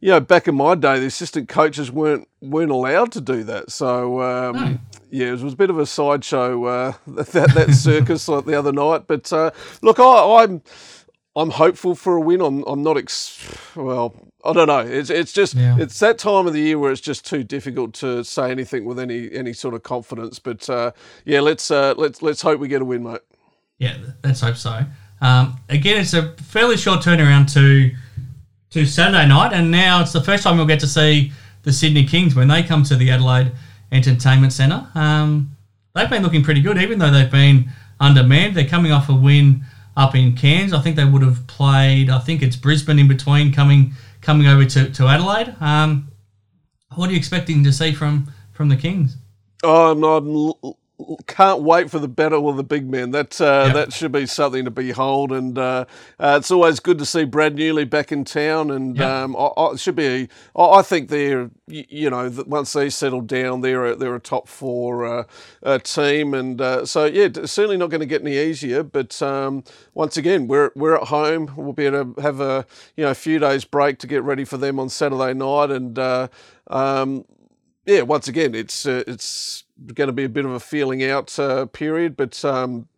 you 0.00 0.10
know 0.10 0.20
back 0.20 0.48
in 0.48 0.54
my 0.54 0.74
day, 0.74 0.98
the 0.98 1.06
assistant 1.06 1.48
coaches 1.48 1.90
weren't 1.90 2.28
weren't 2.40 2.70
allowed 2.70 3.12
to 3.12 3.20
do 3.20 3.44
that. 3.44 3.70
So. 3.70 4.20
Um, 4.22 4.56
no. 4.56 4.78
Yeah, 5.14 5.26
it 5.26 5.42
was 5.42 5.52
a 5.52 5.56
bit 5.56 5.68
of 5.68 5.78
a 5.78 5.84
sideshow 5.84 6.64
uh, 6.64 6.92
that 7.06 7.52
that 7.52 7.70
circus 7.74 8.28
like 8.28 8.46
the 8.46 8.58
other 8.58 8.72
night. 8.72 9.06
But 9.06 9.30
uh, 9.30 9.50
look, 9.82 10.00
I, 10.00 10.42
I'm 10.42 10.62
I'm 11.34 11.50
hopeful 11.50 11.94
for 11.94 12.16
a 12.16 12.20
win. 12.20 12.40
I'm 12.40 12.62
I'm 12.64 12.82
not 12.82 12.98
ex- 12.98 13.38
well. 13.74 14.14
I 14.44 14.52
don't 14.52 14.66
know. 14.66 14.80
It's 14.80 15.08
it's 15.08 15.32
just 15.32 15.54
yeah. 15.54 15.76
it's 15.78 15.98
that 16.00 16.18
time 16.18 16.46
of 16.46 16.52
the 16.52 16.60
year 16.60 16.78
where 16.78 16.90
it's 16.92 17.00
just 17.00 17.24
too 17.24 17.44
difficult 17.44 17.94
to 17.94 18.24
say 18.24 18.50
anything 18.50 18.84
with 18.84 18.98
any 18.98 19.32
any 19.32 19.52
sort 19.52 19.74
of 19.74 19.82
confidence. 19.82 20.38
But 20.38 20.68
uh, 20.68 20.92
yeah, 21.24 21.40
let's 21.40 21.70
uh, 21.70 21.94
let's 21.96 22.22
let's 22.22 22.42
hope 22.42 22.60
we 22.60 22.68
get 22.68 22.82
a 22.82 22.84
win, 22.84 23.04
mate. 23.04 23.20
Yeah, 23.78 23.96
let's 24.22 24.40
hope 24.40 24.56
so. 24.56 24.84
Um, 25.20 25.58
again, 25.68 26.00
it's 26.00 26.12
a 26.12 26.32
fairly 26.34 26.76
short 26.76 27.00
turnaround 27.00 27.52
to 27.54 27.94
to 28.70 28.84
Saturday 28.84 29.26
night, 29.26 29.52
and 29.52 29.70
now 29.70 30.02
it's 30.02 30.12
the 30.12 30.22
first 30.22 30.42
time 30.42 30.56
we'll 30.56 30.66
get 30.66 30.80
to 30.80 30.88
see 30.88 31.32
the 31.62 31.72
Sydney 31.72 32.04
Kings 32.04 32.34
when 32.34 32.48
they 32.48 32.62
come 32.62 32.82
to 32.84 32.96
the 32.96 33.10
Adelaide 33.10 33.52
Entertainment 33.92 34.52
Centre. 34.52 34.86
Um, 34.94 35.56
they've 35.94 36.10
been 36.10 36.22
looking 36.22 36.42
pretty 36.42 36.60
good, 36.60 36.76
even 36.78 36.98
though 36.98 37.10
they've 37.10 37.30
been 37.30 37.70
undermanned. 38.00 38.56
They're 38.56 38.66
coming 38.66 38.92
off 38.92 39.08
a 39.08 39.14
win 39.14 39.64
up 39.96 40.14
in 40.14 40.34
Cairns. 40.34 40.72
I 40.72 40.80
think 40.80 40.96
they 40.96 41.04
would 41.04 41.22
have 41.22 41.46
played. 41.46 42.10
I 42.10 42.18
think 42.18 42.42
it's 42.42 42.56
Brisbane 42.56 42.98
in 42.98 43.08
between 43.08 43.52
coming 43.52 43.92
coming 44.20 44.46
over 44.46 44.64
to, 44.64 44.90
to 44.90 45.06
Adelaide. 45.06 45.54
Um, 45.60 46.08
what 46.94 47.08
are 47.08 47.12
you 47.12 47.18
expecting 47.18 47.64
to 47.64 47.72
see 47.72 47.92
from 47.92 48.32
from 48.52 48.68
the 48.68 48.76
Kings? 48.76 49.16
Oh, 49.62 49.92
I'm, 49.92 50.02
I'm 50.04 50.74
can't 51.26 51.62
wait 51.62 51.90
for 51.90 51.98
the 51.98 52.08
battle 52.08 52.48
of 52.48 52.56
the 52.56 52.64
big 52.64 52.88
men. 52.88 53.10
That 53.10 53.40
uh, 53.40 53.64
yep. 53.66 53.74
that 53.74 53.92
should 53.92 54.12
be 54.12 54.26
something 54.26 54.64
to 54.64 54.70
behold, 54.70 55.32
and 55.32 55.58
uh, 55.58 55.84
uh, 56.18 56.36
it's 56.38 56.50
always 56.50 56.80
good 56.80 56.98
to 56.98 57.06
see 57.06 57.24
Brad 57.24 57.56
Newley 57.56 57.88
back 57.88 58.12
in 58.12 58.24
town. 58.24 58.70
And 58.70 58.96
yep. 58.96 59.08
um, 59.08 59.36
I, 59.36 59.48
I, 59.56 59.72
it 59.72 59.80
should 59.80 59.96
be. 59.96 60.28
I 60.56 60.82
think 60.82 61.08
they're 61.08 61.50
you 61.66 62.10
know 62.10 62.30
once 62.46 62.72
they 62.72 62.90
settle 62.90 63.20
down, 63.20 63.60
they're 63.60 63.86
a, 63.86 63.96
they're 63.96 64.14
a 64.14 64.20
top 64.20 64.48
four 64.48 65.26
uh, 65.62 65.78
team, 65.78 66.34
and 66.34 66.60
uh, 66.60 66.84
so 66.86 67.04
yeah, 67.04 67.28
certainly 67.44 67.76
not 67.76 67.90
going 67.90 68.00
to 68.00 68.06
get 68.06 68.22
any 68.22 68.38
easier. 68.38 68.82
But 68.82 69.20
um, 69.22 69.64
once 69.94 70.16
again, 70.16 70.48
we're 70.48 70.70
we're 70.74 70.96
at 70.96 71.08
home. 71.08 71.52
We'll 71.56 71.72
be 71.72 71.86
able 71.86 72.14
to 72.14 72.20
have 72.20 72.40
a 72.40 72.66
you 72.96 73.04
know 73.04 73.10
a 73.10 73.14
few 73.14 73.38
days 73.38 73.64
break 73.64 73.98
to 73.98 74.06
get 74.06 74.22
ready 74.22 74.44
for 74.44 74.56
them 74.56 74.78
on 74.78 74.88
Saturday 74.88 75.34
night, 75.34 75.70
and 75.70 75.98
uh, 75.98 76.28
um, 76.68 77.24
yeah, 77.86 78.02
once 78.02 78.28
again, 78.28 78.54
it's 78.54 78.86
it's 78.86 79.64
going 79.94 80.08
to 80.08 80.12
be 80.12 80.24
a 80.24 80.28
bit 80.28 80.44
of 80.44 80.52
a 80.52 80.60
feeling 80.60 81.04
out 81.04 81.38
uh, 81.38 81.66
period, 81.66 82.16
but 82.16 82.44
um, 82.44 82.88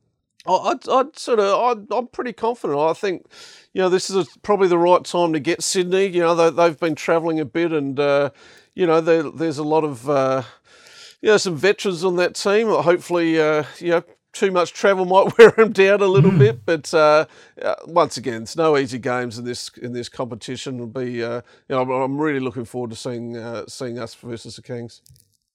I'd, 0.46 0.88
I'd, 0.88 1.18
sort 1.18 1.40
of 1.40 1.90
i 1.90 1.96
am 1.96 2.08
pretty 2.08 2.32
confident. 2.32 2.78
I 2.78 2.92
think 2.92 3.26
you 3.72 3.80
know 3.80 3.88
this 3.88 4.10
is 4.10 4.16
a, 4.16 4.38
probably 4.40 4.68
the 4.68 4.78
right 4.78 5.04
time 5.04 5.32
to 5.32 5.40
get 5.40 5.62
Sydney. 5.62 6.06
You 6.06 6.20
know 6.20 6.50
they, 6.50 6.62
have 6.62 6.80
been 6.80 6.94
travelling 6.94 7.40
a 7.40 7.44
bit, 7.44 7.72
and 7.72 7.98
uh, 7.98 8.30
you 8.74 8.86
know 8.86 9.00
there, 9.00 9.22
there's 9.22 9.58
a 9.58 9.64
lot 9.64 9.84
of 9.84 10.08
uh, 10.08 10.42
you 11.22 11.30
know 11.30 11.36
some 11.38 11.56
veterans 11.56 12.04
on 12.04 12.16
that 12.16 12.34
team. 12.34 12.68
Hopefully, 12.68 13.40
uh, 13.40 13.64
you 13.78 13.90
know 13.90 14.02
too 14.34 14.50
much 14.50 14.72
travel 14.74 15.04
might 15.06 15.38
wear 15.38 15.50
them 15.52 15.72
down 15.72 16.02
a 16.02 16.06
little 16.06 16.30
bit, 16.32 16.60
but 16.66 16.92
uh, 16.92 17.24
uh, 17.62 17.74
once 17.86 18.16
again, 18.16 18.42
it's 18.42 18.56
no 18.56 18.76
easy 18.76 18.98
games 18.98 19.38
in 19.38 19.44
this 19.44 19.70
in 19.80 19.92
this 19.92 20.10
competition. 20.10 20.74
It'll 20.74 20.86
be, 20.88 21.22
uh, 21.22 21.40
you 21.68 21.76
know, 21.76 21.90
I'm 21.90 22.18
really 22.18 22.40
looking 22.40 22.66
forward 22.66 22.90
to 22.90 22.96
seeing 22.96 23.36
uh, 23.36 23.64
seeing 23.66 23.98
us 23.98 24.14
versus 24.14 24.56
the 24.56 24.62
Kings. 24.62 25.00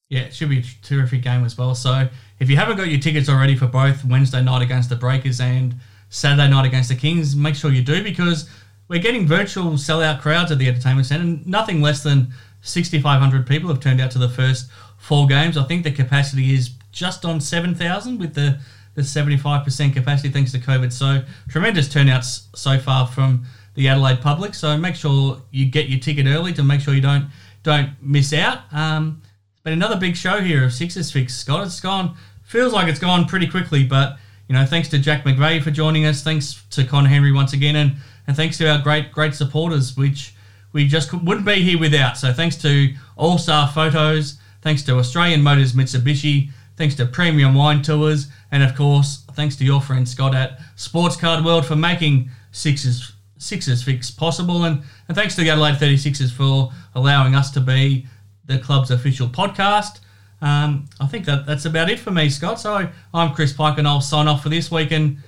Yeah, 0.09 0.21
it 0.21 0.33
should 0.33 0.49
be 0.49 0.59
a 0.59 0.63
terrific 0.81 1.21
game 1.21 1.45
as 1.45 1.55
well. 1.55 1.75
So 1.75 2.09
if 2.39 2.49
you 2.49 2.55
haven't 2.57 2.77
got 2.77 2.87
your 2.87 2.99
tickets 2.99 3.29
already 3.29 3.55
for 3.55 3.67
both 3.67 4.03
Wednesday 4.03 4.41
night 4.41 4.63
against 4.63 4.89
the 4.89 4.95
Breakers 4.95 5.39
and 5.39 5.75
Saturday 6.09 6.49
night 6.49 6.65
against 6.65 6.89
the 6.89 6.95
Kings, 6.95 7.35
make 7.35 7.55
sure 7.55 7.71
you 7.71 7.83
do 7.83 8.03
because 8.03 8.49
we're 8.87 9.01
getting 9.01 9.27
virtual 9.27 9.73
sellout 9.73 10.19
crowds 10.19 10.51
at 10.51 10.57
the 10.57 10.67
entertainment 10.67 11.05
centre. 11.05 11.39
Nothing 11.47 11.81
less 11.81 12.01
than 12.01 12.33
6,500 12.61 13.45
people 13.45 13.69
have 13.69 13.79
turned 13.79 14.01
out 14.01 14.09
to 14.11 14.17
the 14.17 14.29
first 14.29 14.71
four 14.97 15.27
games. 15.27 15.57
I 15.57 15.63
think 15.65 15.83
the 15.83 15.91
capacity 15.91 16.55
is 16.55 16.71
just 16.91 17.23
on 17.23 17.39
7,000 17.39 18.17
with 18.17 18.33
the, 18.33 18.59
the 18.95 19.03
75% 19.03 19.93
capacity 19.93 20.29
thanks 20.29 20.51
to 20.53 20.57
COVID. 20.57 20.91
So 20.91 21.23
tremendous 21.49 21.87
turnouts 21.87 22.47
so 22.55 22.79
far 22.79 23.05
from 23.05 23.45
the 23.75 23.87
Adelaide 23.87 24.21
public. 24.21 24.55
So 24.55 24.75
make 24.75 24.95
sure 24.95 25.39
you 25.51 25.67
get 25.67 25.87
your 25.87 25.99
ticket 25.99 26.25
early 26.25 26.51
to 26.53 26.63
make 26.63 26.81
sure 26.81 26.95
you 26.95 27.01
don't 27.01 27.29
don't 27.61 27.91
miss 28.01 28.33
out. 28.33 28.61
Um, 28.71 29.21
but 29.69 29.73
another 29.73 29.97
big 29.97 30.15
show 30.15 30.41
here 30.41 30.65
of 30.65 30.73
Sixers 30.73 31.11
Fix. 31.11 31.35
Scott, 31.35 31.63
it's 31.63 31.79
gone, 31.79 32.15
feels 32.43 32.73
like 32.73 32.87
it's 32.87 32.97
gone 32.97 33.25
pretty 33.25 33.45
quickly, 33.45 33.83
but, 33.83 34.17
you 34.47 34.55
know, 34.55 34.65
thanks 34.65 34.87
to 34.89 34.97
Jack 34.97 35.25
McVeigh 35.25 35.61
for 35.61 35.69
joining 35.69 36.07
us. 36.07 36.23
Thanks 36.23 36.63
to 36.71 36.83
Conner 36.83 37.07
Henry 37.07 37.31
once 37.31 37.53
again, 37.53 37.75
and, 37.75 37.97
and 38.25 38.35
thanks 38.35 38.57
to 38.57 38.67
our 38.67 38.81
great, 38.81 39.11
great 39.11 39.35
supporters, 39.35 39.95
which 39.95 40.33
we 40.73 40.87
just 40.87 41.13
wouldn't 41.13 41.45
be 41.45 41.61
here 41.61 41.79
without. 41.79 42.17
So 42.17 42.33
thanks 42.33 42.55
to 42.63 42.95
All 43.15 43.37
Star 43.37 43.67
Photos, 43.67 44.39
thanks 44.63 44.81
to 44.85 44.97
Australian 44.97 45.43
Motors 45.43 45.73
Mitsubishi, 45.73 46.49
thanks 46.75 46.95
to 46.95 47.05
Premium 47.05 47.53
Wine 47.53 47.83
Tours, 47.83 48.25
and 48.51 48.63
of 48.63 48.75
course, 48.75 49.23
thanks 49.33 49.55
to 49.57 49.65
your 49.65 49.81
friend 49.81 50.09
Scott 50.09 50.33
at 50.33 50.59
Sports 50.77 51.15
Card 51.15 51.45
World 51.45 51.67
for 51.67 51.75
making 51.75 52.31
Sixers 52.51 53.13
Sixers 53.37 53.83
Fix 53.83 54.09
possible, 54.09 54.63
and, 54.63 54.81
and 55.07 55.15
thanks 55.15 55.35
to 55.35 55.41
the 55.41 55.51
Adelaide 55.51 55.75
36ers 55.75 56.31
for 56.31 56.71
allowing 56.95 57.35
us 57.35 57.51
to 57.51 57.61
be 57.61 58.07
the 58.49 58.57
club's 58.57 58.89
official 58.89 59.27
podcast. 59.27 59.99
Um, 60.41 60.89
I 60.99 61.05
think 61.05 61.25
that 61.25 61.45
that's 61.45 61.65
about 61.65 61.89
it 61.89 61.99
for 61.99 62.11
me, 62.11 62.29
Scott. 62.29 62.59
So 62.59 62.89
I'm 63.13 63.33
Chris 63.33 63.53
Pike, 63.53 63.77
and 63.77 63.87
I'll 63.87 64.01
sign 64.01 64.27
off 64.27 64.41
for 64.43 64.49
this 64.49 64.71
week 64.71 64.91
and, 64.91 65.19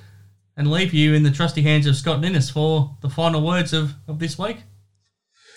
and 0.57 0.69
leave 0.69 0.93
you 0.93 1.13
in 1.13 1.21
the 1.23 1.31
trusty 1.31 1.61
hands 1.61 1.85
of 1.85 1.95
Scott 1.95 2.19
Ninnis 2.19 2.49
for 2.49 2.97
the 3.01 3.09
final 3.09 3.45
words 3.45 3.73
of, 3.73 3.93
of 4.07 4.17
this 4.19 4.39
week. 4.39 4.57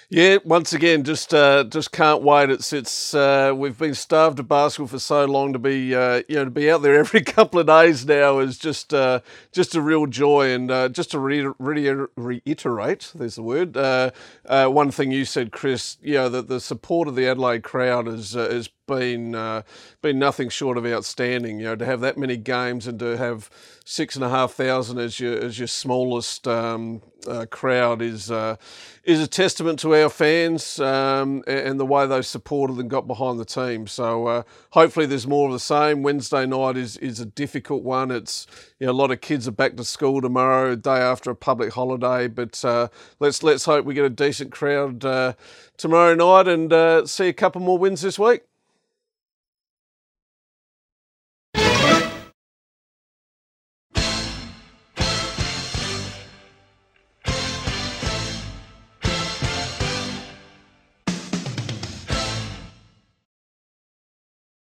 Yeah, 0.09 0.39
once 0.45 0.73
again, 0.73 1.03
just 1.03 1.35
uh, 1.35 1.65
just 1.65 1.91
can't 1.91 2.23
wait. 2.23 2.49
It's 2.49 2.73
it's 2.73 3.13
uh, 3.15 3.53
we've 3.57 3.77
been 3.77 3.95
starved 3.95 4.39
of 4.39 4.47
basketball 4.47 4.87
for 4.87 4.99
so 5.01 5.25
long 5.25 5.53
to 5.53 5.59
be 5.59 5.95
uh, 5.95 6.23
you 6.29 6.37
know 6.37 6.45
to 6.45 6.51
be 6.51 6.71
out 6.71 6.83
there 6.83 6.95
every 6.95 7.23
couple 7.25 7.59
of 7.59 7.67
days 7.67 8.07
now 8.07 8.39
is 8.39 8.57
just 8.57 8.95
uh, 8.95 9.21
just 9.53 9.75
a 9.75 9.81
real 9.81 10.07
joy. 10.07 10.53
And 10.53 10.71
uh, 10.71 10.89
just 10.91 11.11
to 11.13 11.19
re- 11.19 11.51
re- 11.59 12.07
reiterate, 12.17 13.11
there's 13.15 13.35
the 13.35 13.43
word. 13.43 13.77
Uh, 13.77 14.11
one 14.47 14.91
thing 14.93 15.11
you 15.11 15.25
said, 15.25 15.51
Chris. 15.53 15.97
You 16.01 16.15
know 16.15 16.29
that 16.29 16.49
the 16.49 16.61
support 16.61 17.09
of 17.09 17.17
the 17.17 17.27
Adelaide 17.27 17.65
crowd 17.65 18.07
is 18.07 18.37
is 18.37 18.69
been 18.87 19.35
uh, 19.35 19.63
been 20.03 20.19
nothing 20.19 20.49
short 20.49 20.77
of 20.77 20.87
outstanding. 20.87 21.59
You 21.59 21.67
know, 21.67 21.77
to 21.77 21.85
have 21.87 22.01
that 22.01 22.19
many 22.19 22.37
games 22.37 22.87
and 22.87 22.99
to 23.01 23.17
have 23.17 23.51
six 23.85 24.15
and 24.17 24.25
a 24.25 24.29
half 24.29 24.53
thousand 24.53 24.99
as 24.99 25.19
your 25.19 25.39
as 25.39 25.59
your 25.59 25.69
smallest 25.69 26.47
um, 26.47 27.03
uh, 27.27 27.47
crowd 27.47 28.03
is 28.03 28.31
uh, 28.31 28.57
is 29.05 29.21
a 29.21 29.27
testament 29.27 29.79
to 29.81 29.95
our 29.95 30.09
fans 30.09 30.79
um, 30.81 31.43
and 31.47 31.79
the 31.79 31.87
way 31.87 32.07
they've 32.07 32.25
supported 32.25 32.79
and 32.79 32.89
got 32.89 33.07
behind 33.07 33.39
the 33.39 33.45
team. 33.45 33.87
So 33.87 34.27
uh, 34.27 34.43
hopefully 34.71 35.07
there's 35.07 35.27
more 35.27 35.47
of 35.49 35.53
the 35.53 35.59
same. 35.59 36.03
Wednesday 36.03 36.47
night 36.47 36.77
is 36.77 36.97
is 36.99 37.21
a 37.21 37.27
difficult 37.27 37.83
one. 37.83 38.11
It's 38.11 38.47
you 38.79 38.87
know, 38.87 38.93
a 38.93 38.95
lot 38.95 39.11
of 39.11 39.21
kids 39.21 39.47
are 39.49 39.53
back 39.53 39.77
to 39.77 39.85
school 39.85 40.21
tomorrow, 40.21 40.75
day 40.77 40.99
after 40.99 41.31
a 41.31 41.37
public 41.37 41.73
holiday. 41.73 42.29
But 42.29 42.65
uh, 42.65 42.89
let's 43.21 43.43
let's 43.43 43.65
hope 43.65 43.85
we 43.85 43.95
get 43.95 44.05
a 44.05 44.11
decent 44.11 44.53
crowd 44.53 45.05
uh, 45.05 45.35
tomorrow 45.77 46.15
night 46.15 46.49
and 46.49 46.73
uh, 46.73 47.07
see 47.07 47.29
a 47.29 47.33
couple 47.33 47.61
more 47.61 47.79
wins 47.79 48.03
this 48.03 48.19
week. 48.19 48.43